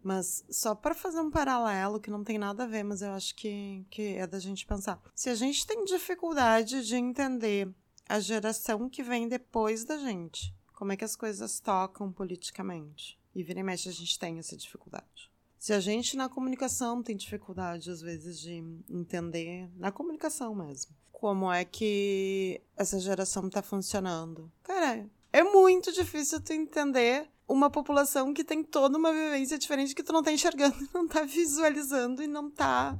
Mas 0.03 0.43
só 0.49 0.73
para 0.73 0.95
fazer 0.95 1.19
um 1.19 1.29
paralelo 1.29 1.99
que 1.99 2.09
não 2.09 2.23
tem 2.23 2.37
nada 2.37 2.63
a 2.63 2.67
ver, 2.67 2.83
mas 2.83 3.01
eu 3.01 3.11
acho 3.11 3.35
que, 3.35 3.85
que 3.89 4.15
é 4.15 4.25
da 4.25 4.39
gente 4.39 4.65
pensar. 4.65 4.99
Se 5.15 5.29
a 5.29 5.35
gente 5.35 5.65
tem 5.65 5.83
dificuldade 5.85 6.85
de 6.85 6.95
entender 6.95 7.71
a 8.09 8.19
geração 8.19 8.89
que 8.89 9.03
vem 9.03 9.27
depois 9.27 9.85
da 9.85 9.97
gente, 9.97 10.53
como 10.73 10.91
é 10.91 10.97
que 10.97 11.05
as 11.05 11.15
coisas 11.15 11.59
tocam 11.59 12.11
politicamente? 12.11 13.19
E 13.33 13.43
vira 13.43 13.59
e 13.59 13.63
mexe 13.63 13.87
a 13.87 13.91
gente 13.91 14.17
tem 14.17 14.39
essa 14.39 14.57
dificuldade. 14.57 15.30
Se 15.61 15.73
a 15.73 15.79
gente 15.79 16.17
na 16.17 16.27
comunicação 16.27 17.03
tem 17.03 17.15
dificuldade, 17.15 17.91
às 17.91 18.01
vezes, 18.01 18.39
de 18.39 18.63
entender, 18.89 19.69
na 19.77 19.91
comunicação 19.91 20.55
mesmo, 20.55 20.91
como 21.11 21.51
é 21.51 21.63
que 21.63 22.59
essa 22.75 22.99
geração 22.99 23.45
está 23.45 23.61
funcionando. 23.61 24.51
Cara, 24.63 25.07
é 25.31 25.43
muito 25.43 25.91
difícil 25.91 26.41
tu 26.41 26.51
entender 26.51 27.29
uma 27.47 27.69
população 27.69 28.33
que 28.33 28.43
tem 28.43 28.63
toda 28.63 28.97
uma 28.97 29.13
vivência 29.13 29.55
diferente 29.55 29.93
que 29.93 30.01
tu 30.01 30.11
não 30.11 30.23
tá 30.23 30.31
enxergando, 30.31 30.75
não 30.91 31.07
tá 31.07 31.21
visualizando 31.25 32.23
e 32.23 32.27
não 32.27 32.49
tá 32.49 32.97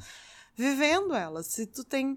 vivendo 0.55 1.16
ela. 1.16 1.41
Se 1.41 1.66
tu 1.66 1.84
tem 1.84 2.16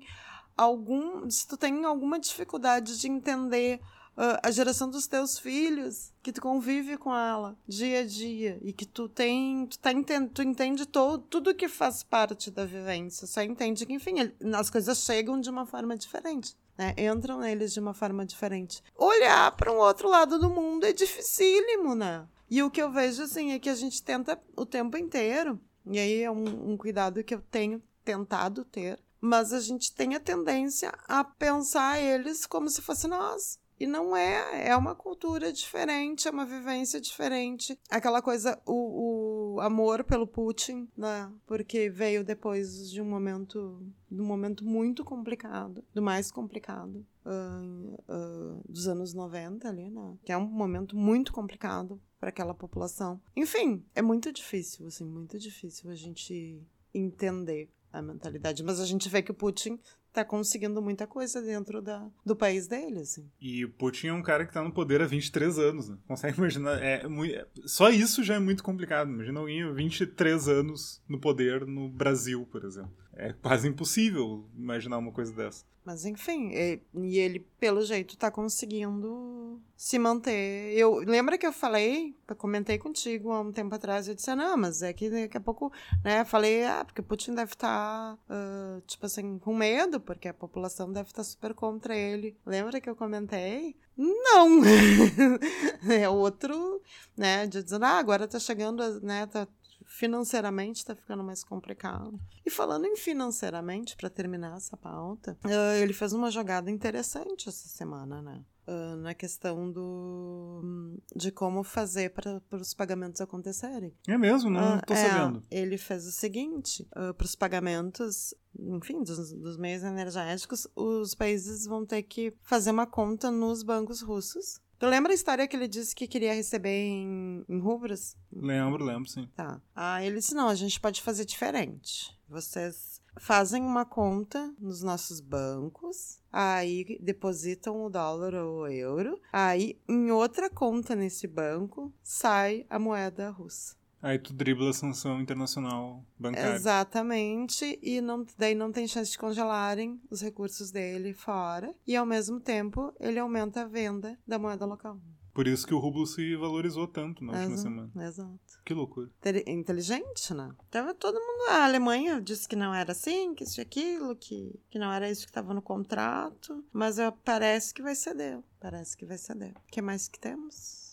algum. 0.54 1.30
Se 1.30 1.48
tu 1.48 1.56
tem 1.56 1.86
alguma 1.86 2.20
dificuldade 2.20 3.00
de 3.00 3.08
entender 3.08 3.80
a 4.16 4.50
geração 4.50 4.88
dos 4.88 5.06
teus 5.06 5.38
filhos, 5.38 6.12
que 6.22 6.32
tu 6.32 6.40
convive 6.40 6.96
com 6.96 7.14
ela 7.14 7.56
dia 7.66 8.00
a 8.00 8.06
dia 8.06 8.58
e 8.62 8.72
que 8.72 8.86
tu 8.86 9.08
tem, 9.08 9.66
tu, 9.66 9.78
tá 9.78 9.92
entende, 9.92 10.30
tu 10.30 10.42
entende 10.42 10.86
todo, 10.86 11.24
tudo 11.24 11.54
que 11.54 11.68
faz 11.68 12.02
parte 12.02 12.50
da 12.50 12.64
vivência, 12.64 13.26
só 13.26 13.42
entende 13.42 13.84
que, 13.84 13.92
enfim, 13.92 14.14
as 14.54 14.70
coisas 14.70 14.98
chegam 14.98 15.40
de 15.40 15.50
uma 15.50 15.66
forma 15.66 15.96
diferente. 15.96 16.56
Né? 16.76 16.94
Entram 16.98 17.38
neles 17.40 17.72
de 17.72 17.80
uma 17.80 17.94
forma 17.94 18.24
diferente. 18.24 18.82
Olhar 18.96 19.50
para 19.56 19.72
um 19.72 19.76
outro 19.76 20.08
lado 20.08 20.38
do 20.38 20.50
mundo 20.50 20.84
é 20.84 20.92
dificílimo, 20.92 21.94
né? 21.94 22.26
E 22.50 22.62
o 22.62 22.70
que 22.70 22.82
eu 22.82 22.90
vejo, 22.90 23.22
assim, 23.22 23.52
é 23.52 23.58
que 23.58 23.68
a 23.68 23.74
gente 23.74 24.02
tenta 24.02 24.40
o 24.56 24.66
tempo 24.66 24.96
inteiro, 24.96 25.60
e 25.86 25.98
aí 25.98 26.22
é 26.22 26.30
um, 26.30 26.72
um 26.72 26.76
cuidado 26.76 27.22
que 27.24 27.34
eu 27.34 27.40
tenho 27.40 27.82
tentado 28.04 28.64
ter, 28.64 29.02
mas 29.20 29.52
a 29.52 29.60
gente 29.60 29.94
tem 29.94 30.14
a 30.14 30.20
tendência 30.20 30.92
a 31.08 31.24
pensar 31.24 31.98
eles 31.98 32.44
como 32.44 32.68
se 32.68 32.82
fosse 32.82 33.08
nós. 33.08 33.58
E 33.78 33.86
não 33.86 34.16
é, 34.16 34.68
é 34.68 34.76
uma 34.76 34.94
cultura 34.94 35.52
diferente, 35.52 36.28
é 36.28 36.30
uma 36.30 36.46
vivência 36.46 37.00
diferente. 37.00 37.78
Aquela 37.90 38.22
coisa, 38.22 38.60
o, 38.64 39.54
o 39.54 39.60
amor 39.60 40.04
pelo 40.04 40.26
Putin, 40.26 40.88
né? 40.96 41.30
Porque 41.46 41.90
veio 41.90 42.24
depois 42.24 42.90
de 42.90 43.00
um 43.00 43.04
momento, 43.04 43.82
de 44.10 44.20
um 44.20 44.24
momento 44.24 44.64
muito 44.64 45.04
complicado, 45.04 45.84
do 45.92 46.02
mais 46.02 46.30
complicado. 46.30 47.04
Uh, 47.26 47.94
uh, 48.06 48.62
dos 48.68 48.86
anos 48.86 49.14
90 49.14 49.66
ali, 49.66 49.88
né? 49.88 50.18
Que 50.24 50.32
é 50.32 50.36
um 50.36 50.46
momento 50.46 50.94
muito 50.94 51.32
complicado 51.32 51.98
para 52.20 52.28
aquela 52.28 52.52
população. 52.52 53.18
Enfim, 53.34 53.82
é 53.94 54.02
muito 54.02 54.30
difícil, 54.30 54.86
assim, 54.86 55.06
muito 55.06 55.38
difícil 55.38 55.90
a 55.90 55.94
gente 55.94 56.62
entender 56.92 57.70
a 57.92 58.02
mentalidade. 58.02 58.62
Mas 58.62 58.80
a 58.80 58.84
gente 58.84 59.08
vê 59.08 59.22
que 59.22 59.30
o 59.30 59.34
Putin 59.34 59.78
tá 60.14 60.24
conseguindo 60.24 60.80
muita 60.80 61.06
coisa 61.06 61.42
dentro 61.42 61.82
da, 61.82 62.08
do 62.24 62.36
país 62.36 62.68
dele, 62.68 63.00
assim. 63.00 63.28
E 63.40 63.64
o 63.64 63.68
Putin 63.68 64.06
é 64.06 64.12
um 64.12 64.22
cara 64.22 64.46
que 64.46 64.52
tá 64.52 64.62
no 64.62 64.72
poder 64.72 65.02
há 65.02 65.06
23 65.06 65.58
anos, 65.58 65.88
né? 65.88 65.98
Consegue 66.06 66.38
imaginar? 66.38 66.80
É, 66.80 67.06
muito, 67.08 67.34
só 67.66 67.90
isso 67.90 68.22
já 68.22 68.34
é 68.34 68.38
muito 68.38 68.62
complicado. 68.62 69.10
Imagina 69.10 69.40
alguém 69.40 69.74
23 69.74 70.48
anos 70.48 71.02
no 71.08 71.18
poder 71.18 71.66
no 71.66 71.88
Brasil, 71.88 72.46
por 72.46 72.64
exemplo. 72.64 73.03
É 73.16 73.32
quase 73.32 73.68
impossível 73.68 74.44
imaginar 74.56 74.98
uma 74.98 75.12
coisa 75.12 75.32
dessa. 75.32 75.64
Mas 75.84 76.06
enfim, 76.06 76.48
e, 76.52 76.80
e 76.94 77.18
ele, 77.18 77.40
pelo 77.60 77.82
jeito, 77.84 78.16
tá 78.16 78.30
conseguindo 78.30 79.60
se 79.76 79.98
manter. 79.98 80.72
Eu 80.72 80.96
lembra 81.00 81.36
que 81.36 81.46
eu 81.46 81.52
falei, 81.52 82.16
eu 82.26 82.34
comentei 82.34 82.78
contigo 82.78 83.30
há 83.30 83.40
um 83.42 83.52
tempo 83.52 83.74
atrás, 83.74 84.08
eu 84.08 84.14
disse, 84.14 84.30
ah, 84.30 84.36
não, 84.36 84.56
mas 84.56 84.82
é 84.82 84.94
que 84.94 85.10
daqui 85.10 85.36
a 85.36 85.40
pouco, 85.40 85.70
né, 86.02 86.24
falei, 86.24 86.64
ah, 86.64 86.84
porque 86.86 87.02
Putin 87.02 87.34
deve 87.34 87.52
estar, 87.52 88.16
tá, 88.16 88.18
uh, 88.34 88.80
tipo 88.86 89.04
assim, 89.04 89.38
com 89.38 89.54
medo, 89.54 90.00
porque 90.00 90.28
a 90.28 90.34
população 90.34 90.90
deve 90.90 91.10
estar 91.10 91.22
tá 91.22 91.24
super 91.24 91.52
contra 91.52 91.94
ele. 91.94 92.34
Lembra 92.46 92.80
que 92.80 92.88
eu 92.88 92.96
comentei? 92.96 93.76
Não! 93.94 94.62
é 95.92 96.08
outro, 96.08 96.80
né, 97.14 97.46
de 97.46 97.62
dizer, 97.62 97.82
ah, 97.84 97.98
agora 97.98 98.26
tá 98.26 98.38
chegando, 98.38 99.02
né, 99.02 99.26
tá 99.26 99.46
financeiramente 99.86 100.78
está 100.78 100.94
ficando 100.94 101.22
mais 101.22 101.44
complicado. 101.44 102.18
E 102.44 102.50
falando 102.50 102.86
em 102.86 102.96
financeiramente, 102.96 103.96
para 103.96 104.10
terminar 104.10 104.56
essa 104.56 104.76
pauta, 104.76 105.38
uh, 105.44 105.82
ele 105.82 105.92
fez 105.92 106.12
uma 106.12 106.30
jogada 106.30 106.70
interessante 106.70 107.48
essa 107.48 107.68
semana, 107.68 108.20
né? 108.22 108.44
Uh, 108.66 108.96
na 108.96 109.12
questão 109.12 109.70
do 109.70 110.96
de 111.14 111.30
como 111.30 111.62
fazer 111.62 112.14
para 112.14 112.40
os 112.52 112.72
pagamentos 112.72 113.20
acontecerem. 113.20 113.92
É 114.08 114.16
mesmo? 114.16 114.48
Não 114.48 114.78
estou 114.78 114.96
uh, 114.96 114.98
é, 114.98 115.08
sabendo. 115.10 115.42
Ele 115.50 115.76
fez 115.76 116.06
o 116.06 116.10
seguinte: 116.10 116.88
uh, 116.96 117.12
para 117.12 117.26
os 117.26 117.34
pagamentos, 117.34 118.34
enfim, 118.58 119.02
dos, 119.02 119.34
dos, 119.34 119.58
meios 119.58 119.82
energéticos, 119.82 120.66
os 120.74 121.14
países 121.14 121.66
vão 121.66 121.84
ter 121.84 122.04
que 122.04 122.32
fazer 122.42 122.70
uma 122.70 122.86
conta 122.86 123.30
nos 123.30 123.62
bancos 123.62 124.00
russos 124.00 124.63
Tu 124.78 124.86
lembra 124.86 125.12
a 125.12 125.14
história 125.14 125.46
que 125.46 125.56
ele 125.56 125.68
disse 125.68 125.94
que 125.94 126.06
queria 126.06 126.34
receber 126.34 126.86
em, 126.86 127.44
em 127.48 127.58
rubros? 127.58 128.16
Lembro, 128.32 128.84
lembro, 128.84 129.08
sim. 129.08 129.28
Tá. 129.36 129.60
Ah, 129.74 130.02
ele 130.04 130.16
disse: 130.16 130.34
não, 130.34 130.48
a 130.48 130.54
gente 130.54 130.80
pode 130.80 131.00
fazer 131.00 131.24
diferente. 131.24 132.16
Vocês 132.28 133.00
fazem 133.18 133.62
uma 133.62 133.84
conta 133.84 134.52
nos 134.58 134.82
nossos 134.82 135.20
bancos, 135.20 136.18
aí 136.32 136.98
depositam 137.00 137.84
o 137.84 137.90
dólar 137.90 138.34
ou 138.34 138.62
o 138.62 138.66
euro, 138.66 139.20
aí 139.32 139.80
em 139.88 140.10
outra 140.10 140.50
conta 140.50 140.96
nesse 140.96 141.26
banco 141.26 141.92
sai 142.02 142.66
a 142.68 142.78
moeda 142.78 143.30
russa. 143.30 143.76
Aí 144.04 144.18
tu 144.18 144.34
dribla 144.34 144.68
a 144.68 144.74
sanção 144.74 145.18
internacional 145.18 146.04
bancária. 146.18 146.54
Exatamente, 146.54 147.78
e 147.82 148.02
não, 148.02 148.26
daí 148.36 148.54
não 148.54 148.70
tem 148.70 148.86
chance 148.86 149.10
de 149.10 149.16
congelarem 149.16 149.98
os 150.10 150.20
recursos 150.20 150.70
dele 150.70 151.14
fora, 151.14 151.74
e 151.86 151.96
ao 151.96 152.04
mesmo 152.04 152.38
tempo 152.38 152.92
ele 153.00 153.18
aumenta 153.18 153.62
a 153.62 153.66
venda 153.66 154.18
da 154.26 154.38
moeda 154.38 154.66
local. 154.66 155.00
Por 155.32 155.48
isso 155.48 155.66
que 155.66 155.72
o 155.72 155.78
rublo 155.78 156.06
se 156.06 156.36
valorizou 156.36 156.86
tanto 156.86 157.24
na 157.24 157.32
última 157.32 157.56
semana. 157.56 157.90
Exato. 158.06 158.60
Que 158.62 158.74
loucura. 158.74 159.10
Inteligente, 159.46 160.32
né? 160.34 160.54
Tava 160.70 160.94
todo 160.94 161.18
mundo. 161.18 161.48
A 161.48 161.64
Alemanha 161.64 162.20
disse 162.20 162.46
que 162.46 162.54
não 162.54 162.72
era 162.72 162.92
assim, 162.92 163.34
que 163.34 163.42
isso 163.42 163.58
e 163.58 163.62
aquilo, 163.62 164.14
que, 164.14 164.54
que 164.70 164.78
não 164.78 164.92
era 164.92 165.10
isso 165.10 165.22
que 165.22 165.30
estava 165.30 165.52
no 165.52 165.60
contrato. 165.60 166.62
Mas 166.72 166.98
parece 167.24 167.74
que 167.74 167.82
vai 167.82 167.96
ceder. 167.96 168.38
Parece 168.60 168.96
que 168.96 169.04
vai 169.04 169.18
ceder. 169.18 169.54
O 169.56 169.72
que 169.72 169.82
mais 169.82 170.06
que 170.06 170.20
temos? 170.20 170.83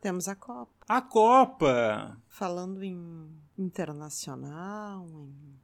Temos 0.00 0.28
a 0.28 0.34
Copa. 0.34 0.72
A 0.88 1.00
Copa! 1.00 2.16
Falando 2.28 2.82
em 2.82 3.28
internacional, 3.58 5.06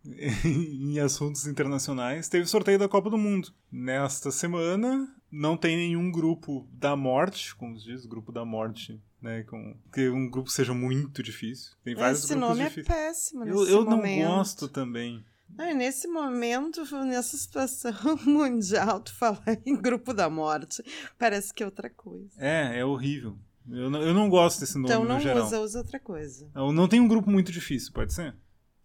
em... 0.04 0.94
em 0.94 1.00
assuntos 1.00 1.46
internacionais, 1.46 2.28
teve 2.28 2.46
sorteio 2.46 2.78
da 2.78 2.88
Copa 2.88 3.10
do 3.10 3.18
Mundo. 3.18 3.52
Nesta 3.70 4.30
semana, 4.30 5.08
não 5.30 5.56
tem 5.56 5.76
nenhum 5.76 6.10
grupo 6.10 6.68
da 6.72 6.94
morte, 6.94 7.54
como 7.56 7.78
se 7.78 7.84
diz, 7.84 8.06
grupo 8.06 8.30
da 8.30 8.44
morte 8.44 9.00
né? 9.20 9.42
Com, 9.44 9.76
que 9.92 10.08
um 10.08 10.28
grupo 10.30 10.50
seja 10.50 10.72
muito 10.72 11.22
difícil. 11.22 11.72
Tem 11.84 11.94
vários 11.94 12.20
Esse 12.24 12.34
grupos 12.34 12.48
nome 12.48 12.62
é 12.62 12.68
difíceis. 12.68 12.86
é 12.88 13.06
péssimo 13.06 13.44
nesse 13.44 13.58
Eu, 13.58 13.68
eu 13.68 13.84
não 13.84 13.96
momento. 13.96 14.28
gosto 14.28 14.68
também. 14.68 15.24
Ah, 15.56 15.72
nesse 15.72 16.06
momento, 16.06 16.84
nessa 17.04 17.36
situação 17.36 17.92
mundial, 18.24 19.00
tu 19.00 19.14
falar 19.14 19.42
em 19.64 19.74
grupo 19.74 20.12
da 20.12 20.28
morte, 20.28 20.82
parece 21.18 21.52
que 21.52 21.62
é 21.62 21.66
outra 21.66 21.88
coisa. 21.88 22.30
É, 22.36 22.78
é 22.80 22.84
horrível. 22.84 23.36
Eu 23.70 23.90
não, 23.90 24.02
eu 24.02 24.14
não 24.14 24.28
gosto 24.28 24.60
desse 24.60 24.74
nome 24.74 24.88
então 24.88 25.02
no 25.02 25.08
não 25.08 25.44
usa, 25.44 25.60
usa 25.60 25.78
outra 25.78 26.00
coisa. 26.00 26.50
Eu 26.54 26.72
não 26.72 26.88
tem 26.88 27.00
um 27.00 27.08
grupo 27.08 27.30
muito 27.30 27.52
difícil, 27.52 27.92
pode 27.92 28.12
ser? 28.12 28.34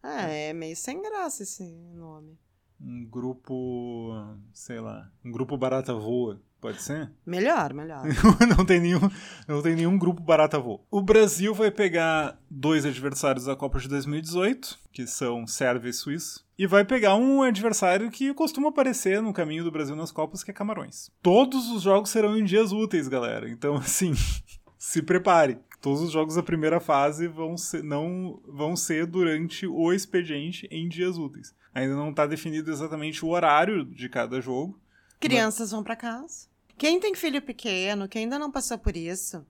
Ah, 0.01 0.23
é 0.23 0.53
meio 0.53 0.75
sem 0.75 1.01
graça 1.01 1.43
esse 1.43 1.63
nome. 1.95 2.37
Um 2.79 3.05
grupo, 3.05 4.13
sei 4.53 4.81
lá, 4.81 5.09
um 5.23 5.31
grupo 5.31 5.57
barata 5.57 5.93
voa, 5.93 6.41
pode 6.59 6.81
ser? 6.81 7.09
Melhor, 7.25 7.73
melhor. 7.73 8.03
não 8.57 8.65
tem 8.65 8.81
nenhum, 8.81 9.09
não 9.47 9.61
tem 9.61 9.75
nenhum 9.75 9.97
grupo 9.97 10.21
barata 10.21 10.59
voa. 10.59 10.81
O 10.91 11.01
Brasil 11.01 11.53
vai 11.53 11.71
pegar 11.71 12.37
dois 12.49 12.85
adversários 12.85 13.45
da 13.45 13.55
Copa 13.55 13.79
de 13.79 13.87
2018, 13.87 14.79
que 14.91 15.07
são 15.07 15.47
Sérvia 15.47 15.89
e 15.89 15.93
Suíça. 15.93 16.41
E 16.57 16.67
vai 16.67 16.83
pegar 16.83 17.15
um 17.15 17.41
adversário 17.41 18.11
que 18.11 18.33
costuma 18.33 18.69
aparecer 18.69 19.21
no 19.21 19.33
caminho 19.33 19.63
do 19.63 19.71
Brasil 19.71 19.95
nas 19.95 20.11
Copas, 20.11 20.43
que 20.43 20.51
é 20.51 20.53
Camarões. 20.53 21.09
Todos 21.21 21.69
os 21.71 21.81
jogos 21.83 22.09
serão 22.09 22.37
em 22.37 22.43
dias 22.43 22.73
úteis, 22.73 23.07
galera. 23.07 23.49
Então, 23.49 23.75
assim, 23.75 24.13
se 24.83 25.01
prepare. 25.01 25.59
Todos 25.79 26.01
os 26.01 26.11
jogos 26.11 26.35
da 26.35 26.43
primeira 26.43 26.77
fase 26.77 27.25
vão 27.25 27.57
ser, 27.57 27.81
não, 27.81 28.41
vão 28.45 28.75
ser 28.75 29.05
durante 29.05 29.65
o 29.65 29.93
expediente 29.93 30.67
em 30.69 30.89
dias 30.89 31.17
úteis. 31.17 31.55
Ainda 31.73 31.95
não 31.95 32.09
está 32.09 32.27
definido 32.27 32.69
exatamente 32.69 33.23
o 33.23 33.29
horário 33.29 33.85
de 33.85 34.09
cada 34.09 34.41
jogo. 34.41 34.77
Crianças 35.21 35.67
mas... 35.67 35.71
vão 35.71 35.83
para 35.83 35.95
casa. 35.95 36.47
Quem 36.77 36.99
tem 36.99 37.15
filho 37.15 37.41
pequeno, 37.41 38.09
quem 38.09 38.23
ainda 38.23 38.37
não 38.37 38.51
passou 38.51 38.77
por 38.77 38.97
isso, 38.97 39.45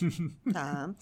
tá? 0.50 0.94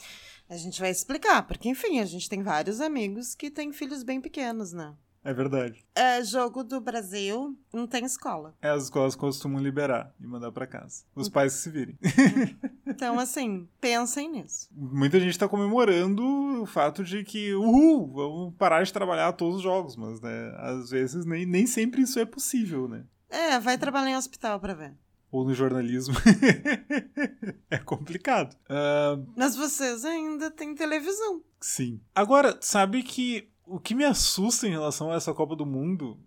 A 0.51 0.57
gente 0.57 0.81
vai 0.81 0.91
explicar, 0.91 1.47
porque 1.47 1.69
enfim, 1.69 2.01
a 2.01 2.05
gente 2.05 2.29
tem 2.29 2.43
vários 2.43 2.81
amigos 2.81 3.37
que 3.37 3.53
têm 3.53 3.73
filhos 3.73 4.03
bem 4.03 4.21
pequenos, 4.21 4.73
né? 4.73 4.97
É 5.23 5.33
verdade. 5.33 5.85
É, 5.95 6.23
jogo 6.25 6.65
do 6.65 6.81
Brasil 6.81 7.57
não 7.73 7.87
tem 7.87 8.05
escola. 8.05 8.55
É, 8.61 8.69
as 8.69 8.85
escolas 8.85 9.15
costumam 9.15 9.63
liberar 9.63 10.13
e 10.21 10.27
mandar 10.27 10.51
para 10.51 10.67
casa. 10.67 11.05
Os 11.15 11.29
pais 11.29 11.53
se 11.53 11.71
virem. 11.71 11.97
Então, 12.97 13.21
assim, 13.21 13.69
pensem 13.81 14.31
nisso. 14.31 14.69
Muita 14.73 15.21
gente 15.21 15.39
tá 15.39 15.47
comemorando 15.47 16.23
o 16.63 16.67
fato 16.67 17.05
de 17.05 17.23
que, 17.23 17.55
uhul, 17.55 18.13
vamos 18.13 18.55
parar 18.55 18.83
de 18.83 18.93
trabalhar 18.93 19.33
todos 19.33 19.57
os 19.57 19.63
jogos, 19.63 19.97
mas, 19.97 20.21
né, 20.21 20.55
às 20.57 20.91
vezes 20.91 21.27
nem, 21.27 21.45
nem 21.45 21.67
sempre 21.67 22.01
isso 22.01 22.19
é 22.19 22.25
possível, 22.25 22.89
né? 22.89 23.05
É, 23.29 23.61
vai 23.61 23.77
trabalhar 23.77 24.11
em 24.11 24.17
hospital 24.17 24.59
para 24.59 24.75
ver 24.75 24.95
ou 25.31 25.45
no 25.45 25.53
jornalismo. 25.53 26.15
é 27.71 27.77
complicado. 27.79 28.55
Uh... 28.65 29.27
Mas 29.37 29.55
vocês 29.55 30.05
ainda 30.05 30.51
têm 30.51 30.75
televisão. 30.75 31.43
Sim. 31.61 32.01
Agora, 32.15 32.57
sabe 32.61 33.03
que 33.03 33.51
o 33.67 33.79
que 33.79 33.95
me 33.95 34.05
assusta 34.05 34.67
em 34.67 34.71
relação 34.71 35.11
a 35.11 35.17
essa 35.17 35.35
Copa 35.35 35.55
do 35.55 35.67
Mundo, 35.67 36.19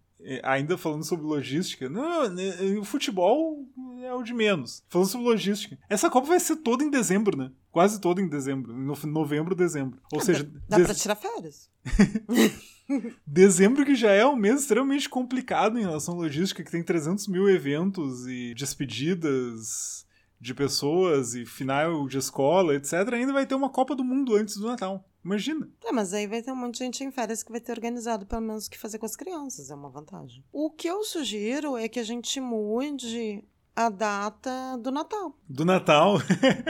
ainda 0.43 0.78
falando 0.78 1.03
sobre 1.03 1.26
logística, 1.26 1.89
não, 1.89 2.30
né, 2.30 2.55
o 2.80 2.84
futebol 2.84 3.65
é 4.03 4.13
o 4.13 4.24
de 4.24 4.34
menos. 4.34 4.84
Falando 4.89 5.07
sobre 5.07 5.28
logística, 5.28 5.78
essa 5.89 6.09
Copa 6.09 6.28
vai 6.28 6.39
ser 6.39 6.57
toda 6.57 6.84
em 6.84 6.89
dezembro, 6.89 7.38
né? 7.38 7.51
Quase 7.72 8.01
toda 8.01 8.22
em 8.22 8.28
dezembro, 8.28 8.74
no 8.74 8.95
novembro, 9.05 9.55
dezembro. 9.55 9.99
Ou 10.11 10.20
ah, 10.20 10.24
seja, 10.24 10.43
dá, 10.67 10.78
dá 10.78 10.86
pra 10.86 10.95
tirar 10.95 11.15
férias. 11.15 11.70
Dezembro 13.26 13.86
que 13.86 13.93
já 13.93 14.11
é 14.11 14.26
um 14.26 14.36
mês 14.36 14.61
extremamente 14.61 15.07
complicado 15.07 15.78
em 15.78 15.84
relação 15.84 16.15
à 16.15 16.17
logística, 16.17 16.63
que 16.63 16.72
tem 16.72 16.82
300 16.82 17.28
mil 17.28 17.47
eventos 17.47 18.26
e 18.26 18.55
despedidas 18.55 20.07
de 20.41 20.55
pessoas 20.55 21.36
e 21.36 21.45
final 21.45 22.07
de 22.07 22.17
escola, 22.17 22.74
etc. 22.74 22.93
Ainda 23.13 23.34
vai 23.34 23.45
ter 23.45 23.53
uma 23.53 23.70
Copa 23.70 23.95
do 23.95 24.03
Mundo 24.03 24.36
antes 24.36 24.57
do 24.57 24.65
Natal. 24.65 25.07
Imagina. 25.24 25.70
É, 25.84 25.91
mas 25.91 26.13
aí 26.13 26.28
vai 26.28 26.41
ter 26.41 26.51
um 26.51 26.55
monte 26.55 26.76
de 26.76 26.86
gente 26.86 27.03
em 27.03 27.11
férias 27.11 27.43
que 27.43 27.51
vai 27.51 27.59
ter 27.59 27.72
organizado 27.72 28.26
pelo 28.26 28.41
menos 28.41 28.67
o 28.67 28.70
que 28.70 28.78
fazer 28.78 28.97
com 28.97 29.05
as 29.05 29.15
crianças, 29.15 29.70
é 29.70 29.76
uma 29.76 29.89
vantagem. 29.89 30.43
O 30.51 30.72
que 30.72 30.88
eu 30.88 31.03
sugiro 31.03 31.78
é 31.78 31.88
que 31.88 31.99
a 31.99 32.03
gente 32.03 32.39
mude 32.39 33.43
a 33.76 33.89
data 33.89 34.78
do 34.78 34.91
Natal. 34.91 35.38
Do 35.47 35.65
Natal? 35.65 36.17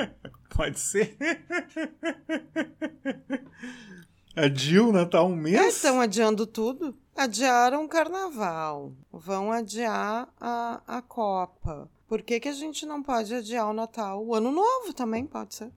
Pode 0.56 0.80
ser. 0.80 1.18
Adia 4.36 4.84
o 4.84 4.92
Natal 4.92 5.28
um 5.28 5.36
mês? 5.36 5.76
Estão 5.76 6.00
adiando 6.00 6.46
tudo. 6.46 6.96
Adiaram 7.16 7.84
o 7.86 7.90
carnaval. 7.90 8.94
Vão 9.12 9.52
adiar 9.52 10.30
a, 10.40 10.82
a 10.88 11.02
Copa. 11.02 11.90
Por 12.08 12.22
que, 12.22 12.40
que 12.40 12.48
a 12.48 12.54
gente 12.54 12.86
não 12.86 13.04
pode 13.04 13.34
adiar 13.34 13.70
o 13.70 13.74
Natal? 13.74 14.26
O 14.26 14.34
Ano 14.34 14.52
Novo 14.52 14.94
também 14.94 15.26
pode 15.26 15.56
ser. 15.56 15.72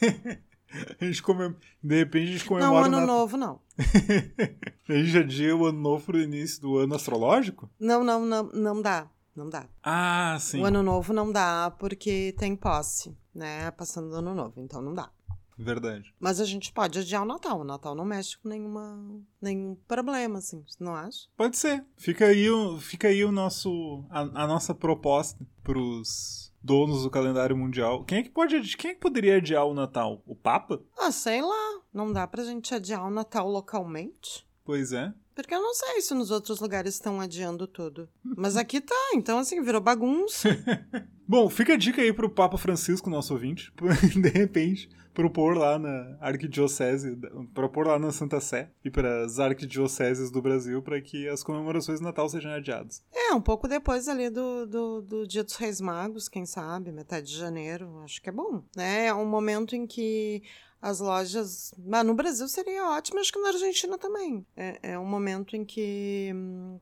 a 1.00 1.04
gente 1.04 1.22
come... 1.22 1.54
De 1.82 1.96
repente 1.96 2.28
a 2.28 2.32
gente 2.32 2.44
comemora. 2.44 2.88
Não, 2.88 2.98
Ano 2.98 3.06
Novo 3.06 3.36
não. 3.36 3.60
a 4.88 4.92
gente 4.92 5.18
adia 5.18 5.56
o 5.56 5.66
Ano 5.66 5.80
Novo 5.80 6.06
pro 6.06 6.20
início 6.20 6.60
do 6.60 6.78
ano 6.78 6.94
astrológico? 6.94 7.70
Não, 7.78 8.02
não, 8.02 8.24
não, 8.24 8.44
não 8.44 8.82
dá. 8.82 9.08
Não 9.34 9.48
dá. 9.48 9.68
Ah, 9.82 10.36
sim. 10.40 10.60
O 10.60 10.64
Ano 10.64 10.82
Novo 10.82 11.12
não 11.12 11.30
dá 11.30 11.70
porque 11.78 12.34
tem 12.36 12.56
posse, 12.56 13.16
né? 13.32 13.70
Passando 13.70 14.10
do 14.10 14.16
Ano 14.16 14.34
Novo, 14.34 14.54
então 14.60 14.82
não 14.82 14.92
dá. 14.92 15.10
Verdade. 15.58 16.14
Mas 16.20 16.40
a 16.40 16.44
gente 16.44 16.72
pode 16.72 17.00
adiar 17.00 17.22
o 17.22 17.26
Natal. 17.26 17.60
O 17.60 17.64
Natal 17.64 17.94
não 17.94 18.04
mexe 18.04 18.38
com 18.38 18.48
nenhuma, 18.48 18.96
nenhum 19.42 19.76
problema, 19.88 20.38
assim, 20.38 20.64
não 20.78 20.94
acha? 20.94 21.26
Pode 21.36 21.56
ser. 21.56 21.84
Fica 21.96 22.26
aí 22.26 22.48
o, 22.48 22.78
fica 22.78 23.08
aí 23.08 23.24
o 23.24 23.32
nosso, 23.32 24.04
a, 24.08 24.20
a 24.20 24.46
nossa 24.46 24.72
proposta 24.72 25.44
pros 25.64 26.47
donos 26.62 27.02
do 27.02 27.10
calendário 27.10 27.56
mundial. 27.56 28.04
Quem 28.04 28.18
é 28.18 28.22
que 28.22 28.30
pode 28.30 28.60
quem 28.76 28.90
é 28.90 28.94
que 28.94 29.00
poderia 29.00 29.36
adiar 29.36 29.66
o 29.66 29.74
Natal? 29.74 30.22
O 30.26 30.34
Papa? 30.34 30.80
Ah, 30.98 31.10
sei 31.12 31.40
lá. 31.40 31.80
Não 31.92 32.12
dá 32.12 32.26
pra 32.26 32.44
gente 32.44 32.74
adiar 32.74 33.06
o 33.06 33.10
Natal 33.10 33.48
localmente? 33.48 34.46
Pois 34.64 34.92
é. 34.92 35.12
Porque 35.42 35.54
eu 35.54 35.62
não 35.62 35.72
sei 35.72 36.00
se 36.00 36.12
nos 36.14 36.32
outros 36.32 36.58
lugares 36.58 36.94
estão 36.94 37.20
adiando 37.20 37.66
tudo. 37.68 38.08
Mas 38.24 38.56
aqui 38.56 38.80
tá, 38.80 39.10
então 39.14 39.38
assim, 39.38 39.62
virou 39.62 39.80
bagunça. 39.80 40.48
Bom, 41.28 41.48
fica 41.48 41.74
a 41.74 41.76
dica 41.76 42.02
aí 42.02 42.12
pro 42.12 42.28
Papa 42.28 42.58
Francisco, 42.58 43.08
nosso 43.08 43.34
ouvinte, 43.34 43.72
de 44.20 44.28
repente, 44.30 44.88
propor 45.14 45.56
lá 45.56 45.78
na 45.78 46.16
arquidiocese, 46.20 47.16
propor 47.54 47.86
lá 47.86 47.98
na 47.98 48.10
Santa 48.10 48.40
Sé 48.40 48.70
e 48.84 48.90
para 48.90 49.24
as 49.24 49.38
arquidioceses 49.38 50.30
do 50.30 50.42
Brasil 50.42 50.82
para 50.82 51.00
que 51.00 51.28
as 51.28 51.44
comemorações 51.44 52.00
de 52.00 52.04
Natal 52.04 52.28
sejam 52.28 52.50
adiadas. 52.50 53.04
É, 53.14 53.32
um 53.32 53.40
pouco 53.40 53.68
depois 53.68 54.08
ali 54.08 54.30
do, 54.30 54.66
do, 54.66 55.02
do, 55.02 55.26
Dia 55.26 55.44
dos 55.44 55.54
Reis 55.54 55.80
Magos, 55.80 56.28
quem 56.28 56.46
sabe, 56.46 56.90
metade 56.90 57.26
de 57.26 57.36
janeiro, 57.36 58.00
acho 58.04 58.20
que 58.20 58.28
é 58.28 58.32
bom, 58.32 58.64
né? 58.76 59.06
É 59.06 59.14
um 59.14 59.26
momento 59.26 59.76
em 59.76 59.86
que 59.86 60.42
as 60.80 61.00
lojas. 61.00 61.74
Mas 61.78 62.04
no 62.04 62.14
Brasil 62.14 62.48
seria 62.48 62.88
ótimo, 62.90 63.20
acho 63.20 63.32
que 63.32 63.40
na 63.40 63.48
Argentina 63.48 63.98
também. 63.98 64.46
É, 64.56 64.92
é 64.92 64.98
um 64.98 65.04
momento 65.04 65.56
em 65.56 65.64
que, 65.64 66.32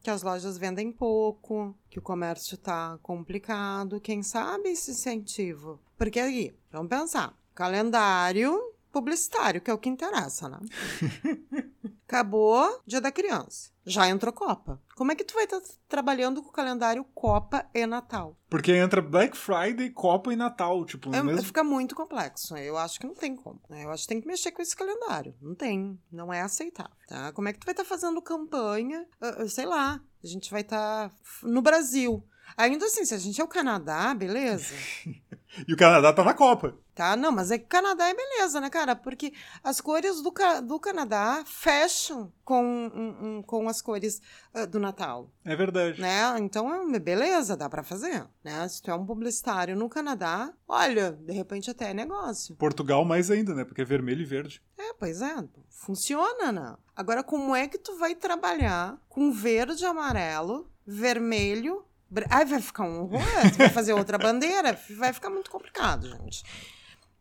que 0.02 0.10
as 0.10 0.22
lojas 0.22 0.58
vendem 0.58 0.92
pouco, 0.92 1.74
que 1.90 1.98
o 1.98 2.02
comércio 2.02 2.54
está 2.54 2.98
complicado. 3.02 4.00
Quem 4.00 4.22
sabe 4.22 4.70
esse 4.70 4.90
incentivo? 4.90 5.80
Porque 5.96 6.20
aí, 6.20 6.54
vamos 6.70 6.88
pensar: 6.88 7.34
calendário 7.54 8.72
publicitário, 8.92 9.60
que 9.60 9.70
é 9.70 9.74
o 9.74 9.78
que 9.78 9.88
interessa, 9.88 10.48
né? 10.48 10.58
Acabou 12.06 12.80
Dia 12.86 13.00
da 13.00 13.12
Criança. 13.12 13.75
Já 13.86 14.08
entrou 14.08 14.32
Copa. 14.32 14.82
Como 14.96 15.12
é 15.12 15.14
que 15.14 15.22
tu 15.22 15.34
vai 15.34 15.44
estar 15.44 15.60
tá 15.60 15.66
trabalhando 15.88 16.42
com 16.42 16.48
o 16.48 16.52
calendário 16.52 17.04
Copa 17.14 17.64
e 17.72 17.86
Natal? 17.86 18.36
Porque 18.50 18.72
entra 18.72 19.00
Black 19.00 19.36
Friday, 19.36 19.90
Copa 19.90 20.32
e 20.32 20.36
Natal, 20.36 20.84
tipo, 20.84 21.14
é, 21.14 21.22
mesmo... 21.22 21.44
Fica 21.44 21.62
muito 21.62 21.94
complexo. 21.94 22.56
Eu 22.56 22.76
acho 22.76 22.98
que 22.98 23.06
não 23.06 23.14
tem 23.14 23.36
como. 23.36 23.60
Né? 23.70 23.84
Eu 23.84 23.90
acho 23.90 24.02
que 24.02 24.08
tem 24.08 24.20
que 24.20 24.26
mexer 24.26 24.50
com 24.50 24.60
esse 24.60 24.74
calendário. 24.74 25.36
Não 25.40 25.54
tem. 25.54 25.96
Não 26.10 26.32
é 26.32 26.40
aceitável. 26.40 26.96
Tá? 27.06 27.30
Como 27.32 27.48
é 27.48 27.52
que 27.52 27.60
tu 27.60 27.64
vai 27.64 27.74
estar 27.74 27.84
tá 27.84 27.88
fazendo 27.88 28.20
campanha? 28.20 29.06
Uh, 29.22 29.48
sei 29.48 29.66
lá. 29.66 30.00
A 30.22 30.26
gente 30.26 30.50
vai 30.50 30.62
estar 30.62 31.08
tá 31.08 31.14
no 31.44 31.62
Brasil. 31.62 32.26
Ainda 32.56 32.86
assim, 32.86 33.04
se 33.04 33.14
a 33.14 33.18
gente 33.18 33.40
é 33.40 33.44
o 33.44 33.48
Canadá, 33.48 34.14
beleza. 34.14 34.74
e 35.66 35.72
o 35.72 35.76
Canadá 35.76 36.12
tá 36.12 36.24
na 36.24 36.34
Copa. 36.34 36.76
Tá, 36.96 37.14
não, 37.14 37.30
mas 37.30 37.50
é 37.50 37.58
que 37.58 37.66
o 37.66 37.68
Canadá 37.68 38.08
é 38.08 38.14
beleza, 38.14 38.58
né, 38.58 38.70
cara? 38.70 38.96
Porque 38.96 39.34
as 39.62 39.82
cores 39.82 40.22
do, 40.22 40.32
do 40.64 40.80
Canadá 40.80 41.44
fecham 41.46 42.32
com, 42.42 42.64
um, 42.64 43.26
um, 43.38 43.42
com 43.42 43.68
as 43.68 43.82
cores 43.82 44.22
uh, 44.54 44.66
do 44.66 44.80
Natal. 44.80 45.30
É 45.44 45.54
verdade. 45.54 46.00
Né? 46.00 46.22
Então, 46.38 46.94
é 46.94 46.98
beleza, 46.98 47.54
dá 47.54 47.68
para 47.68 47.82
fazer. 47.82 48.26
Né? 48.42 48.66
Se 48.68 48.80
tu 48.80 48.90
é 48.90 48.94
um 48.94 49.04
publicitário 49.04 49.76
no 49.76 49.90
Canadá, 49.90 50.50
olha, 50.66 51.12
de 51.12 51.34
repente 51.34 51.70
até 51.70 51.90
é 51.90 51.94
negócio. 51.94 52.56
Portugal 52.56 53.04
mais 53.04 53.30
ainda, 53.30 53.54
né? 53.54 53.62
Porque 53.62 53.82
é 53.82 53.84
vermelho 53.84 54.22
e 54.22 54.24
verde. 54.24 54.62
É, 54.78 54.94
pois 54.94 55.20
é. 55.20 55.34
Funciona, 55.68 56.50
né? 56.50 56.76
Agora, 56.96 57.22
como 57.22 57.54
é 57.54 57.68
que 57.68 57.76
tu 57.76 57.98
vai 57.98 58.14
trabalhar 58.14 58.98
com 59.06 59.30
verde 59.30 59.82
e 59.82 59.86
amarelo, 59.86 60.70
vermelho 60.86 61.84
Ai, 62.30 62.44
vai 62.44 62.60
ficar 62.60 62.84
um 62.84 63.02
horror. 63.02 63.20
vai 63.56 63.68
fazer 63.68 63.92
outra 63.92 64.18
bandeira. 64.18 64.78
Vai 64.96 65.12
ficar 65.12 65.30
muito 65.30 65.50
complicado, 65.50 66.08
gente. 66.08 66.44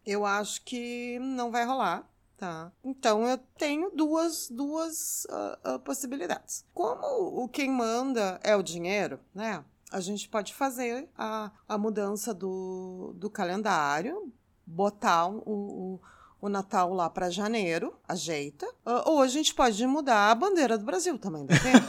Eu 0.05 0.25
acho 0.25 0.61
que 0.63 1.17
não 1.19 1.51
vai 1.51 1.65
rolar. 1.65 2.07
Tá. 2.37 2.69
Então 2.83 3.25
eu 3.25 3.37
tenho 3.57 3.89
duas, 3.91 4.49
duas 4.49 5.25
uh, 5.25 5.75
uh, 5.75 5.79
possibilidades. 5.79 6.65
Como 6.73 7.43
o 7.43 7.47
quem 7.47 7.71
manda 7.71 8.39
é 8.43 8.55
o 8.55 8.61
dinheiro, 8.61 9.19
né? 9.33 9.63
A 9.89 10.01
gente 10.01 10.27
pode 10.27 10.53
fazer 10.53 11.07
a, 11.17 11.49
a 11.67 11.77
mudança 11.77 12.33
do, 12.33 13.13
do 13.15 13.29
calendário, 13.29 14.33
botar 14.65 15.27
o, 15.27 15.41
o, 15.45 16.01
o 16.41 16.49
Natal 16.49 16.93
lá 16.93 17.09
para 17.09 17.29
janeiro, 17.29 17.97
ajeita. 18.05 18.67
Uh, 18.85 19.09
ou 19.09 19.21
a 19.21 19.27
gente 19.27 19.53
pode 19.53 19.85
mudar 19.87 20.29
a 20.29 20.35
bandeira 20.35 20.77
do 20.77 20.85
Brasil 20.85 21.17
também, 21.17 21.45
dá 21.45 21.55
tempo? 21.61 21.87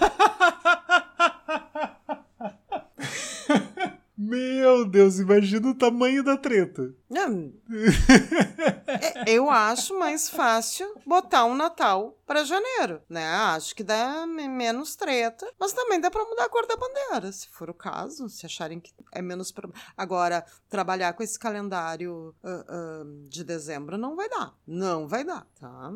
Meu 4.27 4.85
Deus, 4.85 5.21
imagina 5.21 5.69
o 5.69 5.75
tamanho 5.75 6.25
da 6.25 6.37
treta. 6.37 6.93
É, 8.89 9.31
eu 9.31 9.49
acho 9.49 9.97
mais 9.97 10.29
fácil 10.29 10.93
botar 11.07 11.45
um 11.45 11.55
Natal 11.55 12.19
para 12.27 12.43
janeiro, 12.43 13.01
né? 13.09 13.25
Acho 13.25 13.75
que 13.75 13.85
dá 13.85 14.27
menos 14.27 14.97
treta, 14.97 15.49
mas 15.61 15.73
também 15.73 16.01
dá 16.01 16.11
para 16.11 16.25
mudar 16.25 16.47
a 16.47 16.49
cor 16.49 16.67
da 16.67 16.77
bandeira, 16.77 17.31
se 17.31 17.49
for 17.51 17.71
o 17.71 17.75
caso, 17.75 18.29
se 18.29 18.45
acharem 18.45 18.81
que 18.81 18.93
é 19.13 19.23
menos 19.23 19.53
problema. 19.53 19.81
Agora, 19.97 20.45
trabalhar 20.69 21.13
com 21.13 21.23
esse 21.23 21.39
calendário 21.39 22.35
uh, 22.43 23.05
uh, 23.05 23.29
de 23.29 23.45
dezembro 23.45 23.97
não 23.97 24.17
vai 24.17 24.29
dar, 24.29 24.55
não 24.67 25.07
vai 25.07 25.23
dar, 25.23 25.47
tá? 25.61 25.93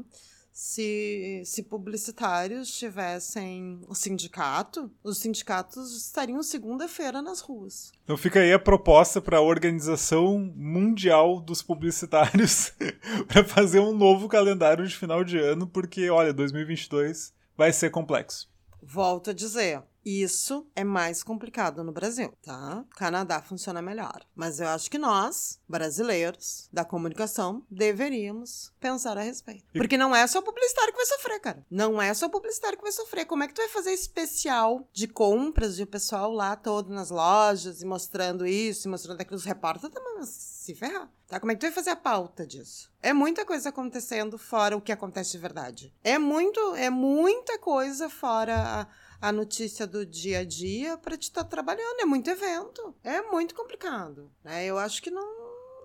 Se, 0.61 1.41
se 1.47 1.63
publicitários 1.63 2.71
tivessem 2.71 3.81
o 3.89 3.95
sindicato, 3.95 4.93
os 5.03 5.17
sindicatos 5.17 5.97
estariam 5.97 6.43
segunda-feira 6.43 7.23
nas 7.23 7.41
ruas. 7.41 7.91
Então 8.05 8.15
fica 8.15 8.41
aí 8.41 8.53
a 8.53 8.59
proposta 8.59 9.23
para 9.23 9.39
a 9.39 9.41
Organização 9.41 10.53
Mundial 10.55 11.41
dos 11.41 11.63
Publicitários 11.63 12.75
para 13.27 13.43
fazer 13.43 13.81
um 13.81 13.97
novo 13.97 14.29
calendário 14.29 14.87
de 14.87 14.95
final 14.95 15.25
de 15.25 15.39
ano, 15.39 15.67
porque, 15.67 16.11
olha, 16.11 16.31
2022 16.31 17.33
vai 17.57 17.73
ser 17.73 17.89
complexo. 17.89 18.47
Volto 18.83 19.31
a 19.31 19.33
dizer, 19.33 19.83
isso 20.05 20.67
é 20.75 20.85
mais 20.85 21.23
complicado 21.23 21.85
no 21.85 21.93
Brasil, 21.93 22.33
tá? 22.43 22.85
Canadá 22.97 23.43
funciona 23.43 23.83
melhor. 23.83 24.25
Mas 24.35 24.61
eu 24.61 24.69
acho 24.69 24.91
que 24.91 24.99
nós, 24.99 25.61
brasileiros 25.69 26.69
da 26.73 26.85
comunicação, 26.85 27.65
deveríamos 27.71 28.73
pensar 28.81 29.19
a 29.19 29.23
respeito. 29.23 29.65
Porque 29.73 29.99
não 29.99 30.15
é 30.15 30.27
só 30.27 30.39
o 30.39 30.43
publicitário 30.43 30.93
que 30.93 30.99
vai 30.99 31.07
sofrer, 31.07 31.41
cara. 31.41 31.67
Não 31.71 32.01
é 32.01 32.13
só 32.15 32.27
o 32.27 32.31
publicitário 32.31 32.79
que 32.79 32.85
vai 32.85 32.93
sofrer. 32.93 33.25
Como 33.27 33.43
é 33.43 33.49
que 33.49 33.55
tu 33.55 33.63
vai 33.63 33.69
fazer 33.69 33.93
especial 33.93 34.89
de 34.93 35.07
compras 35.07 35.77
de 35.77 35.83
o 35.83 35.87
pessoal 35.87 36.33
lá 36.33 36.57
todo 36.57 36.93
nas 36.93 37.11
lojas 37.11 37.83
e 37.83 37.87
mostrando 37.87 38.47
isso 38.47 38.89
e 38.89 38.91
mostrando 38.91 39.21
aquilo? 39.21 39.37
Os 39.37 39.45
repórteres 39.45 39.95
também 39.95 40.11
se 40.25 40.75
ferrar. 40.75 41.11
Tá? 41.27 41.39
Como 41.39 41.53
é 41.53 41.55
que 41.55 41.61
tu 41.61 41.65
vai 41.65 41.73
fazer 41.73 41.91
a 41.91 41.97
pauta 41.97 42.47
disso? 42.47 42.91
É 43.01 43.13
muita 43.13 43.45
coisa 43.45 43.69
acontecendo 43.69 44.37
fora 44.37 44.77
o 44.77 44.81
que 44.81 44.93
acontece 44.93 45.33
de 45.33 45.39
verdade. 45.39 45.95
É 46.03 46.19
muito, 46.19 46.75
é 46.75 46.91
muita 46.91 47.59
coisa 47.59 48.09
fora 48.09 48.57
a 48.57 48.87
a 49.21 49.31
notícia 49.31 49.87
do 49.87 50.07
dia 50.07 50.41
a 50.41 50.45
dia 50.45 50.97
para 50.97 51.17
te 51.17 51.25
estar 51.25 51.45
tá 51.45 51.51
trabalhando. 51.51 52.01
É 52.01 52.05
muito 52.05 52.31
evento. 52.31 52.95
É 53.05 53.21
muito 53.23 53.55
complicado. 53.55 54.31
Né? 54.43 54.65
Eu 54.65 54.79
acho 54.79 55.03
que 55.03 55.11
não, 55.11 55.29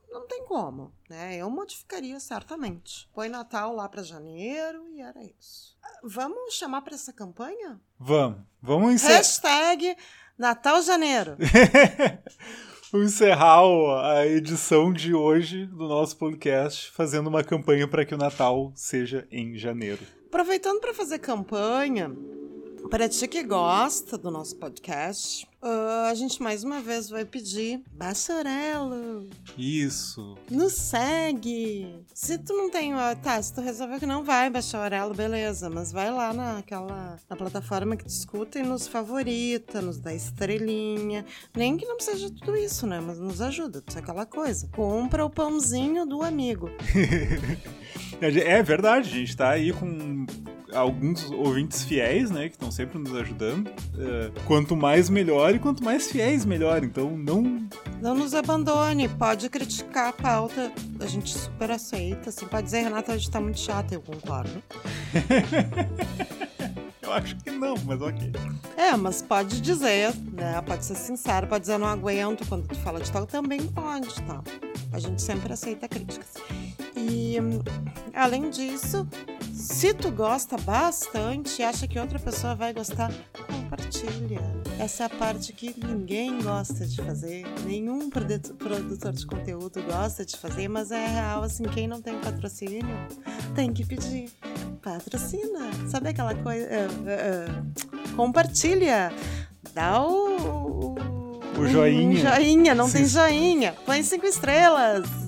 não 0.10 0.26
tem 0.26 0.46
como. 0.46 0.94
Né? 1.10 1.38
Eu 1.38 1.50
modificaria 1.50 2.20
certamente. 2.20 3.10
Põe 3.14 3.28
Natal 3.28 3.76
lá 3.76 3.90
para 3.90 4.04
janeiro 4.04 4.88
e 4.90 5.02
era 5.02 5.22
isso. 5.24 5.76
Vamos 6.04 6.54
chamar 6.54 6.82
para 6.82 6.96
essa 6.96 7.12
campanha? 7.12 7.80
Vamos. 8.00 8.40
Vamos 8.62 8.94
encerrar. 8.94 9.18
Hashtag 9.18 9.98
Natal 10.38 10.82
Janeiro. 10.82 11.38
Encerrar 12.94 13.62
a 14.06 14.26
edição 14.26 14.94
de 14.94 15.14
hoje 15.14 15.66
do 15.66 15.86
nosso 15.88 16.16
podcast 16.16 16.92
fazendo 16.92 17.28
uma 17.28 17.44
campanha 17.44 17.88
para 17.88 18.06
que 18.06 18.16
o 18.16 18.18
Natal 18.18 18.72
seja 18.74 19.28
em 19.30 19.58
janeiro. 19.58 20.00
Aproveitando 20.28 20.80
para 20.80 20.94
fazer 20.94 21.20
campanha, 21.20 22.16
para 22.90 23.10
ti 23.10 23.28
que 23.28 23.44
gosta 23.44 24.18
do 24.18 24.30
nosso 24.30 24.56
podcast, 24.58 25.48
uh, 25.62 26.08
a 26.10 26.14
gente 26.14 26.42
mais 26.42 26.64
uma 26.64 26.82
vez 26.82 27.10
vai 27.10 27.26
pedir 27.26 27.82
Baçorelo. 27.92 29.28
Isso. 29.58 30.36
Nos 30.50 30.74
segue. 30.74 32.04
Se 32.14 32.38
tu 32.38 32.54
não 32.54 32.70
tem. 32.70 32.94
Tá, 33.24 33.42
se 33.42 33.54
tu 33.54 33.62
resolveu 33.62 34.00
que 34.00 34.06
não 34.06 34.24
vai 34.24 34.50
baixar 34.50 34.80
o 34.80 34.84
Orelo, 34.84 35.14
beleza. 35.14 35.70
Mas 35.70 35.92
vai 35.92 36.12
lá 36.12 36.34
naquela. 36.34 37.18
na 37.30 37.36
plataforma 37.36 37.96
que 37.96 38.06
discuta 38.06 38.60
e 38.60 38.64
nos 38.64 38.88
favorita, 38.88 39.82
nos 39.82 39.98
dá 39.98 40.14
estrelinha. 40.14 41.26
Nem 41.56 41.78
que 41.78 41.86
não 41.86 42.00
seja 42.00 42.30
tudo 42.30 42.56
isso, 42.56 42.86
né? 42.86 43.00
Mas 43.00 43.20
nos 43.20 43.42
ajuda. 43.42 43.84
Isso 43.88 43.98
é 43.98 44.02
aquela 44.02 44.26
coisa. 44.26 44.68
Compra 44.76 45.26
o 45.26 45.30
pãozinho 45.30 46.06
do 46.06 46.22
amigo. 46.22 46.70
é 48.22 48.64
verdade, 48.64 49.10
a 49.10 49.14
gente 49.14 49.36
tá 49.36 49.50
aí 49.50 49.74
com 49.74 50.26
alguns 50.76 51.32
ouvintes 51.32 51.84
fiéis, 51.84 52.30
né, 52.30 52.50
que 52.50 52.56
estão 52.56 52.70
sempre 52.70 53.00
nos 53.00 53.16
ajudando. 53.16 53.70
É, 53.98 54.32
quanto 54.46 54.76
mais 54.76 55.10
melhor 55.10 55.56
e 55.56 55.60
quanto 55.60 55.84
mais 55.84 56.12
fiéis 56.12 56.46
melhor. 56.46 56.84
Então 56.84 57.18
não 57.18 57.68
não 58.02 58.14
nos 58.14 58.34
abandone. 58.34 59.08
Pode 59.08 59.50
criticar 59.50 60.10
a 60.10 60.14
pauta, 60.14 60.72
a 61.00 61.06
gente 61.06 61.36
super 61.36 61.72
aceita. 61.72 62.30
Assim, 62.30 62.46
pode 62.46 62.66
dizer, 62.66 62.82
Renata, 62.82 63.14
a 63.14 63.18
gente 63.18 63.32
tá 63.32 63.40
muito 63.40 63.60
chata, 63.60 63.96
eu 63.96 64.02
concordo. 64.02 64.62
eu 67.02 67.14
acho 67.14 67.36
que 67.38 67.52
não, 67.52 67.76
mas 67.86 68.02
ok. 68.02 68.32
É, 68.78 68.96
mas 68.96 69.22
pode 69.22 69.62
dizer, 69.62 70.14
né? 70.34 70.62
Pode 70.62 70.86
ser 70.86 70.96
sincero, 70.96 71.48
pode 71.48 71.62
dizer 71.62 71.78
não 71.78 71.88
aguento 71.88 72.48
quando 72.48 72.68
tu 72.68 72.76
fala 72.76 73.00
de 73.00 73.12
tal, 73.12 73.26
também 73.26 73.66
pode, 73.68 74.14
tá? 74.24 74.44
A 74.92 75.00
gente 75.00 75.22
sempre 75.22 75.52
aceita 75.52 75.88
críticas. 75.88 76.34
E 76.96 77.36
além 78.14 78.50
disso, 78.50 79.08
se 79.54 79.94
tu 79.94 80.12
gosta 80.12 80.58
bastante 80.58 81.62
e 81.62 81.66
acha 81.66 81.88
que 81.88 82.00
outra 82.00 82.20
pessoa 82.20 82.56
vai 82.56 82.74
gostar, 82.74 83.12
compartilha. 83.48 84.42
Essa 84.80 85.04
é 85.04 85.06
a 85.06 85.10
parte 85.10 85.54
que 85.54 85.74
ninguém 85.86 86.42
gosta 86.42 86.86
de 86.86 87.02
fazer, 87.02 87.46
nenhum 87.66 88.10
produtor 88.10 89.14
de 89.14 89.26
conteúdo 89.26 89.82
gosta 89.84 90.26
de 90.26 90.38
fazer, 90.38 90.68
mas 90.68 90.92
é 90.92 91.08
real 91.08 91.44
assim, 91.44 91.64
quem 91.64 91.88
não 91.88 92.02
tem 92.02 92.20
patrocínio 92.20 92.86
tem 93.56 93.72
que 93.74 93.86
pedir. 93.86 94.30
Patrocina. 94.82 95.72
Sabe 95.90 96.10
aquela 96.10 96.36
coisa? 96.36 96.68
Uh, 96.68 96.92
uh, 97.10 98.12
uh, 98.12 98.16
compartilha. 98.16 99.12
Dá 99.74 100.02
o, 100.06 100.96
o 101.58 101.68
joinha. 101.68 102.08
Um 102.08 102.16
joinha, 102.16 102.76
não 102.76 102.88
Sim. 102.88 102.98
tem 103.00 103.06
joinha. 103.08 103.74
Põe 103.86 104.04
cinco 104.04 104.26
estrelas. 104.26 105.25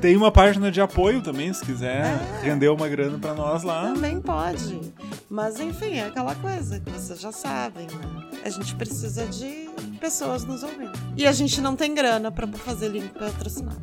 Tem 0.00 0.16
uma 0.16 0.32
página 0.32 0.70
de 0.70 0.80
apoio 0.80 1.20
também, 1.20 1.52
se 1.52 1.62
quiser 1.62 2.06
é. 2.06 2.40
render 2.42 2.68
uma 2.70 2.88
grana 2.88 3.18
para 3.18 3.34
nós 3.34 3.62
lá. 3.62 3.92
Também 3.92 4.18
pode. 4.18 4.80
Mas 5.28 5.60
enfim, 5.60 5.96
é 5.98 6.06
aquela 6.06 6.34
coisa 6.34 6.80
que 6.80 6.90
vocês 6.90 7.20
já 7.20 7.30
sabem, 7.30 7.86
né? 7.86 8.30
A 8.42 8.48
gente 8.48 8.74
precisa 8.74 9.26
de 9.26 9.68
pessoas 10.00 10.44
nos 10.44 10.62
ouvindo. 10.62 10.92
E 11.16 11.26
a 11.26 11.32
gente 11.32 11.60
não 11.60 11.76
tem 11.76 11.94
grana 11.94 12.32
para 12.32 12.46
fazer 12.48 12.88
link 12.88 13.10
patrocinado. 13.10 13.82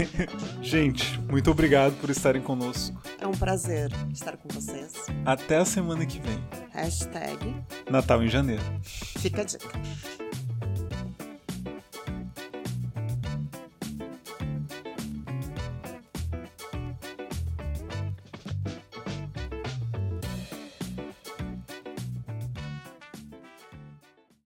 gente, 0.60 1.18
muito 1.30 1.50
obrigado 1.50 1.94
por 2.00 2.10
estarem 2.10 2.42
conosco. 2.42 3.00
É 3.18 3.26
um 3.26 3.32
prazer 3.32 3.90
estar 4.12 4.36
com 4.36 4.48
vocês. 4.50 4.92
Até 5.24 5.56
a 5.56 5.64
semana 5.64 6.04
que 6.04 6.20
vem. 6.20 6.38
Hashtag 6.70 7.56
Natal 7.90 8.22
em 8.22 8.28
Janeiro. 8.28 8.62
Fica 8.82 9.40
a 9.40 9.44
dica. 9.44 9.80